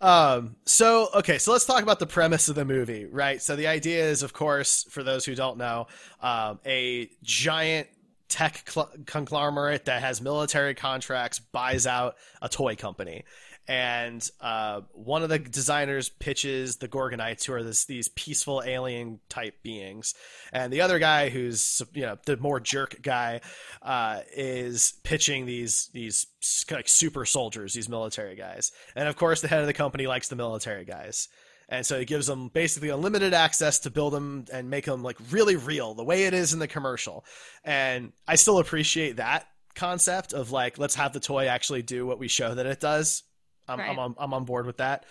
Um, 0.00 0.56
so 0.64 1.08
okay, 1.14 1.38
so 1.38 1.52
let's 1.52 1.66
talk 1.66 1.82
about 1.82 1.98
the 1.98 2.06
premise 2.06 2.48
of 2.48 2.54
the 2.54 2.64
movie, 2.64 3.04
right? 3.04 3.42
So 3.42 3.56
the 3.56 3.66
idea 3.66 4.08
is, 4.08 4.22
of 4.22 4.32
course, 4.32 4.86
for 4.90 5.02
those 5.02 5.24
who 5.26 5.34
don't 5.34 5.58
know, 5.58 5.88
um, 6.22 6.58
a 6.64 7.10
giant 7.22 7.88
tech 8.30 8.68
cl- 8.70 8.90
conglomerate 9.06 9.84
that 9.86 10.00
has 10.00 10.22
military 10.22 10.74
contracts 10.74 11.38
buys 11.38 11.86
out 11.86 12.16
a 12.40 12.48
toy 12.48 12.76
company. 12.76 13.24
And 13.68 14.28
uh, 14.40 14.80
one 14.94 15.22
of 15.22 15.28
the 15.28 15.38
designers 15.38 16.08
pitches 16.08 16.78
the 16.78 16.88
Gorgonites, 16.88 17.44
who 17.44 17.52
are 17.52 17.62
this, 17.62 17.84
these 17.84 18.08
peaceful 18.08 18.62
alien 18.64 19.20
type 19.28 19.62
beings, 19.62 20.14
and 20.52 20.72
the 20.72 20.80
other 20.80 20.98
guy, 20.98 21.28
who's 21.28 21.80
you 21.92 22.02
know 22.02 22.16
the 22.26 22.36
more 22.36 22.58
jerk 22.58 23.00
guy, 23.00 23.42
uh, 23.82 24.22
is 24.34 24.94
pitching 25.04 25.46
these 25.46 25.88
these 25.92 26.26
like 26.70 26.88
super 26.88 27.24
soldiers, 27.24 27.74
these 27.74 27.88
military 27.88 28.34
guys. 28.34 28.72
And 28.96 29.06
of 29.06 29.14
course, 29.14 29.40
the 29.40 29.46
head 29.46 29.60
of 29.60 29.66
the 29.68 29.72
company 29.72 30.08
likes 30.08 30.26
the 30.26 30.36
military 30.36 30.84
guys. 30.84 31.28
And 31.70 31.86
so 31.86 31.96
it 31.96 32.06
gives 32.06 32.26
them 32.26 32.48
basically 32.48 32.88
unlimited 32.88 33.32
access 33.32 33.78
to 33.80 33.90
build 33.90 34.12
them 34.12 34.44
and 34.52 34.68
make 34.68 34.86
them 34.86 35.04
like 35.04 35.16
really 35.30 35.54
real, 35.54 35.94
the 35.94 36.04
way 36.04 36.24
it 36.24 36.34
is 36.34 36.52
in 36.52 36.58
the 36.58 36.66
commercial. 36.66 37.24
And 37.64 38.12
I 38.26 38.34
still 38.34 38.58
appreciate 38.58 39.16
that 39.16 39.46
concept 39.76 40.32
of 40.32 40.50
like, 40.50 40.78
let's 40.78 40.96
have 40.96 41.12
the 41.12 41.20
toy 41.20 41.46
actually 41.46 41.82
do 41.82 42.04
what 42.04 42.18
we 42.18 42.26
show 42.26 42.54
that 42.54 42.66
it 42.66 42.80
does. 42.80 43.22
I'm, 43.68 43.78
I'm, 43.78 43.98
on, 44.00 44.14
I'm 44.18 44.34
on 44.34 44.44
board 44.44 44.66
with 44.66 44.78
that. 44.78 45.04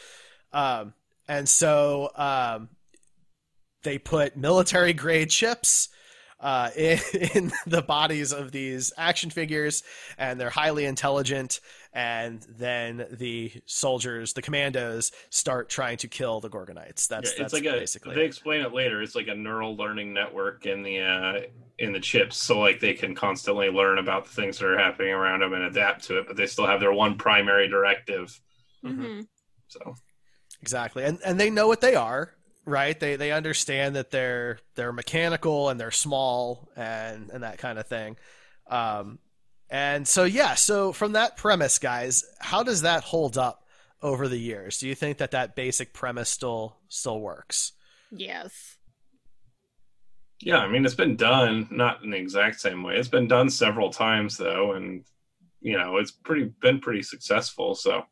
Um, 0.51 0.93
and 1.29 1.47
so 1.47 2.11
um, 2.15 2.69
they 3.83 3.97
put 3.97 4.35
military 4.35 4.91
grade 4.91 5.29
chips 5.29 5.87
uh, 6.41 6.69
in, 6.75 6.99
in 7.33 7.51
the 7.67 7.81
bodies 7.81 8.33
of 8.33 8.51
these 8.51 8.91
action 8.97 9.29
figures, 9.29 9.83
and 10.17 10.39
they're 10.39 10.49
highly 10.49 10.85
intelligent. 10.85 11.61
And 11.91 12.45
then 12.47 13.07
the 13.11 13.51
soldiers, 13.65 14.33
the 14.33 14.43
commandos, 14.43 15.11
start 15.31 15.69
trying 15.69 15.97
to 15.97 16.07
kill 16.07 16.39
the 16.39 16.49
Gorgonites. 16.49 17.07
That's, 17.07 17.31
Yeah, 17.31 17.39
that's 17.39 17.39
it's 17.39 17.53
like 17.53 17.65
a. 17.65 17.77
basically 17.79 18.15
They 18.15 18.25
explain 18.25 18.61
it 18.61 18.73
later. 18.73 19.01
It's 19.01 19.15
like 19.15 19.27
a 19.27 19.33
neural 19.35 19.75
learning 19.75 20.13
network 20.13 20.67
in 20.67 20.83
the 20.83 20.99
uh, 21.01 21.41
in 21.79 21.91
the 21.91 21.99
chips, 21.99 22.37
so 22.37 22.59
like 22.59 22.79
they 22.79 22.93
can 22.93 23.15
constantly 23.15 23.69
learn 23.69 23.97
about 23.97 24.25
the 24.25 24.31
things 24.31 24.59
that 24.59 24.67
are 24.67 24.77
happening 24.77 25.13
around 25.13 25.39
them 25.39 25.53
and 25.53 25.63
adapt 25.63 26.03
to 26.05 26.19
it. 26.19 26.27
But 26.27 26.37
they 26.37 26.45
still 26.45 26.67
have 26.67 26.79
their 26.79 26.93
one 26.93 27.17
primary 27.17 27.67
directive. 27.67 28.39
Mm-hmm. 28.85 29.03
hmm 29.03 29.19
So 29.67 29.95
Exactly. 30.61 31.03
And 31.03 31.19
and 31.25 31.39
they 31.39 31.49
know 31.49 31.67
what 31.67 31.81
they 31.81 31.95
are, 31.95 32.33
right? 32.65 32.99
They 32.99 33.15
they 33.15 33.31
understand 33.31 33.95
that 33.95 34.11
they're 34.11 34.59
they're 34.75 34.91
mechanical 34.93 35.69
and 35.69 35.79
they're 35.79 35.91
small 35.91 36.69
and 36.75 37.29
and 37.29 37.43
that 37.43 37.57
kind 37.57 37.79
of 37.79 37.87
thing. 37.87 38.17
Um 38.69 39.19
and 39.69 40.07
so 40.07 40.23
yeah, 40.23 40.55
so 40.55 40.91
from 40.91 41.13
that 41.13 41.37
premise, 41.37 41.77
guys, 41.79 42.23
how 42.39 42.63
does 42.63 42.81
that 42.81 43.03
hold 43.03 43.37
up 43.37 43.65
over 44.01 44.27
the 44.27 44.39
years? 44.39 44.79
Do 44.79 44.87
you 44.87 44.95
think 44.95 45.17
that 45.19 45.31
that 45.31 45.55
basic 45.55 45.93
premise 45.93 46.29
still 46.29 46.77
still 46.87 47.19
works? 47.19 47.73
Yes. 48.11 48.77
yeah, 50.41 50.57
I 50.57 50.67
mean 50.67 50.85
it's 50.85 50.95
been 50.95 51.15
done, 51.15 51.67
not 51.69 52.03
in 52.03 52.11
the 52.11 52.17
exact 52.17 52.59
same 52.59 52.81
way. 52.83 52.95
It's 52.95 53.07
been 53.07 53.27
done 53.27 53.49
several 53.49 53.91
times 53.91 54.37
though, 54.37 54.73
and 54.73 55.03
you 55.61 55.77
know 55.77 55.97
it's 55.97 56.11
pretty 56.11 56.51
been 56.61 56.79
pretty 56.79 57.03
successful. 57.03 57.75
So. 57.75 58.03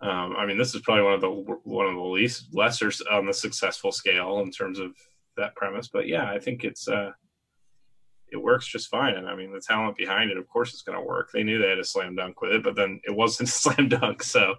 Um, 0.00 0.34
I 0.36 0.44
mean, 0.44 0.58
this 0.58 0.74
is 0.74 0.82
probably 0.82 1.04
one 1.04 1.14
of 1.14 1.20
the 1.22 1.30
one 1.30 1.86
of 1.86 1.94
the 1.94 2.00
least 2.00 2.48
lesser 2.52 2.92
on 3.10 3.24
the 3.24 3.32
successful 3.32 3.90
scale 3.90 4.40
in 4.40 4.50
terms 4.50 4.78
of 4.78 4.92
that 5.38 5.54
premise. 5.54 5.88
But 5.88 6.08
yeah, 6.08 6.28
I 6.28 6.38
think 6.38 6.62
it's 6.62 6.88
uh, 6.88 7.12
it 8.34 8.42
works 8.42 8.66
just 8.66 8.90
fine. 8.90 9.14
And 9.14 9.28
I 9.28 9.36
mean, 9.36 9.52
the 9.52 9.60
talent 9.60 9.96
behind 9.96 10.30
it, 10.30 10.36
of 10.36 10.48
course, 10.48 10.72
it's 10.74 10.82
going 10.82 10.98
to 10.98 11.04
work. 11.04 11.30
They 11.32 11.44
knew 11.44 11.58
they 11.58 11.68
had 11.70 11.78
a 11.78 11.84
slam 11.84 12.16
dunk 12.16 12.42
with 12.42 12.52
it, 12.52 12.62
but 12.64 12.76
then 12.76 13.00
it 13.04 13.14
wasn't 13.14 13.48
a 13.48 13.52
slam 13.52 13.88
dunk. 13.88 14.22
So 14.22 14.56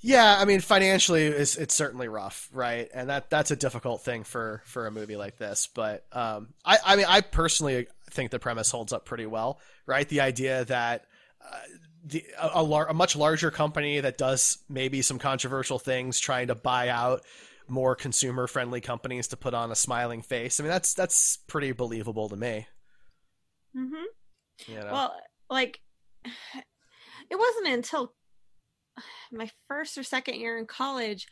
Yeah, 0.00 0.36
I 0.38 0.44
mean 0.46 0.60
financially 0.60 1.26
it's 1.26 1.56
it's 1.56 1.74
certainly 1.74 2.08
rough, 2.08 2.48
right? 2.52 2.88
And 2.94 3.10
that 3.10 3.28
that's 3.28 3.50
a 3.50 3.56
difficult 3.56 4.02
thing 4.02 4.24
for 4.24 4.62
for 4.64 4.86
a 4.86 4.90
movie 4.90 5.16
like 5.16 5.36
this. 5.36 5.68
But 5.74 6.06
um, 6.12 6.54
I 6.64 6.78
I 6.84 6.96
mean 6.96 7.06
I 7.08 7.20
personally 7.20 7.88
think 8.10 8.30
the 8.30 8.38
premise 8.38 8.70
holds 8.70 8.92
up 8.92 9.04
pretty 9.04 9.26
well, 9.26 9.60
right? 9.86 10.08
The 10.08 10.20
idea 10.20 10.64
that 10.66 11.04
uh, 11.44 11.56
the 12.04 12.24
a, 12.40 12.50
a, 12.54 12.62
lar- 12.62 12.88
a 12.88 12.94
much 12.94 13.16
larger 13.16 13.50
company 13.50 14.00
that 14.00 14.16
does 14.16 14.58
maybe 14.68 15.02
some 15.02 15.18
controversial 15.18 15.78
things, 15.78 16.18
trying 16.18 16.46
to 16.46 16.54
buy 16.54 16.88
out 16.88 17.24
more 17.70 17.94
consumer 17.94 18.46
friendly 18.46 18.80
companies 18.80 19.28
to 19.28 19.36
put 19.36 19.54
on 19.54 19.70
a 19.70 19.76
smiling 19.76 20.22
face. 20.22 20.60
I 20.60 20.62
mean 20.62 20.70
that's 20.70 20.94
that's 20.94 21.38
pretty 21.46 21.72
believable 21.72 22.28
to 22.28 22.36
me. 22.36 22.66
Mm-hmm. 23.76 24.72
You 24.72 24.80
know? 24.80 24.92
Well, 24.92 25.14
like, 25.48 25.80
it 26.24 27.38
wasn't 27.38 27.68
until 27.68 28.14
my 29.32 29.50
first 29.68 29.96
or 29.98 30.02
second 30.02 30.36
year 30.36 30.58
in 30.58 30.66
college 30.66 31.26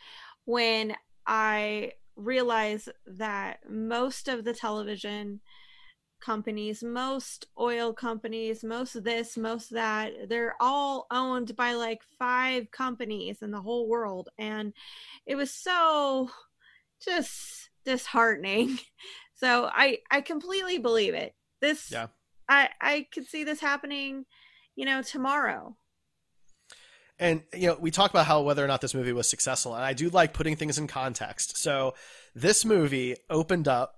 when 0.45 0.95
I 1.27 1.93
realized 2.17 2.91
that 3.07 3.61
most 3.69 4.29
of 4.29 4.45
the 4.45 4.55
television 4.55 5.41
companies, 6.21 6.83
most 6.83 7.47
oil 7.59 7.93
companies, 7.93 8.65
most 8.65 8.97
of 8.97 9.05
this, 9.05 9.37
most 9.37 9.71
of 9.71 9.77
that, 9.77 10.29
they're 10.29 10.55
all 10.61 11.07
owned 11.11 11.55
by 11.57 11.73
like 11.75 12.03
five 12.19 12.71
companies 12.71 13.43
in 13.43 13.51
the 13.51 13.61
whole 13.61 13.89
world. 13.89 14.29
And 14.39 14.73
it 15.27 15.35
was 15.37 15.53
so 15.53 16.31
just 17.05 17.71
disheartening. 17.85 18.79
So 19.41 19.71
I 19.73 19.99
I 20.11 20.21
completely 20.21 20.79
believe 20.79 21.15
it. 21.15 21.33
This 21.61 21.93
Yeah. 21.93 22.09
I 22.49 22.71
I 22.81 23.07
could 23.13 23.29
see 23.29 23.45
this 23.45 23.61
happening, 23.61 24.27
you 24.75 24.85
know, 24.85 25.01
tomorrow. 25.01 25.77
and 27.21 27.43
you 27.53 27.69
know 27.69 27.77
we 27.81 27.91
talk 27.91 28.11
about 28.11 28.27
how 28.27 28.43
whether 28.43 28.65
or 28.65 28.69
not 28.69 28.81
this 28.81 28.95
movie 28.95 29.13
was 29.13 29.29
successful 29.29 29.75
and 29.75 29.85
i 29.85 29.93
do 29.93 30.09
like 30.11 30.33
putting 30.33 30.57
things 30.57 30.79
in 30.79 30.87
context 30.87 31.57
so 31.57 31.95
this 32.35 32.65
movie 32.65 33.17
opened 33.31 33.67
up 33.69 33.98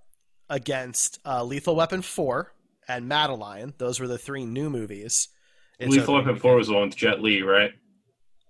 against 0.51 1.17
uh, 1.25 1.43
lethal 1.43 1.75
weapon 1.75 2.01
4 2.03 2.53
and 2.87 3.07
madeline 3.07 3.73
those 3.79 3.99
were 3.99 4.07
the 4.07 4.17
three 4.19 4.45
new 4.45 4.69
movies 4.69 5.29
It's 5.79 5.91
Lethal 5.95 6.13
Weapon 6.15 6.35
Four 6.37 6.55
was 6.57 6.67
the 6.67 6.73
one 6.75 6.89
with 6.89 6.95
Jet 6.97 7.21
Li, 7.23 7.41
right? 7.41 7.71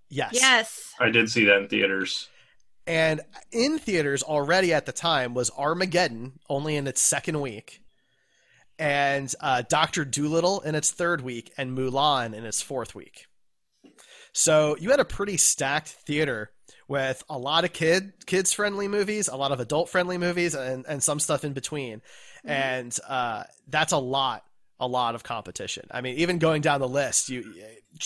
yes 0.10 0.32
Yes. 0.34 0.94
I 1.00 1.10
did 1.10 1.30
see 1.32 1.46
that 1.46 1.58
in 1.60 1.68
theaters. 1.70 2.28
and 2.88 3.22
in 3.52 3.78
theaters 3.80 4.24
already 4.24 4.74
at 4.74 4.86
the 4.86 4.92
time 4.92 5.34
was 5.34 5.50
armageddon 5.58 6.40
only 6.50 6.76
in 6.76 6.88
its 6.88 7.02
second 7.02 7.40
week 7.40 7.82
and 8.80 9.34
uh, 9.40 9.62
dr 9.70 10.04
doolittle 10.06 10.60
in 10.62 10.74
its 10.76 10.92
third 10.92 11.22
week 11.22 11.54
and 11.58 11.78
mulan 11.78 12.34
in 12.34 12.44
its 12.46 12.62
fourth 12.62 12.96
week 12.96 13.28
so 14.34 14.76
you 14.80 14.90
had 14.90 15.00
a 15.00 15.06
pretty 15.06 15.38
stacked 15.38 15.90
theater 15.90 16.52
with 16.92 17.24
a 17.30 17.38
lot 17.38 17.64
of 17.64 17.74
kid 17.74 18.14
kids 18.26 18.54
friendly 18.54 18.88
movies 18.88 19.28
a 19.28 19.36
lot 19.36 19.52
of 19.52 19.60
adult 19.60 19.90
friendly 19.90 20.18
movies 20.18 20.54
and, 20.56 20.86
and 20.88 21.02
some 21.02 21.20
stuff 21.20 21.44
in 21.44 21.54
between 21.54 22.02
and 22.44 22.98
uh, 23.08 23.44
that's 23.68 23.94
a 23.94 23.98
lot 23.98 24.44
a 24.80 24.88
lot 24.88 25.16
of 25.16 25.24
competition 25.24 25.88
i 25.92 26.02
mean 26.02 26.18
even 26.18 26.38
going 26.38 26.62
down 26.62 26.80
the 26.80 26.88
list 26.88 27.30
you 27.30 27.54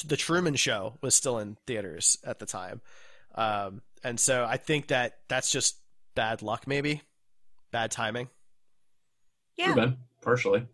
the 0.05 0.17
truman 0.17 0.55
show 0.55 0.97
was 1.01 1.15
still 1.15 1.39
in 1.39 1.57
theaters 1.65 2.17
at 2.25 2.39
the 2.39 2.45
time 2.45 2.81
um, 3.35 3.81
and 4.03 4.19
so 4.19 4.45
I 4.45 4.57
think 4.57 4.87
that 4.87 5.17
that's 5.27 5.51
just 5.51 5.77
bad 6.15 6.41
luck, 6.41 6.67
maybe 6.67 7.01
bad 7.71 7.91
timing. 7.91 8.29
Yeah. 9.57 9.73
Could've 9.73 9.89
been, 9.91 9.97
partially. 10.21 10.59
know. 10.59 10.67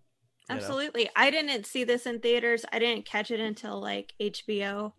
Absolutely. 0.49 1.09
I 1.15 1.31
didn't 1.31 1.65
see 1.65 1.83
this 1.83 2.05
in 2.05 2.19
theaters. 2.19 2.65
I 2.71 2.79
didn't 2.79 3.05
catch 3.05 3.31
it 3.31 3.39
until 3.39 3.79
like 3.81 4.13
HBO. 4.19 4.93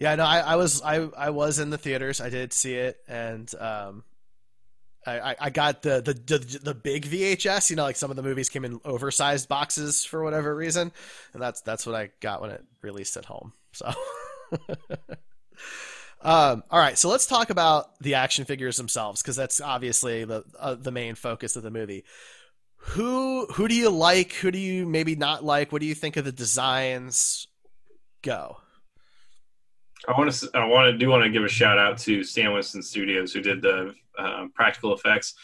Yeah, 0.00 0.14
no, 0.16 0.24
I, 0.24 0.38
I 0.40 0.56
was 0.56 0.82
I 0.82 0.96
I 1.16 1.30
was 1.30 1.58
in 1.58 1.70
the 1.70 1.78
theaters. 1.78 2.20
I 2.20 2.30
did 2.30 2.52
see 2.54 2.74
it, 2.74 2.96
and 3.06 3.52
um, 3.60 4.02
I 5.06 5.36
I- 5.38 5.50
got 5.50 5.82
the, 5.82 6.00
the 6.00 6.14
the 6.14 6.58
the 6.62 6.74
big 6.74 7.04
VHS. 7.06 7.68
You 7.70 7.76
know, 7.76 7.82
like 7.82 7.96
some 7.96 8.10
of 8.10 8.16
the 8.16 8.22
movies 8.22 8.48
came 8.48 8.64
in 8.64 8.80
oversized 8.84 9.48
boxes 9.48 10.04
for 10.04 10.24
whatever 10.24 10.56
reason, 10.56 10.90
and 11.34 11.42
that's 11.42 11.60
that's 11.60 11.86
what 11.86 11.94
I 11.94 12.10
got 12.20 12.40
when 12.40 12.50
it 12.50 12.64
released 12.82 13.16
at 13.16 13.26
home. 13.26 13.52
So. 13.72 13.92
Um, 16.22 16.64
all 16.70 16.78
right, 16.78 16.98
so 16.98 17.08
let's 17.08 17.26
talk 17.26 17.48
about 17.48 17.98
the 18.00 18.14
action 18.16 18.44
figures 18.44 18.76
themselves 18.76 19.22
because 19.22 19.36
that's 19.36 19.58
obviously 19.60 20.24
the 20.26 20.44
uh, 20.58 20.74
the 20.74 20.90
main 20.90 21.14
focus 21.14 21.56
of 21.56 21.62
the 21.62 21.70
movie. 21.70 22.04
Who 22.76 23.46
who 23.46 23.68
do 23.68 23.74
you 23.74 23.88
like? 23.88 24.34
Who 24.34 24.50
do 24.50 24.58
you 24.58 24.86
maybe 24.86 25.16
not 25.16 25.44
like? 25.44 25.72
What 25.72 25.80
do 25.80 25.86
you 25.86 25.94
think 25.94 26.18
of 26.18 26.26
the 26.26 26.32
designs? 26.32 27.46
Go. 28.22 28.58
I 30.08 30.12
want 30.12 30.32
to. 30.32 30.50
I 30.54 30.64
want 30.64 30.92
to 30.92 30.98
do 30.98 31.10
want 31.10 31.24
to 31.24 31.30
give 31.30 31.44
a 31.44 31.48
shout 31.48 31.78
out 31.78 31.98
to 31.98 32.24
Stan 32.24 32.52
Winston 32.52 32.82
Studios 32.82 33.32
who 33.32 33.40
did 33.40 33.62
the 33.62 33.94
uh, 34.18 34.46
practical 34.54 34.94
effects. 34.94 35.34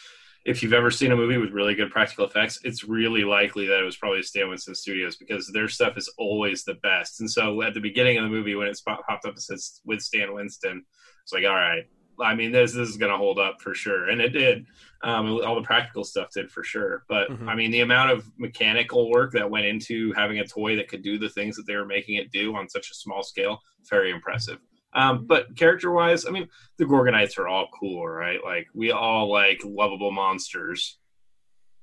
If 0.45 0.63
you've 0.63 0.73
ever 0.73 0.89
seen 0.89 1.11
a 1.11 1.15
movie 1.15 1.37
with 1.37 1.51
really 1.51 1.75
good 1.75 1.91
practical 1.91 2.25
effects, 2.25 2.59
it's 2.63 2.85
really 2.85 3.23
likely 3.23 3.67
that 3.67 3.81
it 3.81 3.83
was 3.83 3.97
probably 3.97 4.23
Stan 4.23 4.49
Winston 4.49 4.75
Studios 4.75 5.17
because 5.17 5.51
their 5.51 5.67
stuff 5.67 5.97
is 5.97 6.11
always 6.17 6.63
the 6.63 6.75
best. 6.75 7.19
And 7.19 7.29
so 7.29 7.61
at 7.63 7.73
the 7.73 7.81
beginning 7.81 8.17
of 8.17 8.23
the 8.23 8.29
movie, 8.29 8.55
when 8.55 8.67
it 8.67 8.79
popped 8.85 9.25
up, 9.25 9.35
it 9.35 9.41
says 9.41 9.81
with 9.85 10.01
Stan 10.01 10.33
Winston. 10.33 10.85
It's 11.23 11.33
like, 11.33 11.43
all 11.43 11.53
right, 11.53 11.83
I 12.19 12.35
mean, 12.35 12.51
this 12.51 12.73
this 12.73 12.89
is 12.89 12.97
going 12.97 13.11
to 13.11 13.17
hold 13.17 13.39
up 13.39 13.61
for 13.61 13.73
sure, 13.73 14.09
and 14.09 14.21
it 14.21 14.29
did. 14.29 14.65
Um, 15.03 15.39
all 15.45 15.53
the 15.55 15.61
practical 15.61 16.03
stuff 16.03 16.31
did 16.33 16.51
for 16.51 16.63
sure, 16.63 17.03
but 17.07 17.29
Mhm. 17.29 17.47
I 17.47 17.53
mean, 17.55 17.69
the 17.69 17.81
amount 17.81 18.09
of 18.11 18.25
mechanical 18.39 19.11
work 19.11 19.31
that 19.33 19.47
went 19.47 19.67
into 19.67 20.11
having 20.13 20.39
a 20.39 20.47
toy 20.47 20.75
that 20.75 20.87
could 20.87 21.03
do 21.03 21.19
the 21.19 21.29
things 21.29 21.55
that 21.55 21.67
they 21.67 21.75
were 21.75 21.85
making 21.85 22.15
it 22.15 22.31
do 22.31 22.55
on 22.55 22.67
such 22.67 22.89
a 22.89 22.95
small 22.95 23.21
scale, 23.21 23.61
very 23.89 24.09
impressive. 24.09 24.57
Um, 24.93 25.27
but 25.27 25.55
character 25.55 25.91
wise, 25.91 26.25
I 26.25 26.31
mean, 26.31 26.49
the 26.77 26.85
Gorgonites 26.85 27.37
are 27.37 27.47
all 27.47 27.67
cool, 27.79 28.07
right? 28.07 28.43
Like 28.43 28.69
we 28.73 28.91
all 28.91 29.29
like 29.31 29.61
lovable 29.63 30.11
monsters. 30.11 30.97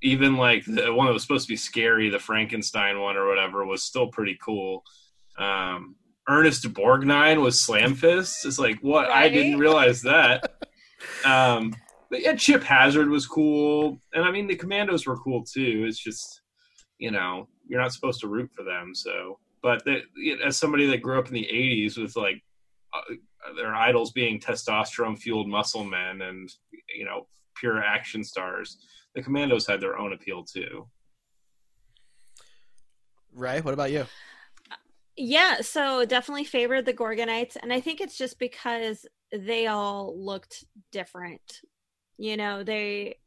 Even 0.02 0.36
like 0.36 0.64
the 0.64 0.92
one 0.92 1.06
that 1.06 1.12
was 1.12 1.22
supposed 1.22 1.46
to 1.46 1.52
be 1.52 1.56
scary, 1.56 2.08
the 2.08 2.18
Frankenstein 2.18 2.98
one 2.98 3.16
or 3.16 3.28
whatever, 3.28 3.64
was 3.64 3.84
still 3.84 4.08
pretty 4.08 4.36
cool. 4.42 4.84
Um, 5.38 5.94
Ernest 6.28 6.64
Borgnine 6.72 7.42
was 7.42 7.60
Slam 7.60 7.94
Fist. 7.94 8.46
It's 8.46 8.58
like 8.58 8.78
what 8.80 9.10
I 9.10 9.28
didn't 9.28 9.58
realize 9.58 10.02
that. 10.02 10.50
Um, 11.26 11.74
but 12.10 12.22
yeah, 12.22 12.34
Chip 12.34 12.62
Hazard 12.62 13.10
was 13.10 13.26
cool, 13.26 13.98
and 14.14 14.24
I 14.24 14.30
mean 14.30 14.46
the 14.46 14.56
Commandos 14.56 15.06
were 15.06 15.18
cool 15.18 15.44
too. 15.44 15.84
It's 15.86 15.98
just 15.98 16.40
you 16.98 17.10
know 17.10 17.48
you're 17.66 17.80
not 17.80 17.92
supposed 17.92 18.20
to 18.20 18.28
root 18.28 18.50
for 18.54 18.62
them, 18.62 18.94
so. 18.94 19.38
But 19.62 19.84
they, 19.84 20.02
as 20.44 20.56
somebody 20.56 20.86
that 20.86 21.02
grew 21.02 21.18
up 21.18 21.28
in 21.28 21.34
the 21.34 21.48
'80s 21.52 21.98
with 21.98 22.16
like 22.16 22.42
uh, 22.94 23.14
their 23.56 23.74
idols 23.74 24.12
being 24.12 24.40
testosterone 24.40 25.18
fueled 25.18 25.48
muscle 25.48 25.84
men 25.84 26.22
and 26.22 26.48
you 26.94 27.04
know 27.04 27.26
pure 27.56 27.82
action 27.82 28.24
stars, 28.24 28.78
the 29.14 29.22
Commandos 29.22 29.66
had 29.66 29.80
their 29.80 29.98
own 29.98 30.12
appeal 30.12 30.44
too. 30.44 30.86
Ray, 33.34 33.60
what 33.60 33.74
about 33.74 33.90
you? 33.90 34.06
Yeah, 35.16 35.60
so 35.60 36.04
definitely 36.04 36.44
favored 36.44 36.86
the 36.86 36.94
Gorgonites, 36.94 37.56
and 37.62 37.72
I 37.72 37.80
think 37.80 38.00
it's 38.00 38.18
just 38.18 38.38
because 38.38 39.06
they 39.32 39.66
all 39.68 40.14
looked 40.18 40.64
different. 40.90 41.60
You 42.18 42.36
know, 42.36 42.64
they 42.64 43.18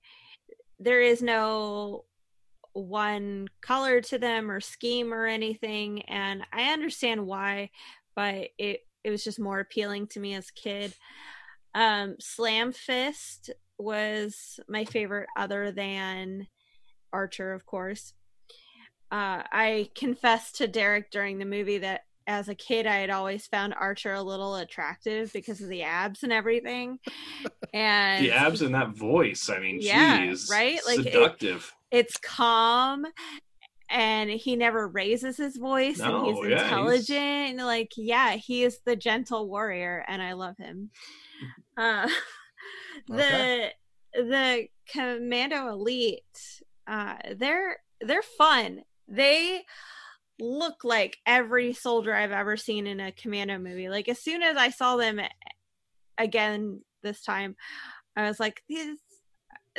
there 0.79 1.01
is 1.01 1.21
no 1.21 2.05
one 2.73 3.47
color 3.61 4.01
to 4.01 4.19
them 4.19 4.51
or 4.51 4.61
scheme 4.61 5.13
or 5.13 5.25
anything, 5.27 6.03
and 6.03 6.43
I 6.53 6.73
understand 6.73 7.25
why, 7.27 7.71
but 8.15 8.49
it 8.57 8.81
it 9.03 9.11
was 9.11 9.23
just 9.23 9.39
more 9.39 9.59
appealing 9.59 10.07
to 10.07 10.19
me 10.19 10.35
as 10.35 10.49
a 10.49 10.59
kid. 10.59 10.93
Um, 11.75 12.15
Slam 12.19 12.73
Fist 12.73 13.51
was 13.77 14.59
my 14.69 14.85
favorite, 14.85 15.29
other 15.37 15.71
than 15.71 16.47
Archer, 17.13 17.53
of 17.53 17.65
course. 17.65 18.13
Uh, 19.11 19.41
I 19.51 19.89
confessed 19.95 20.55
to 20.57 20.67
Derek 20.67 21.11
during 21.11 21.37
the 21.39 21.45
movie 21.45 21.77
that 21.79 22.01
as 22.27 22.49
a 22.49 22.55
kid 22.55 22.85
I 22.85 22.97
had 22.97 23.09
always 23.09 23.47
found 23.47 23.73
Archer 23.73 24.13
a 24.13 24.21
little 24.21 24.55
attractive 24.55 25.31
because 25.31 25.61
of 25.61 25.69
the 25.69 25.83
abs 25.83 26.23
and 26.23 26.33
everything. 26.33 26.99
And 27.73 28.25
the 28.25 28.31
abs 28.31 28.61
and 28.61 28.73
that 28.75 28.89
voice, 28.95 29.49
I 29.49 29.59
mean, 29.59 29.79
Yeah, 29.81 30.25
geez, 30.27 30.49
right? 30.51 30.79
Like, 30.85 30.99
it- 30.99 31.13
seductive. 31.13 31.73
it's 31.91 32.17
calm 32.17 33.05
and 33.89 34.29
he 34.29 34.55
never 34.55 34.87
raises 34.87 35.37
his 35.37 35.55
voice 35.57 35.99
No, 35.99 36.17
and 36.17 36.25
he's 36.37 36.49
yeah, 36.49 36.63
intelligent 36.63 37.17
and 37.19 37.57
like 37.59 37.91
yeah 37.95 38.31
he 38.31 38.63
is 38.63 38.79
the 38.85 38.95
gentle 38.97 39.47
warrior 39.47 40.03
and 40.09 40.21
i 40.21 40.33
love 40.33 40.57
him 40.57 40.89
uh 41.77 42.09
the 43.07 43.69
the 44.13 44.67
commando 44.91 45.69
elite 45.69 46.61
uh 46.87 47.15
they're 47.37 47.77
they're 48.01 48.21
fun 48.21 48.81
they 49.07 49.61
look 50.39 50.83
like 50.83 51.17
every 51.25 51.73
soldier 51.73 52.13
i've 52.13 52.31
ever 52.31 52.55
seen 52.57 52.85
in 52.85 52.99
a 52.99 53.11
commando 53.11 53.57
movie 53.57 53.89
like 53.89 54.07
as 54.07 54.19
soon 54.19 54.43
as 54.43 54.55
i 54.57 54.69
saw 54.69 54.95
them 54.95 55.19
again 56.17 56.81
this 57.03 57.21
time 57.23 57.55
i 58.15 58.27
was 58.27 58.39
like 58.39 58.61
these 58.69 58.97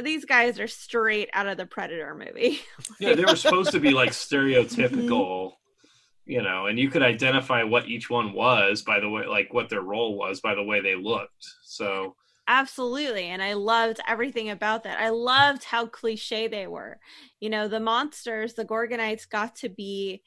these 0.03 0.24
guys 0.24 0.61
are 0.61 0.68
straight 0.68 1.29
out 1.33 1.47
of 1.47 1.57
the 1.57 1.66
predator 1.66 2.14
movie 2.14 2.61
Yeah, 3.01 3.14
they 3.14 3.24
were 3.24 3.37
supposed 3.37 3.72
to 3.72 3.81
be 3.81 3.91
like 3.91 4.11
stereotypical, 4.26 5.53
Mm-hmm. 5.53 6.33
you 6.33 6.43
know, 6.43 6.66
and 6.66 6.79
you 6.79 6.89
could 6.91 7.03
identify 7.03 7.62
what 7.64 7.89
each 7.89 8.09
one 8.11 8.33
was 8.33 8.83
by 8.83 9.01
the 9.01 9.09
way, 9.09 9.26
like 9.26 9.53
what 9.53 9.68
their 9.68 9.81
role 9.83 10.16
was 10.16 10.41
by 10.41 10.55
the 10.55 10.62
way 10.62 10.81
they 10.81 10.95
looked. 10.95 11.47
So 11.64 12.14
Absolutely. 12.51 13.27
And 13.27 13.43
I 13.43 13.53
loved 13.53 14.01
everything 14.09 14.49
about 14.51 14.85
that. 14.85 14.99
I 14.99 15.11
loved 15.11 15.65
how 15.65 15.87
cliche 15.87 16.49
they 16.49 16.67
were. 16.67 16.99
You 17.41 17.51
know, 17.51 17.69
the 17.69 17.81
monsters, 17.81 18.55
the 18.55 18.65
Gorgonites 18.65 19.29
got 19.29 19.55
to 19.57 19.69
be 19.69 20.23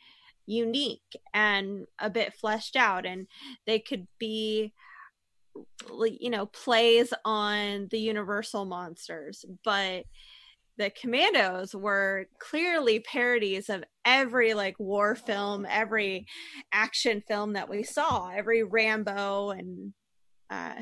unique 0.46 1.16
and 1.34 1.88
a 2.00 2.10
bit 2.12 2.34
fleshed 2.36 2.76
out, 2.76 3.06
and 3.08 3.28
they 3.66 3.80
could 3.80 4.08
be, 4.20 4.74
you 6.20 6.30
know, 6.30 6.46
plays 6.48 7.14
on 7.26 7.88
the 7.92 8.00
universal 8.00 8.66
monsters. 8.66 9.46
But 9.64 10.06
the 10.78 10.92
commandos 10.92 11.76
were 11.76 12.28
clearly 12.40 13.00
parodies 13.02 13.70
of 13.70 13.84
every 14.06 14.54
like 14.54 14.80
war 14.80 15.16
film, 15.16 15.66
every 15.70 16.28
action 16.74 17.24
film 17.28 17.54
that 17.54 17.70
we 17.70 17.84
saw, 17.84 18.30
every 18.30 18.64
Rambo 18.64 19.52
and 19.52 19.94
uh 20.52 20.76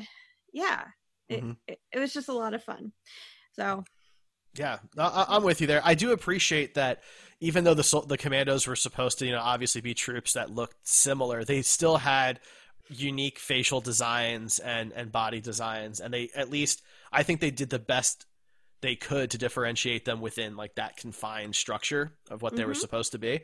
yeah 0.52 0.84
it, 1.30 1.44
Mhm. 1.44 1.56
it, 1.68 1.80
it 1.92 2.00
was 2.00 2.12
just 2.12 2.28
a 2.28 2.34
lot 2.34 2.54
of 2.54 2.64
fun 2.64 2.92
so 3.54 3.84
Yeah, 4.58 4.78
I- 4.98 5.02
I, 5.28 5.36
I'm 5.36 5.44
with 5.44 5.60
you 5.60 5.66
there. 5.66 5.80
I 5.84 5.94
do 5.94 6.10
appreciate 6.12 6.74
that, 6.74 7.02
even 7.40 7.64
though 7.64 7.74
the 7.74 8.04
the 8.06 8.18
commandos 8.18 8.66
were 8.66 8.76
supposed 8.76 9.18
to, 9.20 9.26
you 9.26 9.32
know, 9.32 9.40
obviously 9.40 9.80
be 9.80 9.94
troops 9.94 10.32
that 10.34 10.50
looked 10.50 10.76
similar, 10.86 11.44
they 11.44 11.62
still 11.62 11.98
had 11.98 12.40
unique 12.88 13.38
facial 13.38 13.80
designs 13.80 14.58
and 14.58 14.92
and 14.92 15.12
body 15.12 15.40
designs, 15.40 16.00
and 16.00 16.12
they 16.12 16.30
at 16.34 16.50
least 16.50 16.82
I 17.12 17.22
think 17.22 17.40
they 17.40 17.52
did 17.52 17.70
the 17.70 17.78
best 17.78 18.26
they 18.82 18.96
could 18.96 19.30
to 19.32 19.38
differentiate 19.38 20.04
them 20.06 20.20
within 20.20 20.56
like 20.56 20.74
that 20.76 20.96
confined 20.96 21.56
structure 21.56 22.18
of 22.30 22.42
what 22.42 22.56
they 22.56 22.64
were 22.64 22.72
Mhm. 22.72 22.76
supposed 22.76 23.12
to 23.12 23.18
be. 23.18 23.42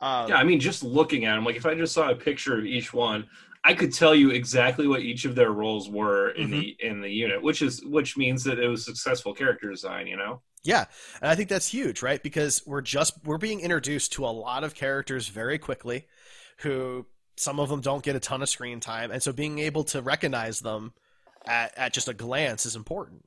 Um, 0.00 0.28
yeah, 0.28 0.36
I 0.36 0.44
mean, 0.44 0.60
just 0.60 0.82
looking 0.82 1.24
at 1.24 1.34
them, 1.34 1.44
like 1.44 1.56
if 1.56 1.66
I 1.66 1.74
just 1.74 1.94
saw 1.94 2.10
a 2.10 2.16
picture 2.16 2.58
of 2.58 2.66
each 2.66 2.92
one, 2.92 3.26
I 3.66 3.74
could 3.74 3.92
tell 3.92 4.14
you 4.14 4.30
exactly 4.30 4.86
what 4.86 5.00
each 5.00 5.24
of 5.24 5.34
their 5.34 5.50
roles 5.50 5.90
were 5.90 6.30
in 6.30 6.50
the 6.50 6.76
in 6.78 7.00
the 7.00 7.10
unit, 7.10 7.42
which 7.42 7.62
is 7.62 7.84
which 7.84 8.16
means 8.16 8.44
that 8.44 8.60
it 8.60 8.68
was 8.68 8.84
successful 8.84 9.34
character 9.34 9.68
design. 9.68 10.06
You 10.06 10.16
know, 10.16 10.40
Yeah, 10.62 10.84
and 11.20 11.28
I 11.28 11.34
think 11.34 11.48
that's 11.48 11.66
huge, 11.66 12.00
right? 12.00 12.22
Because 12.22 12.62
we're 12.64 12.80
just 12.80 13.14
we're 13.24 13.38
being 13.38 13.58
introduced 13.60 14.12
to 14.12 14.24
a 14.24 14.30
lot 14.30 14.62
of 14.62 14.76
characters 14.76 15.26
very 15.26 15.58
quickly, 15.58 16.06
who 16.58 17.06
some 17.36 17.58
of 17.58 17.68
them 17.68 17.80
don't 17.80 18.04
get 18.04 18.14
a 18.14 18.20
ton 18.20 18.40
of 18.40 18.48
screen 18.48 18.78
time, 18.78 19.10
and 19.10 19.20
so 19.20 19.32
being 19.32 19.58
able 19.58 19.82
to 19.84 20.00
recognize 20.00 20.60
them 20.60 20.92
at 21.44 21.76
at 21.76 21.92
just 21.92 22.06
a 22.08 22.14
glance 22.14 22.66
is 22.66 22.76
important. 22.76 23.24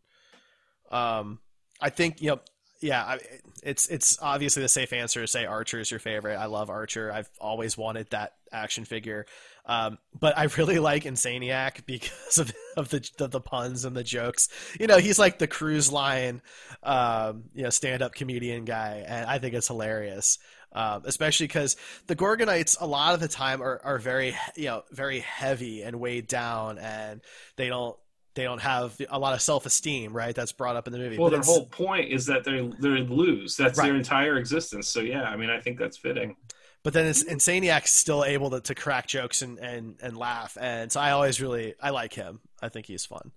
Um, 0.90 1.40
I 1.82 1.90
think 1.90 2.22
you 2.22 2.30
know, 2.30 2.40
yeah, 2.82 3.04
I, 3.04 3.20
it's 3.62 3.90
it's 3.90 4.18
obviously 4.22 4.64
the 4.64 4.70
safe 4.70 4.94
answer 4.94 5.20
to 5.20 5.28
say 5.28 5.46
Archer 5.46 5.82
is 5.82 5.92
your 5.92 6.00
favorite. 6.00 6.38
I 6.38 6.46
love 6.46 6.70
Archer. 6.70 7.12
I've 7.12 7.30
always 7.42 7.78
wanted 7.78 8.10
that 8.12 8.36
action 8.52 8.86
figure. 8.86 9.26
Um, 9.70 10.00
but 10.20 10.36
I 10.36 10.46
really 10.58 10.80
like 10.92 11.04
Insaniac 11.04 11.86
because 11.86 12.40
of, 12.40 12.52
of 12.76 12.90
the 12.90 13.08
of 13.20 13.30
the 13.30 13.40
puns 13.40 13.86
and 13.86 13.96
the 13.96 14.04
jokes. 14.04 14.50
You 14.80 14.88
know, 14.88 14.98
he's 14.98 15.20
like 15.20 15.38
the 15.38 15.48
cruise 15.48 15.92
line, 15.92 16.42
um, 16.82 17.44
you 17.54 17.64
know, 17.64 17.70
stand 17.70 18.02
up 18.02 18.16
comedian 18.16 18.66
guy, 18.66 19.06
and 19.08 19.30
I 19.30 19.38
think 19.38 19.54
it's 19.54 19.68
hilarious. 19.68 20.40
Um, 20.72 21.02
especially 21.06 21.48
because 21.48 21.78
the 22.06 22.16
Gorgonites 22.16 22.78
a 22.80 22.86
lot 22.86 23.16
of 23.16 23.20
the 23.20 23.28
time 23.28 23.62
are, 23.62 23.82
are 23.84 23.98
very 23.98 24.36
you 24.56 24.66
know 24.66 24.84
very 24.92 25.20
heavy 25.20 25.84
and 25.84 26.00
weighed 26.00 26.28
down, 26.28 26.80
and 26.80 27.22
they 27.56 27.70
don't 27.70 27.96
they 28.36 28.44
don't 28.44 28.62
have 28.62 29.00
a 29.10 29.20
lot 29.20 29.34
of 29.34 29.42
self 29.42 29.66
esteem, 29.68 30.14
right? 30.14 30.34
That's 30.34 30.52
brought 30.52 30.76
up 30.76 30.88
in 30.88 30.94
the 30.94 31.00
movie. 31.00 31.18
well, 31.18 31.30
But 31.30 31.44
their 31.44 31.54
whole 31.54 31.66
point 31.68 32.12
is 32.12 32.26
that 32.26 32.44
they 32.44 32.72
they 32.80 33.04
lose. 33.04 33.56
That's 33.56 33.78
Right. 33.78 33.88
their 33.88 33.96
entire 33.96 34.38
existence. 34.38 34.88
So 34.88 35.02
yeah, 35.02 35.24
I 35.24 35.36
mean, 35.36 35.50
I 35.52 35.60
think 35.60 35.78
that's 35.78 35.98
fitting. 35.98 36.36
But 36.84 36.94
then 36.94 37.06
it's 37.08 37.24
Insaniac's 37.24 37.92
still 37.92 38.24
able 38.24 38.50
to, 38.52 38.62
to 38.62 38.76
crack 38.76 39.08
jokes 39.08 39.42
and, 39.42 39.58
and, 39.60 39.96
and 40.02 40.18
laugh. 40.18 40.58
And 40.60 40.92
so 40.92 41.00
I 41.00 41.12
always 41.12 41.42
really, 41.42 41.76
I 41.82 41.90
like 41.90 42.14
him. 42.14 42.40
I 42.62 42.70
think 42.70 42.86
he's 42.86 43.06
fun. 43.06 43.32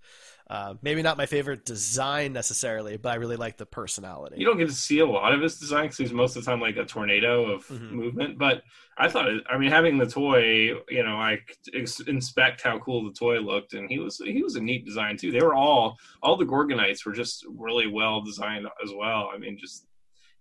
Uh, 0.50 0.74
maybe 0.82 1.00
not 1.00 1.16
my 1.16 1.24
favorite 1.24 1.64
design 1.64 2.32
necessarily, 2.34 2.98
but 2.98 3.10
I 3.10 3.14
really 3.14 3.36
like 3.36 3.56
the 3.56 3.64
personality. 3.64 4.36
You 4.38 4.44
don't 4.44 4.58
get 4.58 4.68
to 4.68 4.74
see 4.74 4.98
a 4.98 5.06
lot 5.06 5.32
of 5.32 5.40
his 5.40 5.58
design 5.58 5.84
because 5.84 5.98
he's 5.98 6.12
most 6.12 6.36
of 6.36 6.44
the 6.44 6.50
time 6.50 6.60
like 6.60 6.76
a 6.76 6.84
tornado 6.84 7.50
of 7.52 7.66
Mhm. 7.68 7.90
movement. 7.92 8.38
But 8.38 8.62
I 8.98 9.08
thought, 9.08 9.28
it, 9.28 9.42
I 9.48 9.56
mean, 9.56 9.70
having 9.70 9.96
the 9.96 10.04
toy, 10.06 10.74
you 10.90 11.02
know, 11.04 11.16
I 11.16 11.38
ex- 11.72 12.00
inspect 12.00 12.60
how 12.60 12.78
cool 12.80 13.04
the 13.04 13.14
toy 13.14 13.38
looked, 13.40 13.72
and 13.72 13.88
he 13.88 13.98
was 13.98 14.18
he 14.18 14.42
was 14.42 14.56
a 14.56 14.60
neat 14.60 14.84
design 14.84 15.16
too. 15.16 15.30
They 15.32 15.40
were 15.40 15.54
all 15.54 15.96
all 16.22 16.36
the 16.36 16.44
Gorgonites 16.44 17.06
were 17.06 17.12
just 17.12 17.46
really 17.48 17.86
well 17.86 18.20
designed 18.20 18.66
as 18.84 18.90
well. 18.94 19.30
I 19.34 19.38
mean, 19.38 19.56
just 19.58 19.86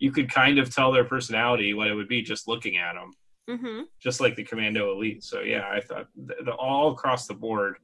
you 0.01 0.11
could 0.11 0.29
kind 0.29 0.57
of 0.57 0.73
tell 0.73 0.91
their 0.91 1.05
personality 1.05 1.73
what 1.75 1.87
it 1.87 1.93
would 1.93 2.07
be 2.07 2.21
just 2.23 2.47
looking 2.47 2.77
at 2.77 2.93
them, 2.93 3.11
Mm-hmm. 3.49 3.81
just 3.99 4.19
like 4.19 4.35
the 4.35 4.43
Commando 4.43 4.91
Elite. 4.91 5.23
So 5.23 5.41
yeah, 5.41 5.67
I 5.69 5.79
thought 5.79 6.07
the, 6.15 6.35
the, 6.43 6.51
all 6.53 6.91
across 6.91 7.27
the 7.27 7.33
board, 7.35 7.75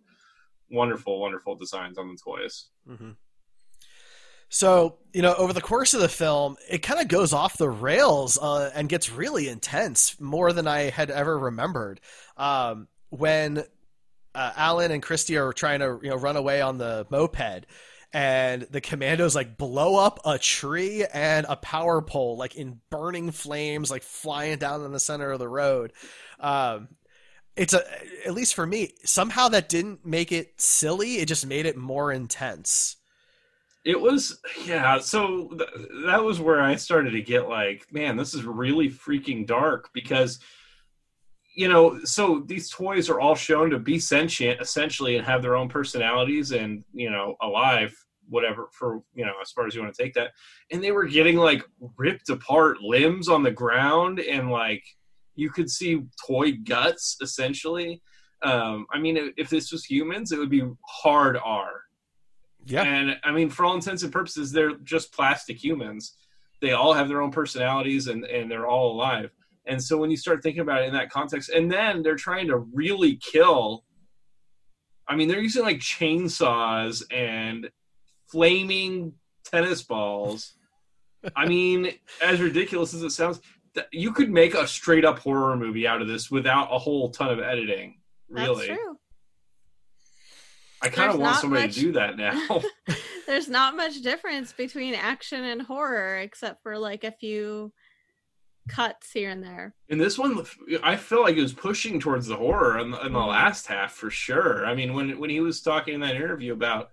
wonderful, 0.72 1.20
wonderful 1.20 1.56
designs 1.56 1.98
on 1.98 2.08
the 2.10 2.18
toys. 2.18 2.70
hmm 2.88 3.12
So, 4.50 4.98
you 5.14 5.22
know, 5.22 5.36
over 5.36 5.54
the 5.54 5.62
course 5.62 5.94
of 5.94 6.02
the 6.02 6.10
film, 6.10 6.56
it 6.70 6.80
kind 6.80 7.00
of 7.00 7.08
goes 7.08 7.34
off 7.34 7.58
the 7.58 7.70
rails 7.70 8.38
uh, 8.42 8.72
and 8.74 8.90
gets 8.90 9.12
really 9.12 9.48
intense, 9.50 10.20
more 10.20 10.54
than 10.54 10.68
I 10.68 10.90
had 10.90 11.12
ever 11.12 11.38
remembered. 11.38 12.00
Um, 12.38 12.88
when 13.10 13.64
uh, 14.34 14.52
Alan 14.56 14.92
and 14.92 15.04
Christy 15.04 15.38
are 15.38 15.54
trying 15.54 15.80
to, 15.82 16.00
you 16.02 16.10
know, 16.10 16.16
run 16.16 16.36
away 16.38 16.62
on 16.62 16.78
the 16.78 17.06
moped, 17.10 17.66
and 18.14 18.64
the 18.72 18.82
commandos 18.82 19.36
like 19.36 19.58
blow 19.58 19.98
up 19.98 20.20
a 20.26 20.40
tree 20.40 21.06
and 21.14 21.46
a 21.50 21.56
power 21.56 22.02
pole, 22.02 22.38
like 22.38 22.56
in 22.56 22.80
burning 22.90 23.32
flames, 23.32 23.92
like 23.92 24.04
flying 24.04 24.58
down 24.58 24.84
in 24.86 24.92
the 24.92 25.00
center 25.00 25.32
of 25.32 25.40
the 25.40 25.50
road. 25.50 25.94
Um, 26.40 26.90
it's 27.56 27.74
a, 27.74 27.84
at 28.26 28.34
least 28.34 28.54
for 28.54 28.66
me, 28.66 28.94
somehow 29.04 29.50
that 29.50 29.68
didn't 29.68 30.06
make 30.06 30.32
it 30.32 30.62
silly. 30.62 31.18
It 31.18 31.28
just 31.28 31.46
made 31.46 31.66
it 31.66 31.76
more 31.76 32.12
intense. 32.12 32.96
It 33.84 34.00
was, 34.00 34.40
yeah. 34.66 35.00
So 35.00 35.50
th- 35.50 35.90
that 36.06 36.24
was 36.24 36.40
where 36.40 36.62
I 36.62 36.76
started 36.76 37.12
to 37.12 37.22
get 37.22 37.50
like, 37.50 37.88
man, 37.92 38.18
this 38.18 38.34
is 38.34 38.44
really 38.44 38.90
freaking 38.90 39.48
dark 39.48 39.90
because, 39.94 40.40
you 41.58 41.68
know, 41.68 42.00
so 42.04 42.44
these 42.46 42.70
toys 42.70 43.10
are 43.10 43.20
all 43.20 43.34
shown 43.34 43.72
to 43.72 43.80
be 43.80 43.98
sentient 43.98 44.62
essentially 44.62 45.18
and 45.18 45.26
have 45.26 45.42
their 45.42 45.56
own 45.56 45.68
personalities 45.68 46.52
and, 46.52 46.84
you 46.94 47.10
know, 47.10 47.36
alive, 47.42 47.92
whatever, 48.30 48.70
for, 48.74 49.02
you 49.16 49.26
know, 49.26 49.34
as 49.42 49.50
far 49.50 49.66
as 49.66 49.74
you 49.74 49.82
want 49.82 49.92
to 49.92 50.04
take 50.04 50.14
that. 50.14 50.34
And 50.72 50.84
they 50.84 50.92
were 50.92 51.06
getting 51.06 51.36
like 51.36 51.64
ripped 51.98 52.30
apart 52.30 52.82
limbs 52.82 53.28
on 53.28 53.42
the 53.42 53.50
ground 53.50 54.20
and 54.20 54.52
like 54.52 54.84
you 55.34 55.50
could 55.50 55.68
see 55.68 56.04
toy 56.28 56.52
guts 56.64 57.18
essentially. 57.24 58.04
Um, 58.44 58.86
I 58.94 59.00
mean, 59.00 59.18
if- 59.18 59.34
if 59.36 59.50
this 59.50 59.72
was 59.72 59.84
humans, 59.84 60.32
it 60.32 60.38
would 60.38 60.52
be 60.52 60.62
hard 60.88 61.40
R. 61.44 61.72
Yeah. 62.68 62.84
And 62.84 63.18
I 63.24 63.32
mean, 63.32 63.50
for 63.50 63.66
all 63.66 63.74
intents 63.74 64.04
and 64.04 64.14
purposes, 64.14 64.52
they're 64.52 64.78
just 64.84 65.12
plastic 65.12 65.58
humans. 65.64 66.18
They 66.62 66.74
all 66.74 66.94
have 66.94 67.08
their 67.08 67.22
own 67.24 67.32
personalities 67.32 68.06
and, 68.06 68.26
and 68.26 68.52
they're 68.52 68.68
all 68.68 68.92
alive. 68.92 69.32
And 69.68 69.84
so 69.84 69.98
when 69.98 70.10
you 70.10 70.18
start 70.18 70.42
thinking 70.42 70.62
about 70.62 70.82
it 70.82 70.88
in 70.88 70.94
that 70.94 71.10
context, 71.10 71.50
and 71.50 71.72
then 71.72 72.02
they're 72.02 72.16
trying 72.16 72.48
to 72.48 72.58
really 72.58 73.18
kill, 73.18 73.84
I 75.08 75.16
mean, 75.16 75.28
they're 75.28 75.42
using 75.42 75.64
like 75.64 75.80
chainsaws 75.80 77.04
and 77.12 77.70
flaming 78.30 79.14
tennis 79.44 79.82
balls. 79.84 80.54
I 81.36 81.48
mean, 81.48 81.94
as 82.24 82.42
ridiculous 82.42 82.94
as 82.94 83.04
it 83.04 83.12
sounds, 83.12 83.42
you 83.92 84.12
could 84.12 84.32
make 84.32 84.54
a 84.56 84.68
straight 84.68 85.06
up 85.06 85.20
horror 85.20 85.56
movie 85.56 85.88
out 85.88 86.02
of 86.02 86.08
this 86.08 86.32
without 86.32 86.70
a 86.72 86.80
whole 86.80 87.12
ton 87.12 87.30
of 87.30 87.40
editing. 87.40 88.00
Really. 88.30 88.68
That's 88.68 88.80
true. 88.80 88.98
I 90.82 90.90
kind 90.90 91.12
of 91.12 91.20
want 91.20 91.38
somebody 91.38 91.64
much- 91.64 91.76
to 91.76 91.82
do 91.82 91.92
that 91.94 92.18
now. 92.18 92.62
There's 93.28 93.50
not 93.50 93.76
much 93.76 94.02
difference 94.02 94.54
between 94.54 94.94
action 94.94 95.44
and 95.44 95.62
horror 95.62 96.18
except 96.20 96.64
for 96.64 96.78
like 96.78 97.04
a 97.04 97.12
few 97.12 97.74
cuts 98.68 99.12
here 99.12 99.30
and 99.30 99.44
there. 99.44 99.74
In 99.90 99.98
this 99.98 100.18
one, 100.18 100.46
I 100.84 100.96
feel 100.96 101.22
like 101.22 101.36
it 101.38 101.42
was 101.42 101.54
pushing 101.54 102.00
towards 102.00 102.28
the 102.28 102.36
horror 102.36 102.80
in 102.80 102.92
the, 102.92 103.06
in 103.06 103.14
the 103.14 103.20
Mhm. 103.20 103.28
last 103.30 103.68
half 103.68 103.94
for 103.94 104.10
sure. 104.10 104.66
I 104.66 104.76
mean, 104.76 104.94
when 104.94 105.18
when 105.20 105.30
he 105.30 105.40
was 105.40 105.62
talking 105.62 105.94
in 105.96 106.00
that 106.02 106.16
interview 106.16 106.54
about, 106.54 106.90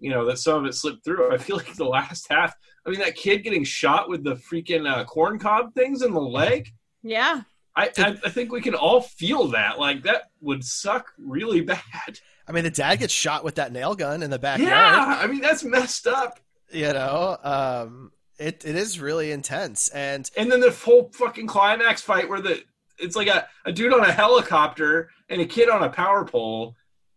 you 0.00 0.10
know, 0.10 0.24
that 0.26 0.38
some 0.38 0.58
of 0.60 0.66
it 0.66 0.74
slipped 0.74 1.04
through, 1.04 1.32
I 1.32 1.38
feel 1.38 1.56
like 1.62 1.74
the 1.74 1.84
last 1.84 2.26
half. 2.30 2.54
I 2.86 2.90
mean, 2.90 3.00
that 3.00 3.14
kid 3.16 3.44
getting 3.44 3.64
shot 3.64 4.08
with 4.08 4.24
the 4.24 4.34
freaking 4.36 4.88
uh, 4.90 5.04
corn 5.04 5.38
cob 5.38 5.74
things 5.74 6.02
in 6.02 6.12
the 6.12 6.20
leg. 6.20 6.68
Yeah. 7.02 7.42
I, 7.76 7.90
I 7.98 8.16
I 8.24 8.28
think 8.30 8.50
we 8.50 8.60
can 8.60 8.74
all 8.74 9.00
feel 9.00 9.48
that. 9.48 9.78
Like 9.78 10.02
that 10.02 10.30
would 10.40 10.64
suck 10.64 11.12
really 11.18 11.60
bad. 11.74 12.20
I 12.48 12.52
mean, 12.52 12.64
the 12.64 12.70
dad 12.70 12.96
gets 12.96 13.12
shot 13.12 13.44
with 13.44 13.56
that 13.56 13.72
nail 13.72 13.94
gun 13.94 14.22
in 14.22 14.30
the 14.30 14.38
backyard. 14.38 14.70
Yeah, 14.72 15.18
I 15.22 15.26
mean 15.26 15.40
that's 15.40 15.62
messed 15.64 16.06
up. 16.06 16.40
You 16.72 16.92
know, 16.92 17.36
um, 17.42 18.10
it 18.38 18.64
it 18.64 18.76
is 18.76 19.00
really 19.00 19.32
intense, 19.32 19.88
and 19.88 20.30
And 20.36 20.50
then 20.50 20.60
the 20.60 20.70
whole 20.70 21.10
fucking 21.12 21.46
climax 21.46 22.02
fight 22.02 22.28
where 22.28 22.40
the 22.40 22.62
it's 22.98 23.14
like 23.16 23.28
a, 23.28 23.46
a 23.64 23.72
dude 23.72 23.92
on 23.94 24.00
a 24.04 24.12
helicopter 24.12 25.10
and 25.28 25.40
a 25.40 25.46
kid 25.46 25.68
on 25.68 25.82
a 25.84 25.90
power 25.90 26.24
pole. 26.24 26.74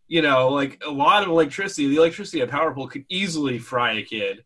You 0.07 0.22
know, 0.22 0.49
like 0.49 0.82
a 0.86 0.91
lot 0.91 1.24
of 1.24 1.30
electricity. 1.30 1.88
The 1.88 1.95
electricity 1.95 2.41
of 2.41 2.49
a 2.49 2.51
power 2.51 2.74
pole 2.74 2.88
could 2.88 3.05
easily 3.09 3.59
fry 3.59 3.93
a 3.93 4.03
kid. 4.03 4.43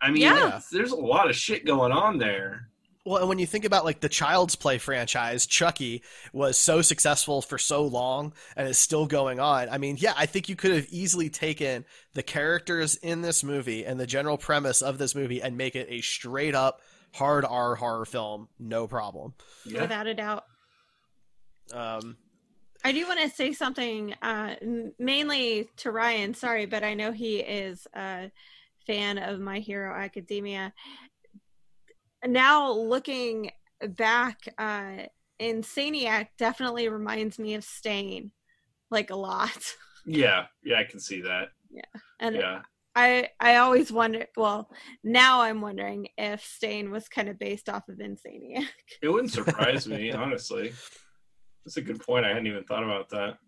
I 0.00 0.10
mean, 0.10 0.22
Yeah. 0.22 0.60
there's 0.70 0.92
a 0.92 0.96
lot 0.96 1.28
of 1.28 1.36
shit 1.36 1.64
going 1.66 1.92
on 1.92 2.18
there. 2.18 2.68
Well, 3.04 3.18
and 3.18 3.28
when 3.28 3.38
you 3.38 3.46
think 3.46 3.64
about 3.64 3.84
like 3.84 4.00
the 4.00 4.08
Child's 4.08 4.54
Play 4.54 4.78
franchise, 4.78 5.46
Chucky 5.46 6.02
was 6.32 6.56
so 6.56 6.82
successful 6.82 7.42
for 7.42 7.58
so 7.58 7.84
long 7.84 8.32
and 8.56 8.68
is 8.68 8.78
still 8.78 9.06
going 9.06 9.40
on. 9.40 9.68
I 9.68 9.78
mean, 9.78 9.96
yeah, 9.98 10.14
I 10.16 10.26
think 10.26 10.48
you 10.48 10.56
could 10.56 10.72
have 10.72 10.86
easily 10.90 11.28
taken 11.28 11.84
the 12.14 12.22
characters 12.22 12.94
in 12.96 13.22
this 13.22 13.42
movie 13.42 13.84
and 13.84 13.98
the 13.98 14.06
general 14.06 14.38
premise 14.38 14.82
of 14.82 14.98
this 14.98 15.14
movie 15.14 15.42
and 15.42 15.56
make 15.56 15.74
it 15.74 15.88
a 15.90 16.00
straight 16.00 16.54
up 16.54 16.80
hard 17.14 17.44
R 17.44 17.74
horror 17.74 18.04
film, 18.04 18.48
no 18.58 18.86
problem. 18.86 19.34
Yeah. 19.66 19.82
Without 19.82 20.06
a 20.06 20.14
doubt. 20.14 20.44
Um, 21.72 22.16
I 22.84 22.92
do 22.92 23.06
want 23.06 23.20
to 23.20 23.30
say 23.30 23.52
something, 23.52 24.14
uh, 24.22 24.56
mainly 24.98 25.70
to 25.78 25.90
Ryan. 25.90 26.34
Sorry, 26.34 26.66
but 26.66 26.82
I 26.82 26.94
know 26.94 27.12
he 27.12 27.38
is 27.38 27.86
a 27.94 28.30
fan 28.86 29.18
of 29.18 29.40
My 29.40 29.60
Hero 29.60 29.94
Academia. 29.94 30.72
Now, 32.24 32.72
looking 32.72 33.50
back, 33.96 34.38
uh, 34.58 35.06
Insaniac 35.40 36.28
definitely 36.38 36.88
reminds 36.88 37.38
me 37.38 37.54
of 37.54 37.64
Stain, 37.64 38.32
like 38.90 39.10
a 39.10 39.16
lot. 39.16 39.50
Yeah, 40.04 40.46
yeah, 40.64 40.80
I 40.80 40.84
can 40.84 40.98
see 40.98 41.20
that. 41.20 41.50
Yeah, 41.70 41.82
and 42.18 42.34
Yeah. 42.34 42.62
I, 42.96 43.28
I 43.38 43.58
always 43.58 43.92
wonder. 43.92 44.26
Well, 44.36 44.68
now 45.04 45.42
I'm 45.42 45.60
wondering 45.60 46.08
if 46.18 46.44
Stain 46.44 46.90
was 46.90 47.08
kind 47.08 47.28
of 47.28 47.38
based 47.38 47.68
off 47.68 47.88
of 47.88 47.98
Insaniac. 47.98 48.66
It 49.00 49.08
wouldn't 49.08 49.30
surprise 49.32 49.86
me, 49.86 50.10
honestly. 50.10 50.72
That's 51.64 51.76
a 51.76 51.82
good 51.82 52.00
point. 52.00 52.24
I 52.24 52.30
hadn't 52.30 52.48
even 52.48 52.64
thought 52.64 52.82
about 52.82 53.10
that. 53.10 53.38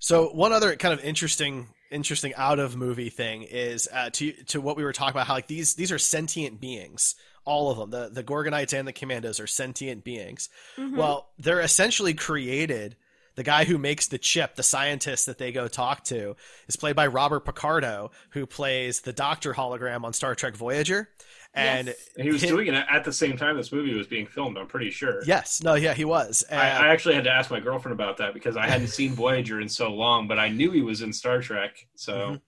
So 0.00 0.30
one 0.30 0.52
other 0.52 0.74
kind 0.74 0.92
of 0.92 1.04
interesting, 1.04 1.68
interesting 1.92 2.34
out 2.34 2.58
of 2.58 2.76
movie 2.76 3.10
thing 3.10 3.44
is 3.44 3.88
uh, 3.92 4.10
to 4.14 4.32
to 4.46 4.60
what 4.60 4.76
we 4.76 4.84
were 4.84 4.92
talking 4.92 5.12
about. 5.12 5.28
How 5.28 5.34
like 5.34 5.46
these 5.46 5.74
these 5.74 5.92
are 5.92 5.98
sentient 5.98 6.60
beings, 6.60 7.14
all 7.48 7.70
of 7.70 7.78
them. 7.78 7.90
The 7.90 8.08
the 8.10 8.22
Gorgonites 8.22 8.72
and 8.78 8.86
the 8.86 8.92
Commandos 8.92 9.40
are 9.40 9.46
sentient 9.46 10.04
beings. 10.04 10.48
Mhm. 10.76 10.96
Well, 10.96 11.30
they're 11.38 11.60
essentially 11.60 12.14
created. 12.14 12.96
The 13.36 13.44
guy 13.44 13.64
who 13.64 13.78
makes 13.78 14.08
the 14.08 14.18
chip, 14.18 14.56
the 14.56 14.64
scientist 14.64 15.26
that 15.26 15.38
they 15.38 15.52
go 15.52 15.68
talk 15.68 16.02
to, 16.06 16.34
is 16.66 16.74
played 16.74 16.96
by 16.96 17.06
Robert 17.06 17.44
Picardo, 17.44 18.10
who 18.30 18.46
plays 18.46 19.00
the 19.02 19.12
Doctor 19.12 19.54
hologram 19.54 20.02
on 20.04 20.12
Star 20.12 20.34
Trek 20.34 20.56
Voyager. 20.56 21.08
And 21.54 21.86
Yes. 21.88 21.96
He 22.16 22.30
was 22.32 22.42
him- 22.42 22.50
doing 22.56 22.66
it 22.66 22.74
at 22.90 23.04
the 23.04 23.12
same 23.12 23.36
time 23.36 23.56
this 23.56 23.70
movie 23.72 23.94
was 23.94 24.08
being 24.08 24.26
filmed. 24.26 24.58
I'm 24.58 24.66
pretty 24.66 24.90
sure. 24.90 25.22
yes, 25.24 25.62
no, 25.62 25.74
yeah, 25.74 25.94
he 25.94 26.04
was. 26.04 26.44
I, 26.50 26.54
And- 26.54 26.84
I 26.86 26.88
actually 26.88 27.14
had 27.14 27.24
to 27.24 27.30
ask 27.30 27.48
my 27.50 27.60
girlfriend 27.60 27.92
about 27.94 28.16
that 28.18 28.34
because 28.34 28.56
I 28.56 28.66
hadn't 28.66 28.88
seen 28.88 29.12
Voyager 29.14 29.60
in 29.60 29.68
so 29.68 29.88
long, 29.94 30.26
but 30.28 30.38
I 30.40 30.48
knew 30.48 30.72
he 30.72 30.82
was 30.82 31.00
in 31.00 31.12
Star 31.12 31.40
Trek, 31.40 31.86
so 31.94 32.12
Mhm. 32.14 32.40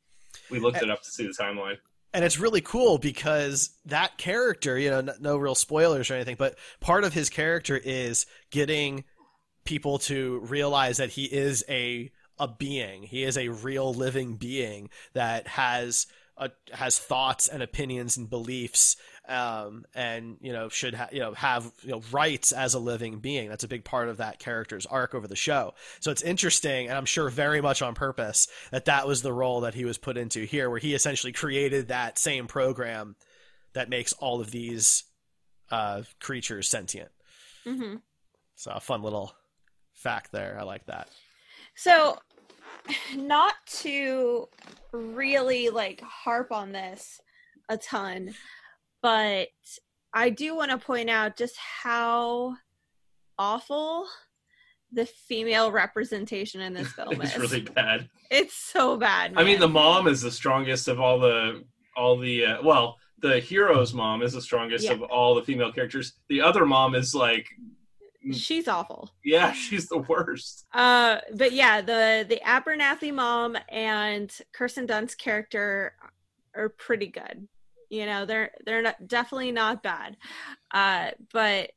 we 0.51 0.59
looked 0.59 0.83
it 0.83 0.91
up 0.91 1.03
to 1.05 1.11
see 1.11 1.25
the 1.27 1.33
timeline. 1.33 1.79
And 2.13 2.25
it's 2.25 2.39
really 2.39 2.61
cool 2.61 2.99
because 2.99 3.71
that 3.87 4.19
character, 4.19 4.79
you 4.79 4.91
know, 4.91 4.99
n- 4.99 5.11
no 5.21 5.37
real 5.37 5.55
spoilers 5.55 6.11
or 6.11 6.15
anything, 6.15 6.37
but 6.39 6.57
part 6.81 7.05
of 7.05 7.13
his 7.13 7.31
character 7.31 7.77
is 7.77 8.27
getting 8.51 9.05
people 9.65 9.99
to 9.99 10.41
realize 10.41 10.97
that 10.97 11.11
he 11.11 11.25
is 11.25 11.65
a 11.69 12.11
a 12.39 12.49
being. 12.49 13.03
He 13.03 13.23
is 13.23 13.37
a 13.37 13.49
real 13.49 13.93
living 13.93 14.37
being 14.37 14.89
that 15.13 15.47
has 15.47 16.07
a, 16.39 16.51
has 16.73 16.99
thoughts 16.99 17.47
and 17.49 17.63
opinions 17.63 18.17
and 18.17 18.31
beliefs, 18.31 18.97
um, 19.31 19.85
and 19.95 20.37
you 20.41 20.53
know 20.53 20.69
should 20.69 20.95
ha- 20.95 21.09
you 21.13 21.21
know 21.21 21.33
have 21.35 21.71
you 21.83 21.93
know 21.93 22.03
rights 22.11 22.53
as 22.53 22.75
a 22.75 22.79
living 22.79 23.21
being. 23.21 23.49
That's 23.49 23.65
a 23.65 23.69
big 23.69 23.85
part 23.85 24.09
of 24.09 24.19
that 24.19 24.39
character's 24.39 24.87
arc 24.87 25.15
over 25.15 25.29
the 25.29 25.37
show. 25.37 25.75
So 26.01 26.11
it's 26.11 26.23
interesting, 26.23 26.89
and 26.89 26.99
I'm 26.99 27.07
sure 27.07 27.31
very 27.31 27.61
much 27.61 27.81
on 27.81 27.95
purpose 27.95 28.49
that 28.73 28.87
that 28.87 29.07
was 29.07 29.23
the 29.23 29.33
role 29.33 29.61
that 29.61 29.75
he 29.75 29.85
was 29.85 29.99
put 29.99 30.17
into 30.17 30.45
here, 30.45 30.69
where 30.69 30.79
he 30.79 30.95
essentially 30.95 31.33
created 31.33 31.89
that 31.89 32.19
same 32.19 32.47
program 32.47 33.17
that 33.73 33.89
makes 33.89 34.13
all 34.15 34.41
of 34.41 34.51
these 34.51 35.05
uh, 35.71 36.03
creatures 36.21 36.69
sentient. 36.69 37.11
hmm 37.65 37.97
So 38.57 38.73
a 38.73 38.81
fun 38.81 39.03
little 39.03 39.33
fact 39.95 40.33
there. 40.33 40.57
I 40.59 40.65
like 40.65 40.87
that. 40.87 41.09
So, 41.77 42.19
not 43.15 43.55
to 43.67 44.49
really 44.93 45.71
like 45.71 46.01
harp 46.01 46.51
on 46.51 46.73
this 46.73 47.21
a 47.69 47.77
ton, 47.77 48.35
but 49.03 49.49
I 50.13 50.31
do 50.31 50.55
want 50.57 50.71
to 50.71 50.79
point 50.79 51.09
out 51.11 51.37
just 51.37 51.57
how 51.57 52.57
awful 53.39 54.07
the 54.93 55.07
female 55.07 55.71
representation 55.71 56.61
in 56.61 56.75
this 56.75 56.89
film 56.93 57.21
is. 57.23 57.31
it's 57.31 57.39
really 57.39 57.61
bad. 57.63 58.09
It's 58.31 58.55
so 58.55 58.97
bad. 58.97 59.35
I 59.37 59.45
mean, 59.45 59.61
the 59.61 59.69
mom 59.69 60.07
is 60.09 60.21
the 60.21 60.31
strongest 60.31 60.89
of 60.89 61.01
all 61.01 61.19
the 61.19 61.65
all 61.97 62.17
the 62.19 62.45
uh, 62.47 62.63
well, 62.63 62.97
the 63.19 63.39
hero's 63.39 63.93
mom 63.95 64.23
is 64.23 64.33
the 64.33 64.41
strongest 64.43 64.85
Yeah. 64.87 64.93
of 64.93 65.03
all 65.03 65.35
the 65.35 65.43
female 65.43 65.73
characters. 65.73 66.15
The 66.29 66.41
other 66.41 66.65
mom 66.67 66.95
is 66.95 67.15
like, 67.15 67.47
she's 68.33 68.67
awful. 68.69 69.11
yeah, 69.25 69.53
she's 69.65 69.87
the 69.89 69.99
worst. 69.99 70.67
Uh, 70.73 71.19
but 71.35 71.53
yeah, 71.53 71.81
the 71.81 72.27
the 72.29 72.41
Abernathy 72.45 73.13
mom 73.15 73.57
and 73.69 74.33
Kirsten 74.53 74.87
Dunst's 74.87 75.15
character 75.15 75.95
are 76.57 76.69
pretty 76.71 77.07
good. 77.07 77.47
You 77.91 78.07
know, 78.07 78.25
they're 78.25 78.53
they're 78.65 78.83
not, 78.83 79.07
definitely 79.07 79.53
not 79.53 79.83
bad. 79.83 80.17
Uh, 80.71 81.11
but 81.33 81.73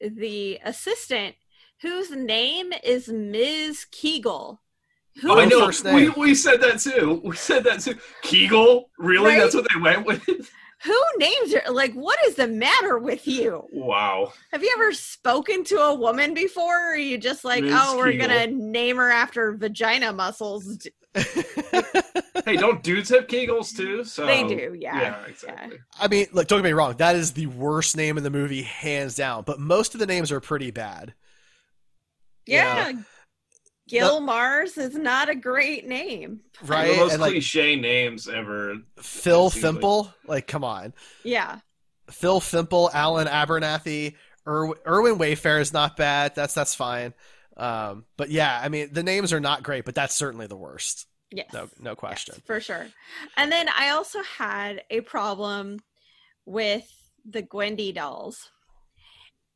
the 0.00 0.60
assistant, 0.64 1.34
whose 1.82 2.10
name 2.10 2.72
is 2.84 3.08
Ms. 3.08 3.84
Kegel, 3.90 4.62
who 5.20 5.32
Oh, 5.32 5.40
I 5.40 5.44
know. 5.46 5.70
We, 5.92 6.08
we 6.10 6.34
said 6.34 6.60
that 6.60 6.78
too. 6.78 7.20
We 7.24 7.36
said 7.36 7.64
that 7.64 7.80
too. 7.80 7.96
Kegel, 8.22 8.90
really? 8.98 9.30
Right? 9.30 9.40
That's 9.40 9.54
what 9.54 9.66
they 9.72 9.80
went 9.80 10.06
with? 10.06 10.24
who 10.84 11.02
names 11.18 11.54
her? 11.54 11.72
Like, 11.72 11.94
what 11.94 12.18
is 12.26 12.34
the 12.34 12.46
matter 12.46 12.98
with 12.98 13.26
you? 13.26 13.66
Wow. 13.72 14.32
Have 14.52 14.62
you 14.62 14.72
ever 14.76 14.92
spoken 14.92 15.64
to 15.64 15.78
a 15.78 15.94
woman 15.94 16.34
before? 16.34 16.90
Or 16.90 16.94
are 16.94 16.96
you 16.96 17.18
just 17.18 17.44
like, 17.44 17.64
Ms. 17.64 17.72
oh, 17.74 17.96
we're 17.96 18.12
Kegel. 18.12 18.28
gonna 18.28 18.46
name 18.48 18.96
her 18.96 19.10
after 19.10 19.52
vagina 19.52 20.12
muscles? 20.12 20.86
Hey, 22.44 22.56
don't 22.56 22.82
dudes 22.82 23.08
have 23.08 23.26
Kegels 23.26 23.76
too? 23.76 24.04
So 24.04 24.24
They 24.26 24.44
do, 24.46 24.76
yeah. 24.78 25.00
Yeah, 25.00 25.24
exactly. 25.26 25.78
I 25.98 26.06
mean, 26.08 26.26
look, 26.32 26.46
don't 26.46 26.58
get 26.60 26.64
me 26.64 26.72
wrong. 26.72 26.94
That 26.98 27.16
is 27.16 27.32
the 27.32 27.46
worst 27.46 27.96
name 27.96 28.16
in 28.18 28.22
the 28.24 28.30
movie, 28.30 28.62
hands 28.62 29.16
down. 29.16 29.42
But 29.44 29.58
most 29.58 29.94
of 29.94 30.00
the 30.00 30.06
names 30.06 30.30
are 30.30 30.40
pretty 30.40 30.70
bad. 30.70 31.14
Yeah. 32.46 32.90
Yeah. 32.90 33.00
Gil 33.88 34.20
Mars 34.20 34.76
is 34.78 34.94
not 34.94 35.28
a 35.28 35.34
great 35.34 35.86
name. 35.86 36.40
Right? 36.62 36.90
The 36.92 36.96
most 36.96 37.12
And, 37.12 37.20
like, 37.22 37.32
cliche 37.32 37.76
names 37.76 38.28
ever. 38.28 38.76
Phil 39.00 39.50
Seems 39.50 39.64
like- 39.82 40.12
like, 40.26 40.46
come 40.46 40.64
on. 40.64 40.92
Yeah. 41.24 41.60
Phil 42.10 42.40
Fimple, 42.40 42.90
Alan 42.92 43.26
Abernathy, 43.26 44.14
Ir- 44.46 44.74
Irwin 44.86 45.18
Wayfair 45.18 45.60
is 45.60 45.72
not 45.72 45.96
bad. 45.96 46.34
That's 46.36 46.54
that's 46.54 46.74
fine. 46.74 47.14
Um, 47.56 48.04
but 48.16 48.30
yeah, 48.30 48.60
I 48.62 48.68
mean, 48.68 48.92
the 48.92 49.02
names 49.02 49.32
are 49.32 49.40
not 49.40 49.62
great, 49.62 49.84
but 49.84 49.94
that's 49.94 50.14
certainly 50.14 50.46
the 50.46 50.56
worst. 50.56 51.06
Yes. 51.30 51.52
No, 51.52 51.68
no 51.80 51.94
question. 51.96 52.34
Yes, 52.36 52.46
for 52.46 52.60
sure. 52.60 52.86
And 53.36 53.50
then 53.50 53.68
I 53.76 53.90
also 53.90 54.22
had 54.22 54.82
a 54.90 55.00
problem 55.00 55.80
with 56.44 56.86
the 57.28 57.42
Gwendy 57.42 57.92
dolls. 57.94 58.50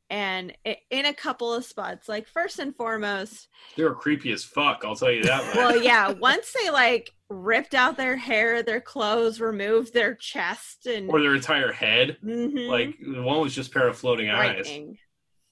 And 0.09 0.53
i- 0.67 0.79
in 0.91 1.07
a 1.07 1.15
couple 1.15 1.55
of 1.55 1.65
spots, 1.65 2.09
like 2.09 2.27
first 2.27 2.59
and 2.59 2.75
foremost, 2.75 3.47
They 3.77 3.85
were 3.85 3.95
creepy 3.95 4.33
as 4.33 4.43
fuck, 4.43 4.83
I'll 4.85 4.97
tell 4.97 5.13
you 5.13 5.23
that 5.23 5.45
much. 5.47 5.55
well, 5.55 5.81
yeah, 5.81 6.09
once 6.11 6.53
they 6.61 6.69
like 6.71 7.11
ripped 7.29 7.75
out 7.77 7.97
their 7.97 8.17
hair, 8.17 8.65
their 8.65 8.81
clothes, 8.81 9.41
removed 9.41 9.95
their 9.95 10.17
chest, 10.17 10.87
and 10.87 11.09
or 11.09 11.21
their 11.21 11.37
entire 11.37 11.71
head. 11.71 12.17
Mhm. 12.25 12.67
Like, 12.69 12.99
the 12.99 13.23
one 13.23 13.41
was 13.41 13.55
just 13.55 13.71
a 13.71 13.73
pair 13.75 13.87
of 13.87 13.97
floating 13.97 14.29
eyes. 14.31 14.67
frightening 14.67 14.99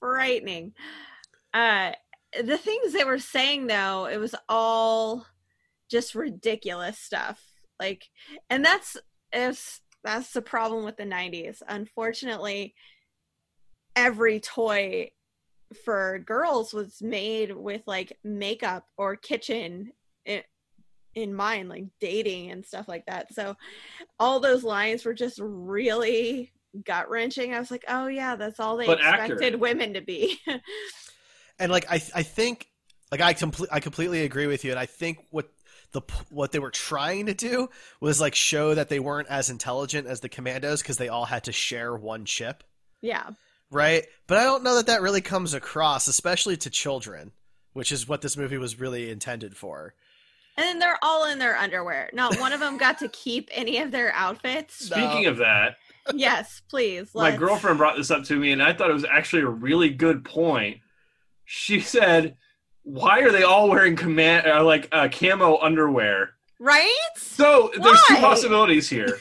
frightening 0.01 0.73
uh 1.53 1.91
the 2.43 2.57
things 2.57 2.93
they 2.93 3.03
were 3.03 3.19
saying 3.19 3.67
though 3.67 4.05
it 4.05 4.17
was 4.17 4.35
all 4.47 5.25
just 5.89 6.15
ridiculous 6.15 6.97
stuff. 6.99 7.41
Like 7.79 8.05
and 8.49 8.63
that's 8.63 8.97
is 9.33 9.81
that's 10.03 10.31
the 10.31 10.41
problem 10.41 10.85
with 10.85 10.97
the 10.97 11.03
90s 11.03 11.61
unfortunately 11.67 12.73
every 13.95 14.39
toy 14.39 15.09
for 15.83 16.19
girls 16.19 16.73
was 16.73 17.01
made 17.01 17.55
with 17.55 17.81
like 17.85 18.17
makeup 18.23 18.85
or 18.97 19.15
kitchen 19.15 19.91
in, 20.25 20.41
in 21.15 21.33
mind 21.33 21.69
like 21.69 21.85
dating 21.99 22.49
and 22.49 22.65
stuff 22.65 22.87
like 22.87 23.05
that. 23.07 23.33
So 23.33 23.55
all 24.19 24.39
those 24.39 24.63
lines 24.63 25.05
were 25.05 25.13
just 25.13 25.39
really 25.41 26.51
gut 26.85 27.09
wrenching 27.09 27.51
i 27.55 27.59
was 27.59 27.71
like 27.71 27.83
oh 27.87 28.05
yeah 28.05 28.35
that's 28.35 28.59
all 28.59 28.77
they 28.77 28.85
But 28.85 28.99
expected 28.99 29.31
accurate. 29.41 29.59
women 29.59 29.95
to 29.95 30.01
be 30.01 30.37
And 31.59 31.71
like, 31.71 31.85
I 31.91 32.01
I 32.15 32.23
think 32.23 32.67
like 33.11 33.21
I 33.21 33.33
complete 33.33 33.69
I 33.71 33.79
completely 33.79 34.23
agree 34.23 34.47
with 34.47 34.63
you, 34.63 34.71
and 34.71 34.79
I 34.79 34.85
think 34.85 35.19
what 35.31 35.49
the 35.91 36.01
what 36.29 36.51
they 36.51 36.59
were 36.59 36.71
trying 36.71 37.25
to 37.25 37.33
do 37.33 37.69
was 37.99 38.21
like 38.21 38.35
show 38.35 38.75
that 38.75 38.89
they 38.89 38.99
weren't 38.99 39.27
as 39.27 39.49
intelligent 39.49 40.07
as 40.07 40.19
the 40.19 40.29
commandos 40.29 40.81
because 40.81 40.97
they 40.97 41.09
all 41.09 41.25
had 41.25 41.45
to 41.45 41.51
share 41.51 41.95
one 41.95 42.25
chip. 42.25 42.63
yeah 43.01 43.31
right? 43.71 44.05
But 44.27 44.37
I 44.37 44.43
don't 44.43 44.63
know 44.63 44.75
that 44.77 44.87
that 44.87 45.01
really 45.01 45.21
comes 45.21 45.53
across, 45.53 46.07
especially 46.07 46.57
to 46.57 46.69
children, 46.71 47.31
which 47.73 47.91
is 47.91 48.07
what 48.07 48.21
this 48.21 48.35
movie 48.37 48.57
was 48.57 48.79
really 48.79 49.09
intended 49.11 49.55
for. 49.57 49.93
and 50.57 50.63
then 50.65 50.79
they're 50.79 50.97
all 51.03 51.29
in 51.29 51.39
their 51.39 51.55
underwear 51.57 52.09
not 52.13 52.39
one 52.39 52.53
of 52.53 52.59
them 52.59 52.77
got 52.77 52.99
to 52.99 53.09
keep 53.09 53.49
any 53.51 53.79
of 53.79 53.91
their 53.91 54.11
outfits 54.13 54.85
Speaking 54.85 55.25
of 55.25 55.37
that, 55.37 55.75
yes 56.13 56.61
please 56.69 57.09
my 57.15 57.23
let's- 57.29 57.39
girlfriend 57.39 57.77
brought 57.79 57.97
this 57.97 58.11
up 58.11 58.23
to 58.25 58.35
me, 58.35 58.51
and 58.51 58.61
I 58.61 58.73
thought 58.73 58.91
it 58.91 58.93
was 58.93 59.05
actually 59.05 59.41
a 59.41 59.47
really 59.49 59.89
good 59.89 60.23
point. 60.23 60.81
She 61.51 61.79
said, 61.79 62.35
"Why 62.83 63.21
are 63.21 63.31
they 63.31 63.41
all 63.41 63.69
wearing 63.69 63.95
command 63.95 64.45
uh, 64.45 64.63
like 64.63 64.87
uh, 64.91 65.09
camo 65.11 65.57
underwear?" 65.57 66.35
right 66.59 67.09
So 67.15 67.71
there's 67.81 68.01
two 68.07 68.17
possibilities 68.17 68.87
here. 68.87 69.17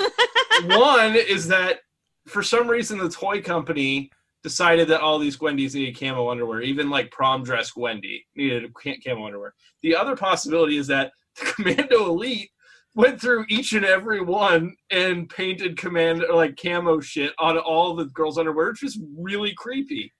One 0.66 1.16
is 1.16 1.48
that 1.48 1.78
for 2.26 2.42
some 2.42 2.68
reason 2.68 2.98
the 2.98 3.08
toy 3.08 3.40
company 3.40 4.10
decided 4.42 4.88
that 4.88 5.00
all 5.00 5.18
these 5.18 5.38
Gwendys 5.38 5.74
needed 5.74 5.98
camo 5.98 6.28
underwear, 6.28 6.60
even 6.60 6.90
like 6.90 7.10
prom 7.10 7.42
dress 7.42 7.70
Gwendy 7.72 8.26
needed 8.36 8.70
ca- 8.74 9.00
camo 9.02 9.24
underwear. 9.24 9.54
The 9.80 9.96
other 9.96 10.16
possibility 10.16 10.76
is 10.76 10.86
that 10.88 11.12
the 11.40 11.46
Commando 11.46 12.10
Elite 12.10 12.50
went 12.94 13.18
through 13.18 13.46
each 13.48 13.72
and 13.72 13.86
every 13.86 14.20
one 14.20 14.76
and 14.90 15.30
painted 15.30 15.78
command 15.78 16.26
like 16.30 16.58
camo 16.62 17.00
shit 17.00 17.32
on 17.38 17.56
all 17.56 17.94
the 17.94 18.04
girls' 18.04 18.36
underwear, 18.36 18.68
which 18.68 18.82
is 18.82 19.00
really 19.16 19.54
creepy. 19.56 20.12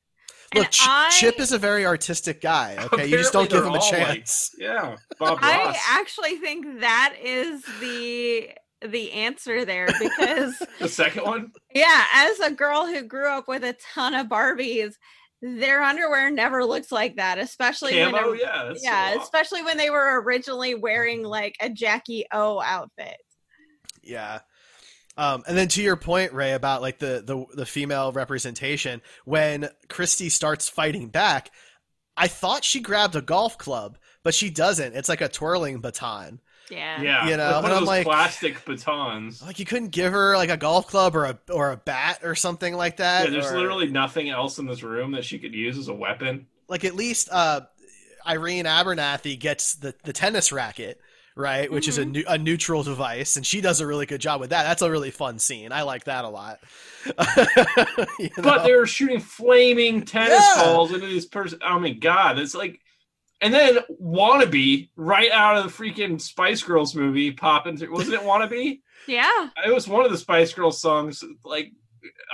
Look, 0.55 0.71
Ch- 0.71 0.87
I- 0.89 1.11
Chip 1.19 1.39
is 1.41 1.53
a 1.53 1.59
very 1.59 1.85
artistic 1.87 2.41
guy. 2.41 2.77
Okay, 2.93 3.07
you 3.07 3.17
just 3.19 3.33
don't 3.33 3.49
give 3.51 3.65
him 3.65 3.73
a 3.73 3.77
Apparently 3.79 4.01
like- 4.05 4.15
chance. 4.19 4.51
Yeah, 4.59 4.97
Bob 5.19 5.41
Ross. 5.41 5.43
I 5.43 5.77
actually 6.01 6.37
think 6.37 6.81
that 6.81 7.15
is 7.23 7.63
the 7.81 8.51
the 8.87 9.13
answer 9.13 9.65
there 9.65 9.87
because 9.99 10.55
the 10.79 10.89
second 10.89 11.25
one. 11.25 11.53
yeah, 11.75 12.05
as 12.13 12.39
a 12.41 12.51
girl 12.51 12.87
who 12.87 13.03
grew 13.03 13.29
up 13.29 13.49
with 13.49 13.65
a 13.65 13.75
ton 13.95 14.15
of 14.15 14.27
Barbies, 14.27 14.95
their 15.41 15.83
underwear 15.83 16.31
never 16.31 16.65
looks 16.65 16.93
like 16.93 17.17
that, 17.17 17.39
especially 17.39 17.95
when 17.99 18.13
Camo, 18.13 18.33
a- 18.33 18.39
yeah, 18.39 18.73
yeah, 18.83 19.15
a 19.15 19.21
especially 19.23 19.63
when 19.63 19.77
they 19.79 19.89
were 19.91 20.21
originally 20.23 20.75
wearing 20.75 21.23
like 21.23 21.57
a 21.61 21.71
Jackie 21.71 22.27
O 22.33 22.61
outfit. 22.61 23.17
Yeah. 24.03 24.41
Um, 25.17 25.45
and 25.47 25.57
then 25.57 25.69
to 25.69 25.83
your 25.83 25.97
point, 25.97 26.33
Ray, 26.33 26.53
about 26.53 26.83
like 26.83 26.99
the, 26.99 27.23
the 27.25 27.45
the 27.55 27.67
female 27.67 28.11
representation, 28.13 29.01
when 29.25 29.69
Christy 29.89 30.29
starts 30.29 30.69
fighting 30.69 31.09
back, 31.09 31.51
I 32.17 32.27
thought 32.29 32.65
she 32.65 32.81
grabbed 32.81 33.15
a 33.17 33.21
golf 33.23 33.57
club, 33.59 33.97
but 34.23 34.35
she 34.35 34.51
doesn't. 34.51 34.95
It's 34.97 35.09
like 35.09 35.21
a 35.21 35.29
twirling 35.29 35.81
baton. 35.81 36.41
Yeah. 36.71 37.01
Yeah, 37.03 37.29
You 37.29 37.37
know, 37.37 37.45
like 37.45 37.55
one 37.63 37.65
and 37.65 37.73
of 37.73 37.77
I'm 37.79 37.81
those 37.83 37.89
like- 37.89 38.07
plastic 38.07 38.65
batons. 38.65 39.43
Like 39.43 39.59
you 39.59 39.67
couldn't 39.67 39.91
give 39.91 40.13
her 40.13 40.35
like 40.37 40.49
a 40.51 40.57
golf 40.57 40.89
club 40.89 41.15
or 41.15 41.27
a 41.27 41.39
or 41.53 41.71
a 41.73 41.77
bat 41.77 42.21
or 42.25 42.35
something 42.35 42.75
like 42.75 42.97
that. 42.97 43.27
Yeah, 43.27 43.31
there's 43.33 43.53
or- 43.53 43.57
literally 43.59 43.89
nothing 43.91 44.31
else 44.31 44.59
in 44.59 44.67
this 44.67 44.83
room 44.83 45.13
that 45.13 45.25
she 45.25 45.39
could 45.39 45.55
use 45.55 45.77
as 45.79 45.89
a 45.89 45.95
weapon. 45.95 46.47
like 46.67 46.85
at 46.85 46.95
least 46.95 47.29
uh, 47.31 47.61
Irene 48.27 48.65
Abernathy 48.65 49.39
gets 49.39 49.75
the, 49.75 49.95
the 50.05 50.13
tennis 50.15 50.51
racket, 50.53 50.99
right? 51.37 51.71
Which 51.71 51.89
is 51.89 51.99
a, 51.99 52.05
Mhm. 52.05 52.11
new, 52.13 52.25
a 52.29 52.39
neutral 52.39 52.83
device, 52.83 53.37
and 53.37 53.45
she 53.47 53.61
does 53.61 53.81
a 53.81 53.87
really 53.87 54.07
good 54.07 54.21
job 54.21 54.41
with 54.41 54.51
that. 54.51 54.63
That's 54.65 54.83
a 54.83 54.91
really 54.91 55.11
fun 55.11 55.39
scene. 55.39 55.73
I 55.73 55.83
like 55.83 56.05
that 56.05 56.25
a 56.25 56.29
lot. 56.29 56.61
You 58.19 58.31
But 58.43 58.65
they're 58.65 58.87
shooting 58.87 59.21
flaming 59.21 60.03
tennis 60.05 60.45
Yeah. 60.57 60.65
balls 60.65 60.93
into 60.93 61.07
this 61.07 61.27
person. 61.27 61.59
Oh 61.65 61.79
my 61.79 61.91
god, 61.91 62.39
it's 62.39 62.55
like. 62.55 62.81
And 63.41 63.53
then 63.53 63.79
"Wannabe" 64.01 64.89
right 64.97 65.31
out 65.31 65.57
of 65.59 65.65
the 65.65 65.71
freaking 65.71 66.19
Spice 66.21 66.63
Girls 66.63 66.95
movie 66.95 67.31
popping 67.33 67.77
through. 67.77 67.93
Wasn't 67.93 68.15
it 68.15 68.21
"Wannabe"? 68.23 68.81
Yeah. 69.07 69.49
It 69.67 69.75
was 69.75 69.87
one 69.87 70.07
of 70.07 70.11
the 70.11 70.17
Spice 70.17 70.55
Girls 70.55 70.81
songs. 70.81 71.23
Like, 71.45 71.73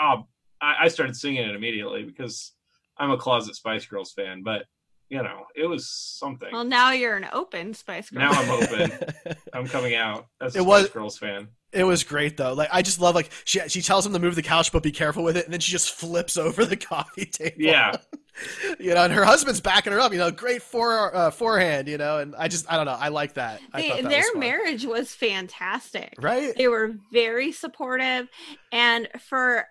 um, 0.01 0.27
I, 0.63 0.75
I 0.83 0.89
started 0.89 1.17
singing 1.17 1.49
it 1.49 1.55
immediately 1.57 2.05
because 2.05 2.53
I'm 2.97 3.11
a 3.11 3.17
closet 3.17 3.57
Spice 3.57 3.87
Girls 3.87 4.13
fan. 4.13 4.43
But 4.45 4.67
you 5.11 5.23
know, 5.23 5.45
it 5.55 5.67
was 5.67 5.89
something. 5.91 6.49
Well, 6.53 6.65
now 6.65 6.93
you're 6.93 7.17
an 7.17 7.27
open 7.33 7.75
Spice 7.75 8.09
Girl. 8.11 8.23
now 8.23 8.31
I'm 8.31 8.51
open. 8.51 8.93
I'm 9.53 9.67
coming 9.67 9.95
out 9.97 10.27
as 10.41 10.55
a 10.55 10.61
It 10.61 10.63
Spice 10.63 10.67
was- 10.67 10.89
Girls 10.91 11.19
fan. 11.19 11.49
It 11.73 11.85
was 11.85 12.03
great 12.03 12.37
though. 12.37 12.53
Like 12.53 12.69
I 12.73 12.83
just 12.83 13.01
love 13.01 13.15
like 13.15 13.31
she 13.45 13.61
she 13.69 13.81
tells 13.81 14.05
him 14.05 14.13
to 14.15 14.19
move 14.19 14.35
the 14.35 14.43
couch, 14.43 14.73
but 14.73 14.83
be 14.83 14.91
careful 14.91 15.23
with 15.23 15.37
it, 15.37 15.45
and 15.45 15.53
then 15.53 15.61
she 15.61 15.71
just 15.71 15.93
flips 15.93 16.37
over 16.37 16.65
the 16.65 16.77
coffee 16.95 17.27
table. 17.27 17.55
Yeah, 17.59 17.93
you 18.81 18.93
know, 18.93 19.05
and 19.05 19.13
her 19.13 19.25
husband's 19.25 19.61
backing 19.61 19.93
her 19.93 20.01
up. 20.01 20.11
You 20.13 20.19
know, 20.19 20.33
great 20.33 20.63
fore 20.63 21.15
uh, 21.15 21.31
forehand. 21.31 21.87
You 21.87 21.97
know, 21.97 22.19
and 22.19 22.35
I 22.35 22.49
just 22.49 22.69
I 22.69 22.77
don't 22.77 22.87
know. 22.87 22.97
I 22.99 23.09
like 23.11 23.35
that. 23.35 23.61
They- 23.73 23.89
thought 23.89 24.03
that 24.03 24.09
their 24.11 24.25
was 24.35 24.37
marriage 24.41 24.85
was 24.85 25.15
fantastic. 25.15 26.15
right? 26.19 26.53
They 26.57 26.67
were 26.67 26.95
very 27.13 27.53
supportive. 27.53 28.29
And 28.73 29.07
for 29.29 29.67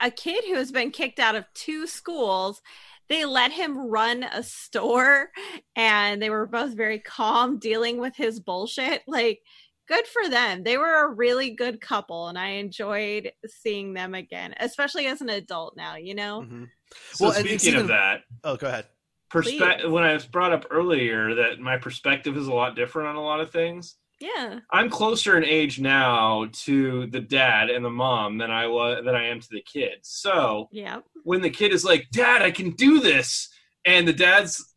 a 0.00 0.10
kid 0.10 0.42
who 0.48 0.54
has 0.56 0.72
been 0.72 0.90
kicked 0.90 1.20
out 1.20 1.36
of 1.36 1.44
two 1.54 1.86
schools, 1.86 2.60
they 3.08 3.24
let 3.24 3.52
him 3.52 3.78
run 3.90 4.22
a 4.24 4.42
store 4.42 5.30
and 5.76 6.20
they 6.20 6.30
were 6.30 6.46
both 6.46 6.74
very 6.74 6.98
calm 6.98 7.58
dealing 7.58 7.98
with 7.98 8.16
his 8.16 8.40
bullshit. 8.40 9.02
Like, 9.06 9.40
good 9.88 10.06
for 10.06 10.28
them. 10.28 10.64
They 10.64 10.76
were 10.78 11.04
a 11.04 11.12
really 11.14 11.50
good 11.50 11.80
couple 11.80 12.28
and 12.28 12.36
I 12.38 12.48
enjoyed 12.50 13.30
seeing 13.46 13.94
them 13.94 14.14
again, 14.14 14.54
especially 14.58 15.06
as 15.06 15.20
an 15.20 15.28
adult 15.28 15.76
now, 15.76 15.96
you 15.96 16.14
know? 16.14 16.42
Mhm. 16.42 16.66
So 17.12 17.26
Well, 17.26 17.34
and 17.36 17.46
speaking 17.46 17.68
even- 17.68 17.80
of 17.82 17.88
that, 17.88 18.22
Oh, 18.42 18.56
go 18.56 18.66
ahead. 18.66 18.86
perspe- 19.30 19.88
when 19.90 20.02
I 20.04 20.12
was 20.12 20.26
brought 20.26 20.52
up 20.52 20.66
earlier 20.70 21.34
that 21.34 21.60
my 21.60 21.78
perspective 21.78 22.36
is 22.36 22.46
a 22.48 22.52
lot 22.54 22.74
different 22.74 23.08
on 23.10 23.16
a 23.16 23.22
lot 23.22 23.40
of 23.40 23.50
things. 23.50 23.96
Yeah. 24.20 24.60
I'm 24.70 24.88
closer 24.90 25.36
in 25.36 25.44
age 25.44 25.78
now 25.78 26.46
to 26.64 27.06
the 27.08 27.20
dad 27.20 27.68
and 27.70 27.84
the 27.84 27.90
mom 27.90 28.38
than 28.38 28.50
I 28.50 28.66
was 28.66 29.04
than 29.04 29.14
I 29.14 29.26
am 29.28 29.40
to 29.40 29.48
the 29.50 29.60
kid. 29.62 29.98
So 30.02 30.68
Yeah. 30.72 31.00
when 31.24 31.42
the 31.42 31.50
kid 31.50 31.72
is 31.72 31.84
like, 31.84 32.08
"Dad, 32.12 32.40
I 32.42 32.50
can 32.50 32.70
do 32.70 33.00
this," 33.00 33.48
and 33.84 34.08
the 34.08 34.12
dad's, 34.14 34.74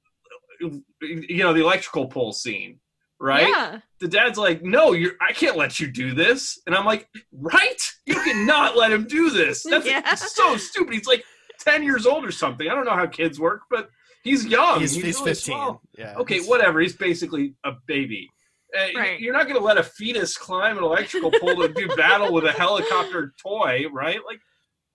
you 0.60 1.38
know, 1.44 1.54
the 1.54 1.62
electrical 1.62 2.08
pole 2.08 2.34
scene, 2.34 2.80
right? 3.20 3.48
Yeah. 3.48 3.80
The 4.00 4.08
dad's 4.08 4.38
like, 4.38 4.62
"No, 4.62 4.92
you're. 4.94 5.14
I 5.22 5.32
can't 5.34 5.58
let 5.58 5.80
you 5.80 5.88
do 5.92 6.14
this," 6.14 6.60
and 6.66 6.76
I'm 6.76 6.86
like, 6.86 7.08
"Right? 7.32 7.82
You 8.06 8.16
cannot 8.16 8.76
let 8.78 8.92
him 8.92 9.06
do 9.08 9.30
this. 9.30 9.64
That's 9.64 9.86
Yeah. 9.88 10.16
so 10.16 10.58
stupid." 10.58 10.94
He's 10.94 11.08
like 11.08 11.24
ten 11.60 11.84
years 11.84 12.06
old 12.06 12.26
or 12.26 12.32
something. 12.32 12.68
I 12.70 12.76
don't 12.76 12.86
know 12.86 12.96
how 12.96 13.08
kids 13.08 13.40
work, 13.40 13.62
but 13.70 13.90
he's 14.24 14.46
young. 14.46 14.80
He's, 14.82 14.94
he's 14.96 15.16
really 15.20 15.32
15. 15.32 15.36
small. 15.54 15.82
Yeah. 15.98 16.16
Okay, 16.18 16.40
whatever. 16.42 16.80
He's 16.82 16.96
basically 16.96 17.56
a 17.64 17.72
baby. 17.88 18.30
Uh, 18.78 18.86
you- 18.86 19.00
Right. 19.00 19.20
You're 19.20 19.34
not 19.34 19.44
going 19.48 19.58
to 19.60 19.64
let 19.66 19.78
a 19.78 19.84
fetus 19.84 20.38
climb 20.38 20.78
an 20.78 20.84
electrical 20.84 21.32
pole 21.32 21.56
to 21.58 21.70
do 21.70 21.88
battle 21.96 22.32
with 22.34 22.46
a 22.46 22.52
helicopter 22.52 23.34
toy, 23.42 23.86
right? 23.92 24.20
Like, 24.26 24.40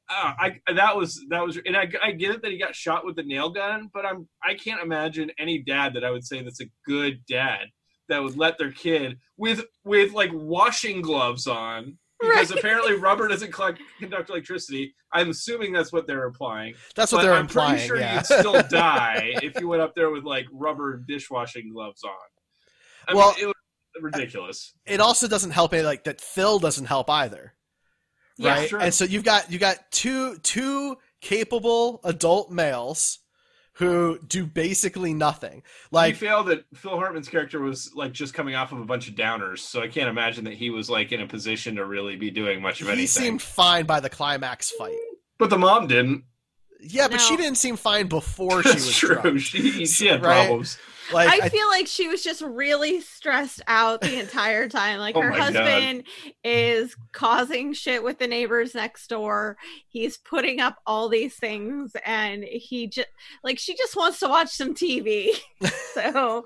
uh, 0.09 0.33
I 0.39 0.61
that 0.75 0.97
was 0.97 1.25
that 1.31 1.45
was, 1.45 1.59
and 1.64 1.77
I, 1.77 1.91
I 2.03 2.12
get 2.12 2.31
it 2.35 2.43
that 2.43 2.51
he 2.53 2.59
got 2.59 2.75
shot 2.75 3.07
with 3.07 3.16
the 3.16 3.22
nail 3.22 3.49
gun, 3.51 3.89
but 3.95 4.05
I'm 4.05 4.29
I 4.43 4.55
can't 4.55 4.83
imagine 4.83 5.31
any 5.39 5.59
dad 5.62 5.95
that 5.95 6.05
I 6.05 6.11
would 6.11 6.25
say 6.25 6.43
that's 6.43 6.61
a 6.61 6.66
good 6.87 7.25
dad 7.27 7.68
that 8.11 8.22
would 8.22 8.37
let 8.37 8.59
their 8.59 8.70
kid 8.70 9.18
with 9.39 9.64
with 9.83 10.12
like 10.12 10.31
washing 10.35 11.01
gloves 11.01 11.47
on 11.47 11.97
because 12.20 12.51
Right. 12.51 12.59
apparently 12.59 12.95
rubber 12.97 13.29
doesn't 13.29 13.51
collect, 13.53 13.81
conduct 13.99 14.29
electricity. 14.29 14.95
I'm 15.12 15.31
assuming 15.31 15.72
that's 15.72 15.91
what 15.93 16.07
they're 16.07 16.25
implying. 16.27 16.75
That's 16.95 17.11
what 17.11 17.18
But 17.18 17.22
they're 17.25 17.35
I'm 17.35 17.41
implying. 17.47 17.70
pretty 17.77 17.87
sure 17.87 17.97
yeah. 17.99 18.16
you'd 18.16 18.27
still 18.27 18.62
die 18.70 19.35
if 19.43 19.59
you 19.59 19.68
went 19.68 19.81
up 19.83 19.95
there 19.95 20.11
with 20.11 20.25
like 20.25 20.45
rubber 20.53 20.99
dishwashing 20.99 21.72
gloves 21.72 22.05
on. 22.05 22.12
I 23.09 23.14
Well- 23.14 23.33
mean, 23.37 23.45
it 23.45 23.47
was 23.47 23.53
ridiculous. 24.01 24.74
it 24.86 25.01
also 25.01 25.28
doesn't 25.28 25.53
help 25.53 25.72
any 25.72 25.82
like 25.82 26.05
that 26.05 26.20
Phil 26.20 26.59
doesn't 26.59 26.86
help 26.86 27.09
either. 27.11 27.55
Yeah. 28.36 28.55
Right? 28.55 28.68
Sure. 28.68 28.80
And 28.80 28.92
so 28.92 29.05
you've 29.05 29.24
got 29.24 29.51
you 29.51 29.59
got 29.59 29.90
two 29.90 30.38
two 30.38 30.97
capable 31.20 32.01
adult 32.05 32.51
males 32.51 33.20
who 33.74 34.18
do 34.26 34.47
basically 34.47 35.12
nothing. 35.12 35.62
Like, 35.90 36.03
Like 36.03 36.09
you 36.20 36.28
fail 36.28 36.45
that 36.45 36.64
Phil 36.74 36.97
Hartman's 36.97 37.28
character 37.28 37.61
was 37.61 37.92
like 37.95 38.12
just 38.12 38.32
coming 38.32 38.55
off 38.55 38.72
of 38.72 38.80
a 38.80 38.84
bunch 38.84 39.09
of 39.09 39.14
downers, 39.14 39.59
so 39.59 39.82
I 39.82 39.88
can't 39.88 40.09
imagine 40.09 40.45
that 40.45 40.55
he 40.55 40.70
was 40.70 40.88
like 40.88 41.12
in 41.12 41.20
a 41.20 41.26
position 41.26 41.76
to 41.76 41.84
really 41.84 42.16
be 42.16 42.30
doing 42.30 42.62
much 42.62 42.80
of 42.80 42.86
he 42.86 42.92
anything. 42.92 43.22
He 43.22 43.28
seemed 43.28 43.42
fine 43.42 43.84
by 43.84 44.01
the 44.01 44.11
climax 44.11 44.70
fight. 44.70 44.97
But 45.38 45.51
the 45.51 45.59
mom 45.59 45.88
didn't. 45.88 46.24
Yeah, 46.87 47.09
but 47.09 47.20
she 47.20 47.37
didn't 47.37 47.57
seem 47.57 47.76
fine 47.76 48.07
before 48.09 48.62
she 48.62 48.68
was 48.74 48.97
true. 48.97 49.14
drunk. 49.16 49.41
She, 49.41 49.87
she 49.87 50.07
had 50.07 50.22
Right? 50.22 50.47
problems. 50.47 50.78
Like 51.12 51.28
I 51.28 51.47
I- 51.47 51.49
feel 51.51 51.68
like 51.68 51.87
she 51.87 52.09
was 52.09 52.22
just 52.22 52.41
really 52.41 53.01
stressed 53.03 53.61
out 53.66 54.01
the 54.01 54.18
entire 54.18 54.70
time. 54.70 54.99
Like 55.01 55.14
Oh 55.16 55.20
her 55.20 55.30
my 55.30 55.37
God. 55.37 55.55
husband 55.55 56.05
is 56.43 56.97
causing 57.12 57.74
shit 57.74 58.03
with 58.03 58.18
the 58.18 58.26
neighbors 58.26 58.74
next 58.74 59.09
door. 59.09 59.59
He's 59.89 60.16
putting 60.16 60.61
up 60.61 60.78
all 60.87 61.11
these 61.11 61.35
things 61.37 61.93
and 62.07 62.43
he 62.45 62.87
just 62.87 63.09
like 63.43 63.59
she 63.59 63.76
just 63.76 63.97
wants 63.97 64.18
to 64.20 64.28
watch 64.28 64.49
some 64.49 64.74
TV. 64.74 65.32
so 65.93 66.43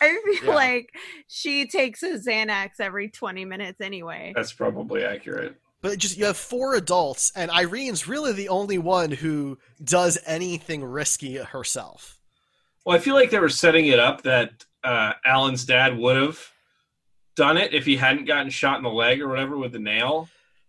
I 0.00 0.20
feel 0.40 0.48
Yeah. 0.48 0.54
like 0.56 0.90
she 1.28 1.68
takes 1.68 2.02
a 2.02 2.18
Xanax 2.18 2.80
every 2.80 3.10
20 3.10 3.44
minutes 3.44 3.80
anyway. 3.80 4.32
That's 4.34 4.52
probably 4.52 5.04
accurate. 5.04 5.54
But 5.82 5.98
just 5.98 6.18
you 6.18 6.26
have 6.26 6.36
four 6.36 6.74
adults, 6.74 7.32
and 7.34 7.50
Irene's 7.50 8.06
really 8.06 8.32
the 8.32 8.50
only 8.50 8.76
one 8.78 9.10
who 9.10 9.58
does 9.82 10.18
anything 10.26 10.84
risky 10.84 11.36
herself. 11.36 12.18
Well, 12.84 12.96
I 12.96 13.00
feel 13.00 13.14
like 13.14 13.30
they 13.30 13.38
were 13.38 13.48
setting 13.48 13.86
it 13.86 13.98
up 13.98 14.22
that 14.22 14.64
uh, 14.84 15.14
Alan's 15.24 15.64
dad 15.64 15.96
would 15.96 16.16
have 16.16 16.38
done 17.36 17.56
it 17.56 17.72
if 17.72 17.86
he 17.86 17.96
hadn't 17.96 18.26
gotten 18.26 18.50
shot 18.50 18.76
in 18.76 18.82
the 18.82 18.90
leg 18.90 19.20
or 19.22 19.28
whatever 19.28 19.56
with 19.56 19.72
the 19.72 19.78
nail. 19.78 20.28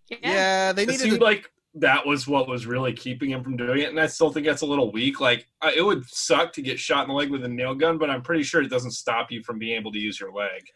Yeah, 0.09 0.71
they 0.73 0.83
It 0.83 0.87
needed. 0.89 1.01
seemed 1.01 1.19
to- 1.19 1.23
like 1.23 1.49
that 1.75 2.05
was 2.05 2.27
what 2.27 2.49
was 2.49 2.65
really 2.65 2.91
keeping 2.91 3.29
him 3.29 3.43
from 3.43 3.55
doing 3.55 3.79
it, 3.79 3.89
and 3.89 3.99
I 3.99 4.07
still 4.07 4.29
think 4.31 4.45
that's 4.45 4.61
a 4.61 4.65
little 4.65 4.91
weak. 4.91 5.19
Like 5.21 5.47
I- 5.61 5.73
it 5.73 5.81
would 5.85 6.05
suck 6.09 6.51
to 6.53 6.61
get 6.61 6.79
shot 6.79 7.03
in 7.03 7.07
the 7.09 7.13
leg 7.15 7.29
with 7.31 7.43
a 7.45 7.49
nail 7.49 7.73
gun, 7.75 7.97
but 7.97 8.09
I'm 8.09 8.21
pretty 8.21 8.43
sure 8.43 8.61
it 8.61 8.69
doesn't 8.69 8.91
stop 8.91 9.31
you 9.31 9.41
from 9.43 9.57
being 9.59 9.77
able 9.77 9.91
to 9.93 9.99
use 9.99 10.19
your 10.19 10.31
leg. 10.33 10.69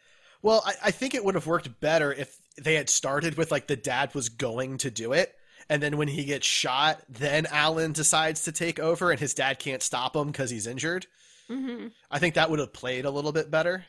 Well, 0.45 0.61
I, 0.63 0.73
I 0.85 0.91
think 0.91 1.15
it 1.15 1.25
would 1.25 1.33
have 1.35 1.47
worked 1.47 1.79
better 1.81 2.13
if 2.13 2.37
they 2.61 2.75
had 2.75 2.87
started 2.89 3.35
with 3.35 3.51
like 3.51 3.65
the 3.65 3.75
dad 3.75 4.13
was 4.13 4.29
going 4.29 4.77
to 4.77 4.91
do 4.91 5.11
it, 5.13 5.33
and 5.69 5.81
then 5.81 5.97
when 5.97 6.07
he 6.07 6.23
gets 6.23 6.45
shot, 6.45 7.01
then 7.09 7.47
Alan 7.47 7.93
decides 7.93 8.43
to 8.43 8.51
take 8.51 8.79
over, 8.79 9.09
and 9.09 9.19
his 9.19 9.33
dad 9.33 9.57
can't 9.57 9.81
stop 9.81 10.15
him 10.15 10.27
because 10.27 10.51
he's 10.51 10.67
injured. 10.67 11.07
hmm 11.47 11.87
I 12.11 12.19
think 12.19 12.35
that 12.35 12.51
would 12.51 12.59
have 12.59 12.73
played 12.73 13.05
a 13.05 13.09
little 13.09 13.31
bit 13.31 13.49
better, 13.49 13.85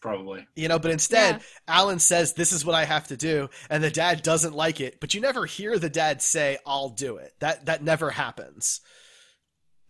Probably. 0.00 0.46
you 0.54 0.68
know. 0.68 0.78
But 0.78 0.92
instead, 0.92 1.36
Yeah. 1.36 1.42
Alan 1.66 1.98
says, 1.98 2.34
"This 2.34 2.52
is 2.52 2.64
what 2.64 2.76
I 2.76 2.84
have 2.84 3.08
to 3.08 3.16
do," 3.16 3.50
and 3.68 3.82
the 3.82 3.90
dad 3.90 4.22
doesn't 4.22 4.54
like 4.54 4.80
it. 4.80 5.00
But 5.00 5.12
you 5.12 5.20
never 5.20 5.44
hear 5.44 5.76
the 5.76 5.90
dad 5.90 6.22
say, 6.22 6.58
"I'll 6.64 6.90
do 6.90 7.16
it." 7.16 7.34
That 7.40 7.66
that 7.66 7.82
never 7.82 8.10
happens. 8.10 8.80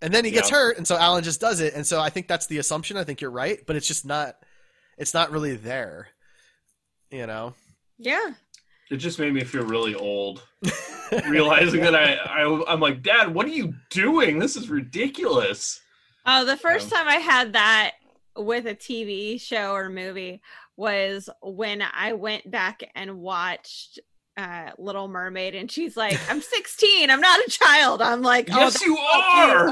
And 0.01 0.14
then 0.14 0.25
he 0.25 0.31
gets 0.31 0.51
Yeah. 0.51 0.57
hurt, 0.57 0.79
and 0.79 0.89
so 0.89 0.97
Alan 0.97 1.25
just 1.25 1.41
does 1.43 1.61
it. 1.61 1.75
And 1.75 1.87
so 1.87 2.01
I 2.01 2.09
think 2.09 2.27
that's 2.27 2.47
the 2.47 2.57
assumption. 2.59 2.97
I 2.97 3.05
think 3.05 3.21
you're 3.21 3.31
right, 3.31 3.59
but 3.66 3.77
it's 3.77 3.87
just 3.89 4.07
not. 4.07 4.37
It's 4.99 5.15
not 5.15 5.31
really 5.31 5.57
there. 5.57 6.09
You 7.11 7.27
know. 7.27 7.55
Yeah. 7.99 8.33
It 8.91 8.97
just 8.97 9.19
made 9.19 9.33
me 9.35 9.45
feel 9.45 9.65
really 9.65 9.95
old, 9.95 10.43
realizing 11.29 11.83
that 11.83 11.95
I, 11.95 12.15
I 12.15 12.65
I'm 12.73 12.81
like, 12.81 13.03
Dad, 13.03 13.35
what 13.35 13.45
are 13.47 13.51
you 13.51 13.75
doing? 13.91 14.39
This 14.39 14.57
is 14.57 14.69
ridiculous. 14.71 15.81
Oh, 16.25 16.45
the 16.47 16.57
first 16.57 16.91
Um, 16.93 16.99
time 16.99 17.09
I 17.09 17.17
had 17.17 17.53
that 17.53 17.93
with 18.37 18.67
a 18.67 18.75
TV 18.75 19.41
show 19.41 19.73
or 19.73 19.91
movie 19.91 20.41
was 20.77 21.29
when 21.43 21.83
I 21.83 22.13
went 22.15 22.51
back 22.51 22.83
and 22.95 23.19
watched 23.19 23.99
uh, 24.39 24.71
Little 24.79 25.09
Mermaid, 25.09 25.55
and 25.55 25.71
she's 25.71 25.97
like, 25.97 26.19
"I'm 26.31 26.41
16. 26.57 27.11
I'm 27.11 27.21
not 27.21 27.41
a 27.41 27.51
child." 27.51 28.01
I'm 28.01 28.23
like, 28.23 28.49
"Oh, 28.53 28.59
Yes, 28.61 28.79
the 28.79 28.85
you 28.87 28.97
are. 28.97 29.69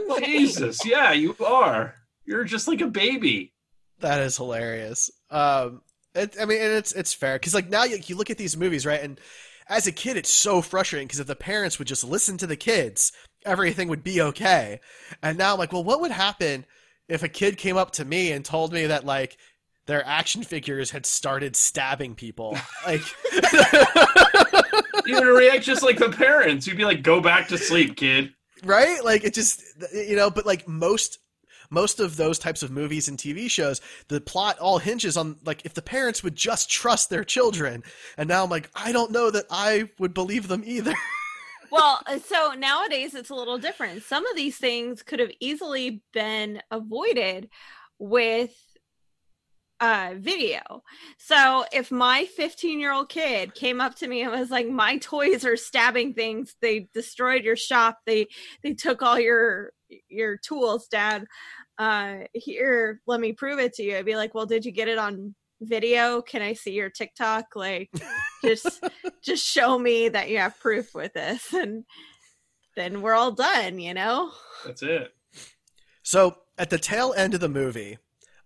you 0.00 0.16
are." 0.16 0.18
Jesus, 0.24 0.84
yeah, 0.86 1.12
you 1.12 1.36
are. 1.44 1.94
You're 2.28 2.44
just 2.44 2.68
like 2.68 2.82
a 2.82 2.86
baby. 2.86 3.54
That 4.00 4.20
is 4.20 4.36
hilarious. 4.36 5.10
Um, 5.30 5.80
it, 6.14 6.36
I 6.38 6.44
mean, 6.44 6.60
and 6.60 6.72
it's 6.72 6.92
it's 6.92 7.14
fair 7.14 7.36
because 7.36 7.54
like 7.54 7.70
now 7.70 7.84
you, 7.84 7.98
you 8.04 8.16
look 8.16 8.28
at 8.28 8.36
these 8.36 8.54
movies, 8.54 8.84
right? 8.84 9.02
And 9.02 9.18
as 9.66 9.86
a 9.86 9.92
kid, 9.92 10.18
it's 10.18 10.32
so 10.32 10.60
frustrating 10.60 11.06
because 11.06 11.20
if 11.20 11.26
the 11.26 11.34
parents 11.34 11.78
would 11.78 11.88
just 11.88 12.04
listen 12.04 12.36
to 12.36 12.46
the 12.46 12.54
kids, 12.54 13.12
everything 13.46 13.88
would 13.88 14.04
be 14.04 14.20
okay. 14.20 14.80
And 15.22 15.38
now 15.38 15.54
I'm 15.54 15.58
like, 15.58 15.72
well, 15.72 15.84
what 15.84 16.02
would 16.02 16.10
happen 16.10 16.66
if 17.08 17.22
a 17.22 17.28
kid 17.28 17.56
came 17.56 17.78
up 17.78 17.92
to 17.92 18.04
me 18.04 18.32
and 18.32 18.44
told 18.44 18.74
me 18.74 18.86
that 18.86 19.06
like 19.06 19.38
their 19.86 20.06
action 20.06 20.42
figures 20.42 20.90
had 20.90 21.06
started 21.06 21.56
stabbing 21.56 22.14
people? 22.14 22.58
Like, 22.86 23.00
You 25.06 25.14
would 25.14 25.26
react 25.26 25.64
just 25.64 25.82
like 25.82 25.96
the 25.96 26.10
parents. 26.10 26.66
You'd 26.66 26.76
be 26.76 26.84
like, 26.84 27.02
"Go 27.02 27.22
back 27.22 27.48
to 27.48 27.56
sleep, 27.56 27.96
kid." 27.96 28.34
right? 28.64 29.02
Like 29.02 29.24
it 29.24 29.32
just 29.32 29.62
you 29.94 30.16
know, 30.16 30.30
but 30.30 30.44
like 30.44 30.68
most 30.68 31.18
most 31.70 32.00
of 32.00 32.16
those 32.16 32.38
types 32.38 32.62
of 32.62 32.70
movies 32.70 33.08
and 33.08 33.18
TV 33.18 33.50
shows, 33.50 33.80
the 34.08 34.20
plot 34.20 34.58
all 34.58 34.78
hinges 34.78 35.16
on 35.16 35.36
like 35.44 35.64
if 35.64 35.74
the 35.74 35.82
parents 35.82 36.22
would 36.22 36.36
just 36.36 36.70
trust 36.70 37.10
their 37.10 37.24
children. 37.24 37.82
And 38.16 38.28
now 38.28 38.44
I'm 38.44 38.50
like, 38.50 38.70
I 38.74 38.92
don't 38.92 39.12
know 39.12 39.30
that 39.30 39.46
I 39.50 39.90
would 39.98 40.14
believe 40.14 40.48
them 40.48 40.62
either. 40.64 40.94
well, 41.70 42.00
uh, 42.06 42.18
so 42.18 42.54
nowadays 42.56 43.14
it's 43.14 43.30
a 43.30 43.34
little 43.34 43.58
different. 43.58 44.02
Some 44.02 44.26
of 44.26 44.36
these 44.36 44.56
things 44.56 45.02
could 45.02 45.20
have 45.20 45.32
easily 45.40 46.02
been 46.12 46.62
avoided 46.70 47.48
with 47.98 48.54
uh 49.80 50.14
video. 50.16 50.82
So 51.18 51.64
if 51.72 51.92
my 51.92 52.26
15-year-old 52.36 53.08
kid 53.08 53.54
came 53.54 53.80
up 53.80 53.94
to 53.96 54.08
me 54.08 54.22
and 54.22 54.32
was 54.32 54.50
like 54.50 54.68
my 54.68 54.98
toys 54.98 55.44
are 55.44 55.56
stabbing 55.56 56.14
things, 56.14 56.56
they 56.60 56.88
destroyed 56.92 57.44
your 57.44 57.56
shop, 57.56 57.98
they 58.04 58.26
they 58.62 58.74
took 58.74 59.02
all 59.02 59.20
your 59.20 59.72
your 60.08 60.36
tools, 60.36 60.88
dad. 60.88 61.24
Uh 61.78 62.18
here, 62.34 63.00
let 63.06 63.20
me 63.20 63.32
prove 63.32 63.58
it 63.58 63.74
to 63.74 63.82
you. 63.82 63.96
I'd 63.96 64.04
be 64.04 64.16
like, 64.16 64.34
"Well, 64.34 64.46
did 64.46 64.64
you 64.64 64.72
get 64.72 64.88
it 64.88 64.98
on 64.98 65.34
video? 65.60 66.22
Can 66.22 66.42
I 66.42 66.52
see 66.52 66.72
your 66.72 66.90
TikTok? 66.90 67.46
Like 67.54 67.90
just 68.44 68.84
just 69.22 69.44
show 69.44 69.78
me 69.78 70.08
that 70.08 70.30
you 70.30 70.38
have 70.38 70.58
proof 70.60 70.94
with 70.94 71.12
this." 71.14 71.52
And 71.52 71.84
then 72.78 73.02
we're 73.02 73.14
all 73.14 73.32
done, 73.32 73.78
you 73.80 73.92
know? 73.92 74.30
That's 74.64 74.82
it. 74.82 75.12
So 76.02 76.36
at 76.56 76.70
the 76.70 76.78
tail 76.78 77.12
end 77.16 77.34
of 77.34 77.40
the 77.40 77.48
movie, 77.48 77.98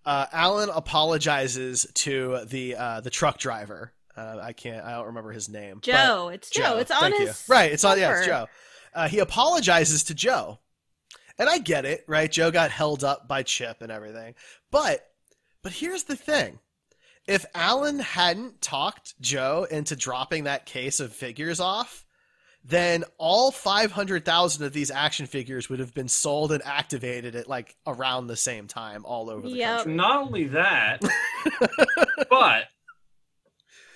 uh, 0.05 0.27
Alan 0.33 0.71
apologizes 0.71 1.87
to 1.95 2.41
the 2.47 2.75
uh, 2.75 3.01
the 3.03 3.11
truck 3.11 3.39
driver. 3.39 3.93
Uh, 4.17 4.39
I 4.43 4.53
can't. 4.53 4.85
I 4.85 4.93
don't 4.93 5.07
remember 5.07 5.33
his 5.33 5.49
name. 5.49 5.79
Joe, 5.83 6.31
it's 6.33 6.51
Joe. 6.51 6.79
It's 6.79 6.91
on 6.91 7.01
thank 7.01 7.21
you. 7.21 7.27
his 7.27 7.45
Right. 7.49 7.71
It's 7.71 7.85
on. 7.85 7.99
Yeah, 7.99 8.17
it's. 8.17 8.27
Joe. 8.27 8.47
Uh, 8.95 9.09
he 9.09 9.21
apologizes 9.21 10.05
to 10.05 10.15
Joe, 10.15 10.59
and 11.39 11.49
I 11.49 11.59
get 11.59 11.85
it. 11.85 12.05
Right. 12.07 12.31
Joe 12.31 12.51
got 12.51 12.71
held 12.71 13.05
up 13.05 13.27
by 13.29 13.43
Chip 13.43 13.79
and 13.81 13.91
everything, 13.93 14.35
but 14.71 15.07
but 15.63 15.73
here's 15.73 16.05
the 16.05 16.17
thing. 16.17 16.59
If 17.29 17.47
Alan 17.55 18.01
hadn't 18.01 18.61
talked 18.61 19.15
Joe 19.21 19.67
into 19.71 19.95
dropping 19.95 20.45
that 20.45 20.67
case 20.67 20.99
of 20.99 21.13
figures 21.13 21.61
off, 21.61 22.05
then 22.65 23.05
all 23.17 23.53
500,000 23.53 24.65
of 24.67 24.73
these 24.73 24.91
action 24.91 25.27
figures 25.27 25.69
would 25.69 25.79
have 25.79 25.95
been 25.95 26.09
sold 26.09 26.51
and 26.51 26.63
activated 26.65 27.37
at 27.37 27.49
like 27.49 27.77
around 27.87 28.27
the 28.27 28.37
same 28.37 28.67
time 28.67 29.05
all 29.05 29.31
over 29.31 29.49
the 29.49 29.55
Yep. 29.57 29.77
country. 29.79 29.95
Not 29.95 30.23
only 30.23 30.45
that, 30.49 31.01
but 32.31 32.65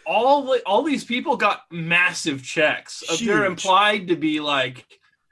all 0.04 0.44
the, 0.44 0.62
all 0.64 0.82
these 0.82 1.04
people 1.04 1.36
got 1.36 1.62
massive 1.70 2.42
checks. 2.44 3.02
They're 3.24 3.44
implied 3.44 4.08
to 4.08 4.16
be 4.16 4.38
like 4.40 4.86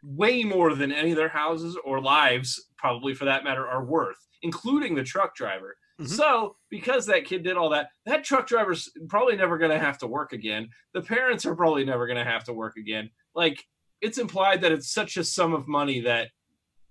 way 0.05 0.45
more 0.45 0.75
than 0.75 0.93
any 0.93 1.11
of 1.13 1.17
their 1.17 1.29
houses 1.29 1.77
or 1.85 2.01
lives, 2.01 2.63
probably 2.77 3.15
for 3.15 3.25
that 3.25 3.43
matter, 3.45 3.67
are 3.67 3.85
worth, 3.85 4.19
including 4.43 4.95
the 4.95 5.03
truck 5.03 5.35
driver. 5.35 5.77
Mhm. 6.01 6.09
So, 6.09 6.57
because 6.71 7.07
that 7.07 7.25
kid 7.25 7.43
did 7.45 7.57
all 7.57 7.71
that, 7.71 7.91
that 8.05 8.25
truck 8.25 8.47
driver's 8.47 8.91
probably 9.09 9.37
never 9.37 9.57
going 9.59 9.71
to 9.71 9.79
have 9.79 9.97
to 9.99 10.07
work 10.07 10.33
again. 10.33 10.69
The 10.93 11.01
parents 11.03 11.47
are 11.47 11.55
probably 11.55 11.85
never 11.85 12.07
going 12.07 12.19
to 12.23 12.31
have 12.31 12.45
to 12.45 12.53
work 12.53 12.77
again. 12.77 13.11
Like, 13.35 13.65
it's 14.01 14.19
implied 14.19 14.61
that 14.63 14.73
it's 14.73 14.93
such 14.93 15.17
a 15.17 15.25
sum 15.25 15.55
of 15.55 15.67
money 15.69 16.01
that 16.01 16.31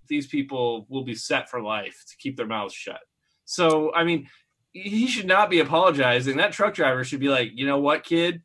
these 0.08 0.26
people 0.26 0.86
will 0.88 1.04
be 1.04 1.14
set 1.14 1.48
for 1.50 1.62
life 1.62 2.02
to 2.08 2.16
keep 2.18 2.36
their 2.36 2.46
mouths 2.46 2.74
shut. 2.74 3.00
So, 3.44 3.94
I 3.94 4.04
mean, 4.04 4.28
he 4.72 5.06
should 5.06 5.26
not 5.26 5.50
be 5.50 5.60
apologizing. 5.60 6.36
That 6.38 6.52
truck 6.52 6.74
driver 6.74 7.04
should 7.04 7.20
be 7.20 7.28
like, 7.28 7.50
you 7.54 7.66
know 7.66 7.78
what, 7.78 8.04
kid? 8.04 8.42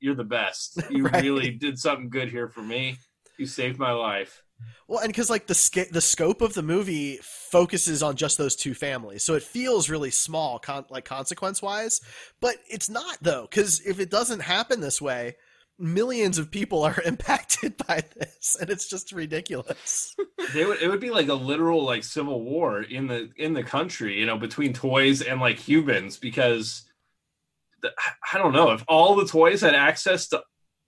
You're 0.00 0.14
the 0.14 0.24
best. 0.24 0.82
You 0.90 1.04
Right. 1.04 1.22
really 1.22 1.50
did 1.50 1.78
something 1.78 2.10
good 2.10 2.28
here 2.28 2.48
for 2.48 2.62
me. 2.62 2.96
You 3.38 3.46
saved 3.46 3.78
my 3.78 3.92
life. 3.92 4.42
Well, 4.88 5.00
and 5.00 5.08
because 5.08 5.30
like 5.30 5.46
the 5.46 5.54
sca- 5.54 5.92
the 5.92 6.00
scope 6.00 6.40
of 6.40 6.54
the 6.54 6.62
movie 6.62 7.18
focuses 7.22 8.02
on 8.02 8.16
just 8.16 8.38
those 8.38 8.56
two 8.56 8.74
families, 8.74 9.22
so 9.22 9.34
it 9.34 9.42
feels 9.42 9.88
really 9.88 10.10
small, 10.10 10.58
con- 10.58 10.86
like 10.90 11.04
consequence 11.04 11.62
wise. 11.62 12.00
But 12.40 12.56
it's 12.68 12.90
not 12.90 13.18
though, 13.22 13.42
because 13.42 13.80
if 13.86 14.00
it 14.00 14.10
doesn't 14.10 14.40
happen 14.40 14.80
this 14.80 15.00
way, 15.00 15.36
millions 15.78 16.38
of 16.38 16.50
people 16.50 16.82
are 16.82 17.00
impacted 17.04 17.76
by 17.86 18.02
this, 18.16 18.56
and 18.60 18.70
it's 18.70 18.88
just 18.88 19.12
ridiculous. 19.12 20.14
They 20.54 20.64
would, 20.64 20.80
it 20.80 20.88
would 20.88 21.00
be 21.00 21.10
like 21.10 21.28
a 21.28 21.34
literal 21.34 21.84
like 21.84 22.04
civil 22.04 22.42
war 22.42 22.80
in 22.80 23.06
the 23.06 23.28
in 23.36 23.52
the 23.52 23.62
country, 23.62 24.18
you 24.18 24.24
know, 24.24 24.38
between 24.38 24.72
toys 24.72 25.20
and 25.20 25.40
like 25.40 25.58
humans 25.58 26.16
because 26.16 26.84
the, 27.82 27.90
I 28.32 28.38
don't 28.38 28.54
know 28.54 28.70
if 28.70 28.82
all 28.88 29.14
the 29.16 29.26
toys 29.26 29.60
had 29.60 29.74
access 29.74 30.28
to 30.28 30.42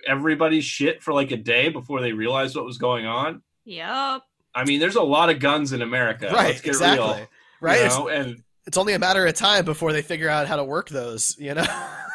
everybody's 0.07 0.65
shit 0.65 1.03
for 1.03 1.13
like 1.13 1.31
a 1.31 1.37
day 1.37 1.69
before 1.69 2.01
they 2.01 2.13
realized 2.13 2.57
what 2.57 2.65
was 2.65 2.79
going 2.79 3.07
on. 3.07 3.43
Yep. 3.65 4.23
I 4.55 4.65
mean, 4.65 4.81
there's 4.81 4.97
a 4.97 5.03
lot 5.03 5.31
of 5.31 5.39
guns 5.39 5.73
in 5.73 5.83
America. 5.83 6.27
right? 6.27 6.49
Let's 6.49 6.61
get 6.61 6.71
Exactly. 6.71 7.07
real. 7.07 7.27
Right. 7.61 7.81
You 7.81 7.87
It's. 7.87 7.97
And 8.27 8.43
it's 8.67 8.77
only 8.77 8.95
a 8.95 8.99
matter 8.99 9.27
of 9.27 9.35
time 9.35 9.65
before 9.65 9.93
they 9.93 10.03
figure 10.03 10.29
out 10.29 10.47
how 10.47 10.57
to 10.57 10.65
work 10.65 10.89
those. 10.89 11.37
You 11.39 11.55
know. 11.55 11.67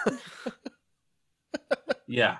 yeah. 2.07 2.37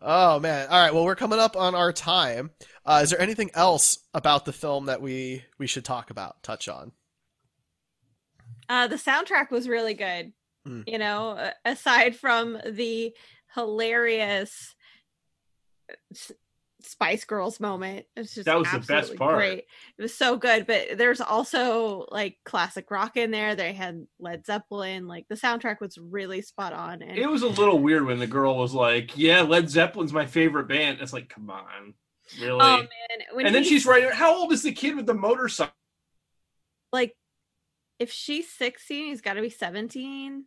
Oh 0.00 0.40
man! 0.40 0.66
All 0.68 0.82
right. 0.82 0.92
Well, 0.92 1.04
we're 1.04 1.14
coming 1.14 1.38
up 1.38 1.56
on 1.56 1.74
our 1.74 1.92
time. 1.92 2.50
Uh, 2.84 3.00
is 3.04 3.10
there 3.10 3.20
anything 3.20 3.50
else 3.54 3.98
about 4.12 4.44
the 4.44 4.52
film 4.52 4.86
that 4.86 5.00
we 5.00 5.44
we 5.58 5.66
should 5.68 5.84
talk 5.84 6.10
about, 6.10 6.42
touch 6.42 6.68
on? 6.68 6.92
Uh, 8.68 8.88
the 8.88 8.96
soundtrack 8.96 9.50
was 9.50 9.68
really 9.68 9.94
good. 9.94 10.32
Mm. 10.66 10.84
You 10.88 10.98
know, 10.98 11.50
aside 11.64 12.16
from 12.16 12.58
the 12.68 13.14
hilarious 13.54 14.74
Spice 16.84 17.24
Girls 17.24 17.60
moment, 17.60 18.06
it's 18.16 18.34
just 18.34 18.46
That 18.46 18.58
was 18.58 18.70
the 18.72 18.80
best 18.80 19.16
part. 19.16 19.36
Great. 19.36 19.64
It 19.98 20.02
was 20.02 20.14
so 20.14 20.36
good, 20.36 20.66
but 20.66 20.98
there's 20.98 21.20
also 21.20 22.06
like 22.10 22.38
classic 22.44 22.90
rock 22.90 23.16
in 23.16 23.30
there. 23.30 23.54
They 23.54 23.72
had 23.72 24.06
Led 24.18 24.44
Zeppelin. 24.46 25.06
Like 25.06 25.26
the 25.28 25.36
soundtrack 25.36 25.80
was 25.80 25.98
really 25.98 26.42
spot 26.42 26.72
on. 26.72 27.02
And 27.02 27.16
It 27.16 27.30
was 27.30 27.42
a 27.42 27.48
little 27.48 27.78
weird 27.78 28.06
when 28.06 28.18
the 28.18 28.26
girl 28.26 28.56
was 28.56 28.74
like, 28.74 29.16
"Yeah, 29.16 29.42
Led 29.42 29.70
Zeppelin's 29.70 30.12
my 30.12 30.26
favorite 30.26 30.68
band." 30.68 30.98
It's 31.00 31.12
like, 31.12 31.28
come 31.28 31.50
on, 31.50 31.94
really? 32.40 32.58
oh 32.60 32.76
man, 32.78 32.88
when 33.32 33.46
and 33.46 33.54
then 33.54 33.64
she's 33.64 33.86
right. 33.86 34.12
How 34.12 34.34
old 34.34 34.52
is 34.52 34.62
the 34.62 34.72
kid 34.72 34.96
with 34.96 35.06
the 35.06 35.14
motorcycle? 35.14 35.72
like, 36.92 37.16
if 37.98 38.12
she's 38.12 38.50
16, 38.50 39.06
he's 39.06 39.20
got 39.20 39.34
to 39.34 39.40
be 39.40 39.50
17. 39.50 40.44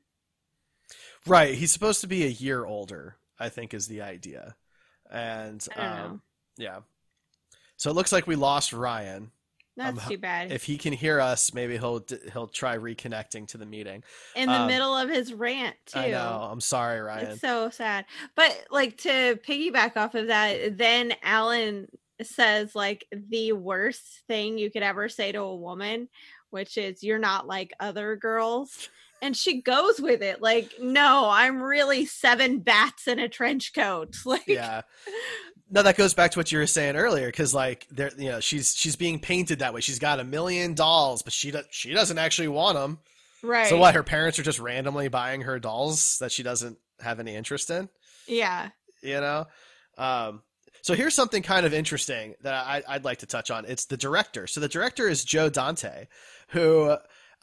Right. 1.27 1.55
He's 1.55 1.71
supposed 1.71 2.01
to 2.01 2.07
be 2.07 2.23
a 2.25 2.29
year 2.29 2.65
older, 2.65 3.17
I 3.39 3.49
think 3.49 3.73
is 3.73 3.87
the 3.87 4.01
idea. 4.01 4.55
And 5.11 5.65
um, 5.75 6.21
yeah. 6.57 6.79
So 7.77 7.89
it 7.89 7.93
looks 7.93 8.11
like 8.11 8.27
we 8.27 8.35
lost 8.35 8.73
Ryan. 8.73 9.31
That's 9.77 10.01
um, 10.03 10.09
too 10.09 10.17
bad. 10.17 10.51
If 10.53 10.63
he 10.63 10.77
can 10.77 10.93
hear 10.93 11.19
us, 11.19 11.53
maybe 11.53 11.77
he'll 11.77 12.05
he'll 12.31 12.47
try 12.47 12.77
reconnecting 12.77 13.47
to 13.49 13.57
the 13.57 13.65
meeting. 13.65 14.03
In 14.35 14.47
the 14.47 14.61
um, 14.61 14.67
middle 14.67 14.95
of 14.95 15.09
his 15.09 15.33
rant, 15.33 15.75
too. 15.85 15.99
I 15.99 16.11
know. 16.11 16.47
I'm 16.49 16.61
sorry, 16.61 17.01
Ryan. 17.01 17.31
It's 17.31 17.41
so 17.41 17.69
sad. 17.69 18.05
But 18.35 18.57
like 18.71 18.97
to 18.99 19.37
piggyback 19.45 19.97
off 19.97 20.15
of 20.15 20.27
that, 20.27 20.77
then 20.77 21.13
Alan 21.21 21.89
says 22.21 22.73
like 22.73 23.05
the 23.11 23.51
worst 23.51 24.21
thing 24.27 24.57
you 24.57 24.71
could 24.71 24.83
ever 24.83 25.09
say 25.09 25.33
to 25.33 25.39
a 25.39 25.55
woman, 25.55 26.07
which 26.51 26.77
is 26.77 27.03
you're 27.03 27.19
not 27.19 27.45
like 27.45 27.73
other 27.81 28.15
girls. 28.15 28.89
And 29.21 29.35
she 29.35 29.61
goes 29.61 29.99
with 29.99 30.21
it 30.21 30.41
like, 30.41 30.73
no, 30.81 31.29
I'm 31.29 31.61
really 31.61 32.05
seven 32.05 32.59
bats 32.59 33.07
in 33.07 33.17
a 33.19 33.29
trench 33.29 33.73
coat. 33.73 34.15
Like, 34.25 34.47
yeah. 34.47 34.81
No, 35.71 35.81
that 35.81 35.97
goes 35.97 36.13
back 36.13 36.31
to 36.31 36.39
what 36.39 36.51
you 36.51 36.59
were 36.59 36.67
saying 36.67 36.95
earlier, 36.95 37.27
because 37.27 37.53
like 37.53 37.87
there, 37.89 38.11
you 38.17 38.29
know, 38.29 38.39
she's 38.39 38.75
she's 38.75 38.95
being 38.95 39.19
painted 39.19 39.59
that 39.59 39.73
way. 39.73 39.81
She's 39.81 39.97
got 39.99 40.19
a 40.19 40.23
million 40.23 40.75
dolls, 40.75 41.23
but 41.23 41.33
she 41.33 41.49
does 41.51 41.65
she 41.71 41.91
doesn't 41.93 42.17
actually 42.19 42.49
want 42.49 42.77
them. 42.77 42.99
right. 43.41 43.67
So 43.67 43.77
what? 43.77 43.95
Her 43.95 44.03
parents 44.03 44.37
are 44.37 44.43
just 44.43 44.59
randomly 44.59 45.07
buying 45.07 45.41
her 45.41 45.57
dolls 45.59 46.19
that 46.19 46.31
she 46.31 46.43
doesn't 46.43 46.77
have 47.01 47.19
any 47.19 47.35
interest 47.35 47.69
in. 47.71 47.89
Yeah. 48.27 48.69
you 49.03 49.19
know 49.21 49.45
um 49.97 50.41
so 50.81 50.93
here's 50.93 51.13
something 51.15 51.41
kind 51.43 51.65
of 51.65 51.73
interesting 51.73 52.33
that 52.41 52.53
I, 52.53 52.81
i'd 52.89 53.05
like 53.05 53.19
to 53.19 53.25
touch 53.27 53.51
on 53.51 53.65
it's 53.65 53.85
the 53.85 53.97
director 53.97 54.47
so 54.47 54.59
the 54.59 54.67
director 54.67 55.07
is 55.07 55.23
joe 55.23 55.47
dante 55.49 56.07
who 56.49 56.95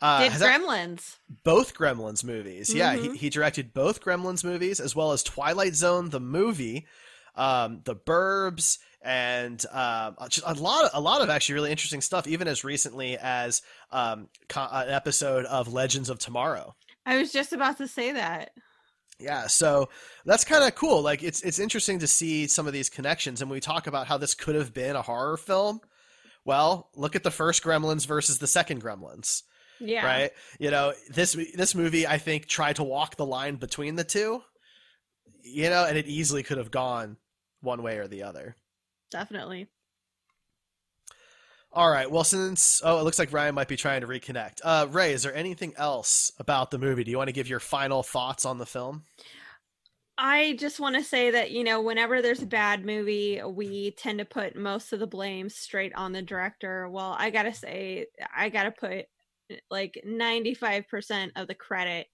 uh, 0.02 0.22
Did 0.28 0.32
Gremlins. 0.32 1.16
both 1.44 1.74
gremlins 1.74 2.22
movies 2.24 2.74
yeah 2.74 2.94
Mhm. 2.94 3.12
he, 3.12 3.16
he 3.18 3.30
directed 3.30 3.72
both 3.72 4.02
gremlins 4.02 4.44
movies 4.44 4.80
as 4.80 4.94
well 4.94 5.12
as 5.12 5.22
twilight 5.22 5.74
zone 5.74 6.10
the 6.10 6.20
movie 6.20 6.86
um, 7.34 7.80
the 7.84 7.96
burbs 7.96 8.78
and 9.00 9.64
um, 9.72 10.16
just 10.28 10.46
a 10.46 10.52
lot 10.54 10.84
of, 10.84 10.90
a 10.94 11.00
lot 11.00 11.22
of 11.22 11.30
actually 11.30 11.54
really 11.54 11.70
interesting 11.70 12.00
stuff 12.02 12.26
even 12.26 12.46
as 12.46 12.62
recently 12.64 13.16
as 13.18 13.62
um, 13.90 14.28
co- 14.48 14.68
an 14.70 14.90
episode 14.90 15.44
of 15.46 15.72
legends 15.72 16.10
of 16.10 16.18
tomorrow 16.18 16.74
I 17.06 17.16
was 17.16 17.32
just 17.32 17.52
about 17.52 17.78
to 17.78 17.88
say 17.88 18.12
that. 18.12 18.50
yeah, 19.18 19.46
so 19.48 19.88
that's 20.24 20.44
kind 20.44 20.62
of 20.62 20.74
cool. 20.76 21.02
Like 21.02 21.22
it's 21.24 21.42
it's 21.42 21.58
interesting 21.58 21.98
to 22.00 22.06
see 22.06 22.46
some 22.46 22.66
of 22.68 22.72
these 22.72 22.88
connections 22.88 23.40
and 23.42 23.50
we 23.50 23.58
talk 23.60 23.86
about 23.88 24.06
how 24.06 24.18
this 24.18 24.34
could 24.34 24.54
have 24.54 24.72
been 24.72 24.94
a 24.94 25.02
horror 25.02 25.36
film. 25.36 25.80
Well, 26.44 26.90
look 26.94 27.16
at 27.16 27.22
the 27.24 27.30
first 27.30 27.62
Gremlins 27.64 28.06
versus 28.06 28.38
the 28.38 28.46
second 28.46 28.82
Gremlins, 28.82 29.42
Yeah. 29.84 30.06
right? 30.06 30.30
You 30.58 30.70
know, 30.70 30.92
this 31.10 31.36
this 31.54 31.74
movie 31.74 32.06
I 32.06 32.18
think 32.18 32.46
tried 32.46 32.76
to 32.76 32.84
walk 32.84 33.16
the 33.16 33.26
line 33.26 33.56
between 33.56 33.96
the 33.96 34.04
two. 34.04 34.42
You 35.42 35.70
know, 35.70 35.84
and 35.84 35.98
it 35.98 36.06
easily 36.06 36.42
could 36.42 36.58
have 36.58 36.70
gone 36.70 37.16
one 37.60 37.82
way 37.82 37.98
or 37.98 38.06
the 38.06 38.22
other. 38.22 38.56
Definitely. 39.10 39.68
All 41.74 41.90
right. 41.90 42.10
Well, 42.10 42.24
since 42.24 42.82
oh, 42.84 43.00
it 43.00 43.02
looks 43.02 43.18
like 43.18 43.32
Ryan 43.32 43.54
might 43.54 43.68
be 43.68 43.76
trying 43.76 44.02
to 44.02 44.06
reconnect. 44.06 44.60
Uh, 44.62 44.86
Ray, 44.90 45.12
is 45.12 45.22
there 45.22 45.34
anything 45.34 45.72
else 45.76 46.30
about 46.38 46.70
the 46.70 46.78
movie? 46.78 47.02
Do 47.02 47.10
you 47.10 47.16
want 47.16 47.28
to 47.28 47.32
give 47.32 47.48
your 47.48 47.60
final 47.60 48.02
thoughts 48.02 48.44
on 48.44 48.58
the 48.58 48.66
film? 48.66 49.04
I 50.18 50.54
just 50.58 50.78
want 50.78 50.96
to 50.96 51.02
say 51.02 51.30
that, 51.30 51.50
you 51.50 51.64
know, 51.64 51.80
whenever 51.80 52.20
there's 52.20 52.42
a 52.42 52.46
bad 52.46 52.84
movie, 52.84 53.40
we 53.42 53.92
tend 53.92 54.18
to 54.18 54.26
put 54.26 54.54
most 54.54 54.92
of 54.92 55.00
the 55.00 55.06
blame 55.06 55.48
straight 55.48 55.94
on 55.94 56.12
the 56.12 56.20
director. 56.20 56.88
Well, 56.90 57.16
I 57.18 57.30
got 57.30 57.44
to 57.44 57.54
say, 57.54 58.06
I 58.36 58.50
got 58.50 58.64
to 58.64 58.70
put 58.70 59.06
like 59.70 60.02
95% 60.06 61.30
of 61.36 61.48
the 61.48 61.54
credit 61.54 62.06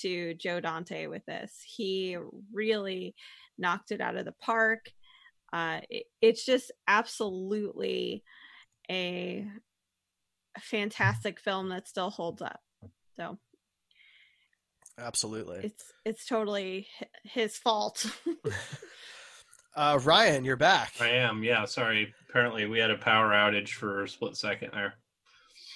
to 0.00 0.34
Joe 0.34 0.60
Dante 0.60 1.06
with 1.06 1.24
this. 1.26 1.52
He 1.66 2.16
really 2.52 3.14
knocked 3.58 3.90
it 3.90 4.00
out 4.00 4.16
of 4.16 4.24
the 4.24 4.32
park. 4.40 4.86
Uh, 5.52 5.80
it- 5.90 6.06
it's 6.20 6.44
just 6.44 6.70
absolutely 6.86 8.22
a 8.90 9.46
fantastic 10.60 11.40
film 11.40 11.68
that 11.70 11.88
still 11.88 12.10
holds 12.10 12.42
up. 12.42 12.60
So 13.16 13.38
Absolutely. 14.98 15.60
it's 15.64 15.84
it's 16.04 16.26
totally 16.26 16.86
his 17.24 17.56
fault. 17.56 18.06
Uh, 19.76 20.00
Ryan, 20.02 20.44
you're 20.44 20.56
back. 20.56 20.92
I 21.00 21.10
am. 21.10 21.44
Yeah. 21.44 21.64
Sorry. 21.64 22.12
Apparently, 22.28 22.66
we 22.66 22.80
had 22.80 22.90
a 22.90 22.98
power 22.98 23.30
outage 23.30 23.68
for 23.68 24.02
a 24.02 24.08
split 24.08 24.36
second 24.36 24.72
there. 24.74 24.94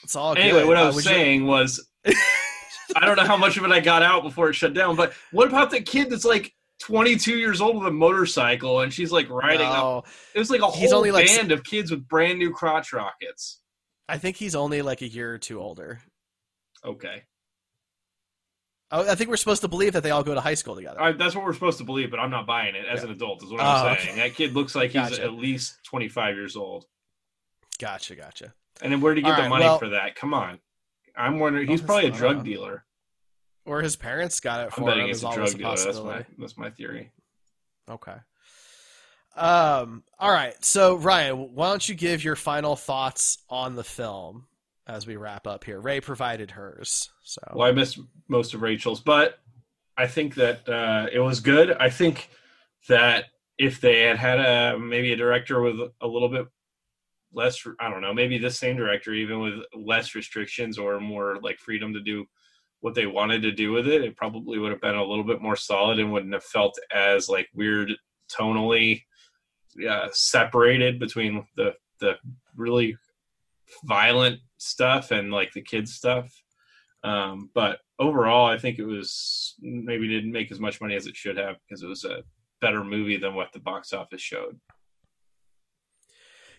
It's 0.04 0.14
all 0.16 0.36
Anyway, 0.36 0.60
good. 0.60 0.68
what 0.68 0.76
I 0.76 0.86
was 0.86 0.96
you- 0.96 1.02
saying 1.02 1.46
was, 1.46 1.86
I 2.06 3.04
don't 3.04 3.16
know 3.16 3.24
how 3.24 3.36
much 3.36 3.56
of 3.56 3.64
it 3.64 3.72
I 3.72 3.80
got 3.80 4.02
out 4.02 4.22
before 4.22 4.48
it 4.50 4.54
shut 4.54 4.72
down, 4.74 4.94
but 4.96 5.12
what 5.32 5.48
about 5.48 5.70
the 5.70 5.80
kid 5.80 6.10
that's 6.10 6.24
like 6.24 6.54
22 6.80 7.36
years 7.36 7.60
old 7.60 7.76
with 7.78 7.86
a 7.88 7.90
motorcycle 7.90 8.80
and 8.80 8.92
she's 8.92 9.10
like 9.10 9.28
riding 9.30 9.66
up? 9.66 10.06
It 10.34 10.38
was 10.38 10.50
like 10.50 10.60
a 10.60 10.70
He's 10.70 10.90
whole 10.90 10.98
only, 10.98 11.10
like, 11.10 11.26
band 11.26 11.50
of 11.50 11.64
kids 11.64 11.90
with 11.90 12.06
brand 12.06 12.38
new 12.38 12.52
crotch 12.52 12.92
rockets. 12.92 13.60
I 14.08 14.18
think 14.18 14.36
he's 14.36 14.54
only 14.54 14.82
like 14.82 15.00
a 15.00 15.08
year 15.08 15.32
or 15.32 15.38
two 15.38 15.60
older. 15.60 16.00
Okay. 16.84 17.22
Oh, 18.90 19.10
I 19.10 19.14
think 19.14 19.30
we're 19.30 19.36
supposed 19.38 19.62
to 19.62 19.68
believe 19.68 19.94
that 19.94 20.02
they 20.02 20.10
all 20.10 20.22
go 20.22 20.34
to 20.34 20.40
high 20.40 20.54
school 20.54 20.76
together. 20.76 21.14
That's 21.18 21.34
what 21.34 21.42
we're 21.44 21.54
supposed 21.54 21.78
to 21.78 21.84
believe, 21.84 22.10
but 22.10 22.20
I'm 22.20 22.30
not 22.30 22.46
buying 22.46 22.74
it 22.76 22.84
as 22.84 23.00
Yeah. 23.00 23.06
an 23.06 23.12
adult. 23.12 23.42
Is 23.42 23.50
what 23.50 23.60
Oh, 23.60 23.64
I'm 23.64 23.92
okay. 23.94 24.04
saying. 24.04 24.16
That 24.18 24.34
kid 24.34 24.52
looks 24.54 24.74
like 24.74 24.90
he's 24.90 25.18
at 25.18 25.32
least 25.32 25.78
25 25.84 26.36
years 26.36 26.54
old. 26.54 26.84
Gotcha, 27.80 28.14
gotcha. 28.14 28.52
And 28.82 28.92
then 28.92 29.00
where 29.00 29.14
did 29.14 29.20
he 29.20 29.22
get 29.24 29.30
All 29.30 29.36
the 29.36 29.42
right, 29.42 29.48
money 29.48 29.64
well- 29.64 29.78
for 29.78 29.90
that? 29.90 30.14
Come 30.16 30.34
on. 30.34 30.58
I'm 31.16 31.38
wondering. 31.38 31.68
He's 31.68 31.80
probably 31.80 32.08
a 32.08 32.10
drug 32.10 32.44
dealer. 32.44 32.84
Or 33.66 33.80
his 33.80 33.96
parents 33.96 34.40
got 34.40 34.66
it 34.66 34.72
for 34.72 34.90
him. 34.90 35.08
it's 35.08 35.22
a 35.22 35.32
drug 35.32 35.48
a 35.48 35.54
dealer. 35.54 35.76
That's 35.76 36.00
my 36.00 36.26
that's 36.38 36.58
my 36.58 36.70
theory. 36.70 37.12
Okay. 37.88 38.16
Um. 39.36 40.04
All 40.18 40.30
right. 40.30 40.54
So 40.64 40.96
Ryan, 40.96 41.54
why 41.54 41.70
don't 41.70 41.88
you 41.88 41.94
give 41.94 42.22
your 42.22 42.36
final 42.36 42.76
thoughts 42.76 43.38
on 43.48 43.74
the 43.74 43.84
film 43.84 44.46
as 44.86 45.06
we 45.06 45.16
wrap 45.16 45.46
up 45.46 45.64
here? 45.64 45.80
Ray 45.80 46.00
provided 46.00 46.50
hers. 46.52 47.10
So 47.22 47.40
Well, 47.54 47.66
I 47.68 47.72
missed 47.72 47.98
most 48.28 48.54
of 48.54 48.62
Rachel's, 48.62 49.00
but 49.00 49.38
I 49.96 50.06
think 50.06 50.34
that 50.36 50.68
uh, 50.68 51.06
it 51.12 51.20
was 51.20 51.40
good. 51.40 51.72
I 51.72 51.90
think 51.90 52.28
that 52.88 53.26
if 53.58 53.80
they 53.80 54.02
had 54.02 54.18
had 54.18 54.40
a 54.40 54.78
maybe 54.78 55.12
a 55.12 55.16
director 55.16 55.60
with 55.60 55.76
a 56.00 56.06
little 56.06 56.28
bit 56.28 56.46
less, 57.34 57.64
I 57.80 57.90
don't 57.90 58.00
know, 58.00 58.14
maybe 58.14 58.38
the 58.38 58.50
same 58.50 58.76
director 58.76 59.12
even 59.12 59.40
with 59.40 59.54
less 59.74 60.14
restrictions 60.14 60.78
or 60.78 61.00
more 61.00 61.38
like 61.42 61.58
freedom 61.58 61.92
to 61.94 62.00
do 62.00 62.26
what 62.80 62.94
they 62.94 63.06
wanted 63.06 63.40
to 63.42 63.50
do 63.50 63.72
with 63.72 63.88
it, 63.88 64.04
it 64.04 64.16
probably 64.16 64.58
would 64.58 64.70
have 64.70 64.80
been 64.80 64.94
a 64.94 65.04
little 65.04 65.24
bit 65.24 65.40
more 65.40 65.56
solid 65.56 65.98
and 65.98 66.12
wouldn't 66.12 66.34
have 66.34 66.44
felt 66.44 66.78
as 66.94 67.28
like 67.28 67.48
weird 67.54 67.92
tonally 68.30 69.02
separated 70.12 70.98
between 70.98 71.46
the 71.56 71.72
the 72.00 72.14
really 72.56 72.96
violent 73.84 74.38
stuff 74.58 75.10
and 75.10 75.32
like 75.32 75.52
the 75.52 75.62
kids 75.62 75.94
stuff. 75.94 76.30
Um, 77.02 77.50
but 77.54 77.78
overall, 77.98 78.46
I 78.46 78.58
think 78.58 78.78
it 78.78 78.84
was 78.84 79.54
maybe 79.60 80.08
didn't 80.08 80.32
make 80.32 80.50
as 80.52 80.60
much 80.60 80.80
money 80.80 80.94
as 80.94 81.06
it 81.06 81.16
should 81.16 81.36
have 81.36 81.56
because 81.66 81.82
it 81.82 81.88
was 81.88 82.04
a 82.04 82.22
better 82.60 82.84
movie 82.84 83.16
than 83.16 83.34
what 83.34 83.52
the 83.52 83.60
box 83.60 83.92
office 83.92 84.20
showed. 84.20 84.58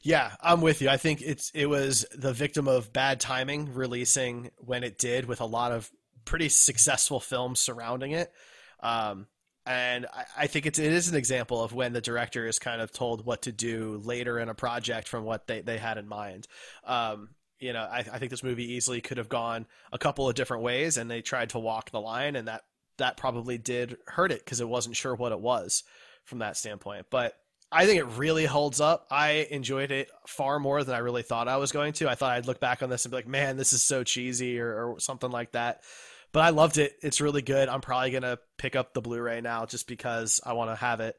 Yeah, 0.05 0.35
I'm 0.39 0.61
with 0.61 0.83
you. 0.83 0.89
I 0.89 0.97
think 0.97 1.23
it's 1.23 1.49
it 1.55 1.65
was 1.65 2.05
the 2.13 2.31
victim 2.31 2.67
of 2.67 2.93
bad 2.93 3.19
timing 3.19 3.73
releasing 3.73 4.51
when 4.59 4.83
it 4.83 4.99
did 4.99 5.25
with 5.25 5.41
a 5.41 5.45
lot 5.45 5.71
of 5.71 5.89
pretty 6.25 6.49
successful 6.49 7.19
films 7.19 7.59
surrounding 7.59 8.11
it. 8.11 8.31
Um, 8.81 9.25
and 9.65 10.05
I, 10.13 10.25
I 10.37 10.47
think 10.47 10.67
it's 10.67 10.77
it 10.77 10.93
is 10.93 11.09
an 11.09 11.15
example 11.15 11.63
of 11.63 11.73
when 11.73 11.93
the 11.93 12.01
director 12.01 12.45
is 12.45 12.59
kind 12.59 12.81
of 12.81 12.91
told 12.91 13.25
what 13.25 13.41
to 13.43 13.51
do 13.51 13.99
later 14.03 14.37
in 14.37 14.47
a 14.47 14.53
project 14.53 15.07
from 15.07 15.23
what 15.23 15.47
they, 15.47 15.61
they 15.61 15.79
had 15.79 15.97
in 15.97 16.07
mind. 16.07 16.47
Um, 16.85 17.29
you 17.59 17.73
know, 17.73 17.81
I, 17.81 17.99
I 17.99 18.19
think 18.19 18.29
this 18.29 18.43
movie 18.43 18.73
easily 18.73 19.01
could 19.01 19.17
have 19.17 19.27
gone 19.27 19.65
a 19.91 19.97
couple 19.97 20.29
of 20.29 20.35
different 20.35 20.61
ways, 20.61 20.97
and 20.97 21.09
they 21.09 21.23
tried 21.23 21.49
to 21.49 21.59
walk 21.59 21.89
the 21.89 21.99
line, 21.99 22.35
and 22.35 22.47
that 22.47 22.61
that 22.99 23.17
probably 23.17 23.57
did 23.57 23.97
hurt 24.05 24.31
it 24.31 24.45
because 24.45 24.61
it 24.61 24.69
wasn't 24.69 24.97
sure 24.97 25.15
what 25.15 25.31
it 25.31 25.39
was 25.39 25.83
from 26.25 26.39
that 26.39 26.57
standpoint. 26.57 27.07
But 27.09 27.33
I 27.71 27.85
think 27.85 27.99
it 27.99 28.17
really 28.17 28.45
holds 28.45 28.79
up. 28.79 29.07
I 29.11 29.47
enjoyed 29.49 29.91
it 29.91 30.09
far 30.27 30.59
more 30.59 30.83
than 30.83 30.95
I 30.95 30.99
really 30.99 31.23
thought 31.23 31.47
I 31.47 31.57
was 31.57 31.71
going 31.71 31.93
to. 31.93 32.09
I 32.09 32.15
thought 32.15 32.31
I'd 32.31 32.47
look 32.47 32.59
back 32.59 32.83
on 32.83 32.89
this 32.89 33.05
and 33.05 33.11
be 33.11 33.17
like, 33.17 33.27
man, 33.27 33.57
this 33.57 33.73
is 33.73 33.83
so 33.83 34.03
cheesy 34.03 34.59
or, 34.59 34.93
or 34.93 34.99
something 34.99 35.31
like 35.31 35.51
that. 35.53 35.81
But 36.31 36.41
I 36.41 36.49
loved 36.49 36.77
it. 36.77 36.93
It's 37.01 37.21
really 37.21 37.41
good. 37.41 37.69
I'm 37.69 37.81
probably 37.81 38.11
going 38.11 38.23
to 38.23 38.39
pick 38.57 38.75
up 38.75 38.93
the 38.93 39.01
Blu 39.01 39.21
ray 39.21 39.41
now 39.41 39.65
just 39.65 39.87
because 39.87 40.39
I 40.45 40.53
want 40.53 40.69
to 40.69 40.75
have 40.75 40.99
it. 40.99 41.15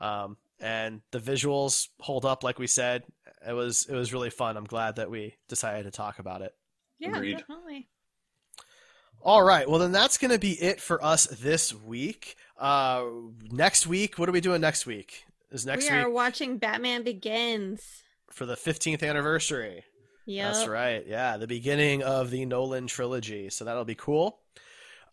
Um, 0.00 0.36
and 0.60 1.00
the 1.10 1.18
visuals 1.18 1.88
hold 2.00 2.24
up, 2.24 2.44
like 2.44 2.58
we 2.58 2.66
said. 2.66 3.04
It 3.46 3.52
was 3.52 3.86
it 3.88 3.94
was 3.94 4.12
really 4.12 4.30
fun. 4.30 4.56
I'm 4.56 4.64
glad 4.64 4.96
that 4.96 5.10
we 5.10 5.34
decided 5.48 5.84
to 5.84 5.90
talk 5.90 6.18
about 6.18 6.42
it. 6.42 6.52
Yeah, 6.98 7.16
Agreed. 7.16 7.38
definitely. 7.38 7.88
All 9.22 9.42
right. 9.42 9.68
Well, 9.68 9.78
then 9.78 9.92
that's 9.92 10.18
going 10.18 10.30
to 10.30 10.38
be 10.38 10.52
it 10.52 10.80
for 10.80 11.02
us 11.04 11.26
this 11.26 11.74
week. 11.74 12.36
Uh, 12.58 13.04
next 13.50 13.86
week, 13.86 14.18
what 14.18 14.28
are 14.28 14.32
we 14.32 14.40
doing 14.40 14.60
next 14.60 14.86
week? 14.86 15.24
Is 15.50 15.66
next 15.66 15.90
we 15.90 15.96
week 15.96 16.06
are 16.06 16.10
watching 16.10 16.58
Batman 16.58 17.02
Begins. 17.02 17.82
for 18.30 18.46
the 18.46 18.54
15th 18.54 19.02
anniversary. 19.02 19.84
Yeah, 20.26 20.52
That's 20.52 20.68
right. 20.68 21.04
Yeah, 21.06 21.38
the 21.38 21.48
beginning 21.48 22.02
of 22.02 22.30
the 22.30 22.44
Nolan 22.46 22.86
trilogy. 22.86 23.50
So 23.50 23.64
that'll 23.64 23.84
be 23.84 23.96
cool. 23.96 24.38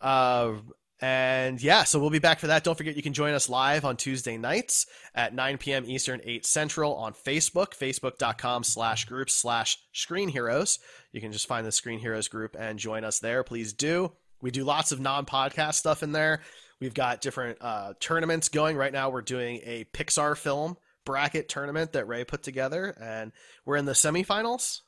Uh, 0.00 0.52
and 1.00 1.62
yeah, 1.62 1.84
so 1.84 1.98
we'll 1.98 2.10
be 2.10 2.18
back 2.18 2.40
for 2.40 2.48
that. 2.48 2.64
Don't 2.64 2.76
forget 2.76 2.96
you 2.96 3.02
can 3.02 3.12
join 3.12 3.32
us 3.32 3.48
live 3.48 3.84
on 3.84 3.96
Tuesday 3.96 4.36
nights 4.36 4.86
at 5.14 5.34
9 5.34 5.58
p.m. 5.58 5.84
Eastern, 5.86 6.20
8 6.24 6.44
Central 6.44 6.94
on 6.96 7.14
Facebook, 7.14 7.76
facebook.com 7.76 8.64
slash 8.64 9.04
groups 9.04 9.34
slash 9.34 9.78
screen 9.92 10.28
heroes. 10.28 10.78
You 11.12 11.20
can 11.20 11.32
just 11.32 11.46
find 11.46 11.66
the 11.66 11.72
Screen 11.72 12.00
Heroes 12.00 12.28
group 12.28 12.56
and 12.58 12.78
join 12.78 13.04
us 13.04 13.20
there. 13.20 13.44
Please 13.44 13.72
do. 13.72 14.12
We 14.40 14.50
do 14.50 14.64
lots 14.64 14.92
of 14.92 15.00
non-podcast 15.00 15.74
stuff 15.74 16.02
in 16.02 16.12
there. 16.12 16.42
We've 16.80 16.94
got 16.94 17.20
different 17.20 17.58
uh, 17.60 17.94
tournaments 18.00 18.48
going 18.48 18.76
right 18.76 18.92
now. 18.92 19.10
We're 19.10 19.22
doing 19.22 19.60
a 19.64 19.84
Pixar 19.92 20.36
film 20.36 20.76
bracket 21.04 21.48
tournament 21.48 21.92
that 21.94 22.06
Ray 22.06 22.24
put 22.24 22.42
together, 22.42 22.96
and 23.00 23.32
we're 23.64 23.76
in 23.76 23.84
the 23.84 23.92
semifinals. 23.92 24.80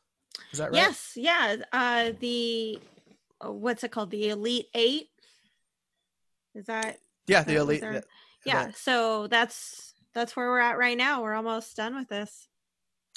Is 0.53 0.59
that 0.59 0.67
right? 0.71 0.75
Yes, 0.77 1.13
yeah. 1.17 1.57
Uh, 1.73 2.13
the 2.21 2.79
uh, 3.45 3.51
what's 3.53 3.83
it 3.83 3.91
called? 3.91 4.11
The 4.11 4.29
Elite 4.29 4.67
Eight. 4.75 5.09
Is 6.55 6.67
that 6.67 6.99
Yeah, 7.27 7.43
the 7.43 7.55
that 7.55 7.61
elite. 7.61 7.83
our- 7.83 7.93
yeah, 7.95 8.01
yeah? 8.45 8.65
that- 8.67 8.77
So 8.77 9.27
that's 9.27 9.95
that's 10.15 10.37
where 10.37 10.49
we're 10.49 10.61
at 10.61 10.79
right 10.79 10.97
now. 10.97 11.23
We're 11.23 11.35
almost 11.35 11.77
done 11.77 11.97
with 11.97 12.09
this. 12.09 12.49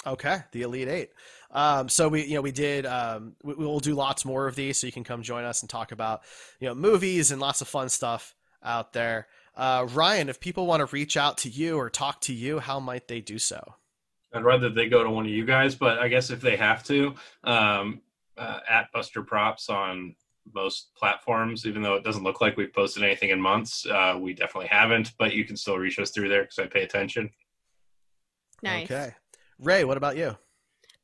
Okay, 0.06 0.40
the 0.52 0.64
Elite 0.64 0.88
Eight. 0.90 1.10
Um, 1.52 1.88
so 1.90 2.10
we, 2.10 2.26
you 2.26 2.36
know, 2.36 2.42
we 2.42 2.52
did. 2.52 2.86
Um, 2.86 3.36
we, 3.44 3.54
we'll 3.54 3.80
do 3.80 3.94
lots 3.96 4.26
more 4.26 4.48
of 4.48 4.56
these, 4.56 4.80
so 4.80 4.86
you 4.88 4.94
can 4.94 5.04
come 5.04 5.22
join 5.24 5.44
us 5.46 5.62
and 5.62 5.70
talk 5.70 5.92
about, 5.92 6.24
you 6.60 6.68
know, 6.68 6.76
movies 6.76 7.32
and 7.32 7.40
lots 7.40 7.62
of 7.62 7.68
fun 7.68 7.88
stuff 7.90 8.36
out 8.64 8.94
there. 8.94 9.28
Uh, 9.56 9.88
Ryan, 9.92 10.30
if 10.30 10.40
people 10.40 10.66
want 10.66 10.80
to 10.80 10.94
reach 10.94 11.16
out 11.16 11.38
to 11.40 11.50
you 11.50 11.78
or 11.78 11.90
talk 11.90 12.22
to 12.22 12.34
you, 12.34 12.60
how 12.60 12.80
might 12.80 13.08
they 13.08 13.22
do 13.22 13.38
so? 13.38 13.76
I'd 14.34 14.44
rather 14.44 14.70
they 14.70 14.90
go 14.90 15.04
to 15.04 15.10
one 15.10 15.26
of 15.26 15.32
you 15.32 15.46
guys, 15.46 15.76
but 15.76 16.00
I 16.00 16.08
guess 16.08 16.32
if 16.32 16.42
they 16.42 16.56
have 16.56 16.84
to, 16.86 17.14
um, 17.44 18.02
uh, 18.36 18.60
at 18.68 18.92
Buster 18.92 19.22
Props 19.22 19.70
on 19.70 20.16
most 20.54 20.96
platforms, 20.96 21.66
even 21.68 21.84
though 21.84 21.94
it 21.96 22.04
doesn't 22.04 22.24
look 22.24 22.42
like 22.42 22.58
we've 22.58 22.74
posted 22.74 23.04
anything 23.04 23.30
in 23.30 23.40
months, 23.40 23.86
uh, 23.86 24.18
we 24.20 24.34
definitely 24.34 24.70
haven't. 24.70 25.14
But 25.20 25.34
you 25.34 25.46
can 25.46 25.56
still 25.56 25.78
reach 25.78 26.00
us 26.00 26.10
through 26.10 26.30
there 26.30 26.42
because 26.42 26.60
I 26.60 26.66
pay 26.66 26.82
attention. 26.82 27.30
Nice. 28.64 28.90
Okay, 28.90 29.14
Ray, 29.60 29.84
what 29.84 29.98
about 29.98 30.18
you? 30.18 30.36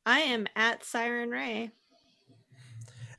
I 0.04 0.20
am 0.20 0.46
at 0.56 0.84
Siren 0.84 1.30
Ray. 1.30 1.70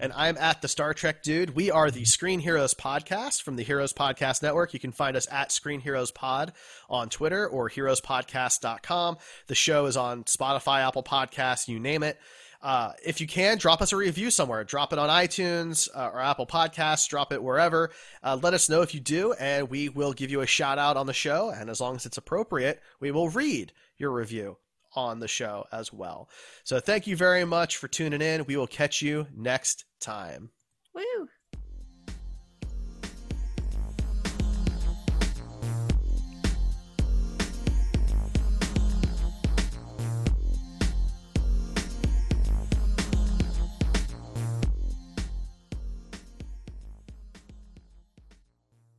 And 0.01 0.11
I'm 0.13 0.35
at 0.37 0.63
the 0.63 0.67
Star 0.67 0.95
Trek 0.95 1.21
Dude. 1.21 1.55
We 1.55 1.69
are 1.69 1.91
the 1.91 2.05
Screen 2.05 2.39
Heroes 2.39 2.73
Podcast 2.73 3.43
from 3.43 3.55
the 3.55 3.63
Heroes 3.63 3.93
Podcast 3.93 4.41
Network. 4.41 4.73
You 4.73 4.79
can 4.79 4.91
find 4.91 5.15
us 5.15 5.27
at 5.31 5.51
Screen 5.51 5.79
Heroes 5.79 6.09
Pod 6.09 6.53
on 6.89 7.07
Twitter 7.07 7.47
or 7.47 7.69
heroespodcast.com. 7.69 9.17
The 9.45 9.55
show 9.55 9.85
is 9.85 9.95
on 9.95 10.23
Spotify, 10.23 10.85
Apple 10.85 11.03
Podcasts, 11.03 11.67
you 11.67 11.79
name 11.79 12.01
it. 12.01 12.19
Uh, 12.63 12.93
if 13.05 13.21
you 13.21 13.27
can, 13.27 13.59
drop 13.59 13.81
us 13.81 13.93
a 13.93 13.95
review 13.95 14.31
somewhere. 14.31 14.63
Drop 14.63 14.91
it 14.91 14.97
on 14.97 15.09
iTunes 15.09 15.87
uh, 15.95 16.09
or 16.11 16.19
Apple 16.19 16.47
Podcasts. 16.47 17.07
Drop 17.07 17.31
it 17.31 17.41
wherever. 17.41 17.91
Uh, 18.23 18.39
let 18.41 18.55
us 18.55 18.69
know 18.69 18.81
if 18.81 18.95
you 18.95 18.99
do, 18.99 19.33
and 19.33 19.69
we 19.69 19.89
will 19.89 20.13
give 20.13 20.31
you 20.31 20.41
a 20.41 20.47
shout 20.47 20.79
out 20.79 20.97
on 20.97 21.05
the 21.05 21.13
show. 21.13 21.51
And 21.51 21.69
as 21.69 21.79
long 21.79 21.95
as 21.95 22.07
it's 22.07 22.17
appropriate, 22.17 22.81
we 22.99 23.11
will 23.11 23.29
read 23.29 23.71
your 23.97 24.11
review 24.11 24.57
on 24.93 25.19
the 25.19 25.27
show 25.27 25.65
as 25.71 25.93
well. 25.93 26.29
So 26.63 26.79
thank 26.79 27.07
you 27.07 27.15
very 27.15 27.45
much 27.45 27.77
for 27.77 27.87
tuning 27.87 28.21
in. 28.21 28.45
We 28.45 28.57
will 28.57 28.67
catch 28.67 29.01
you 29.01 29.27
next 29.35 29.85
time. 29.99 30.49
Woo! 30.93 31.27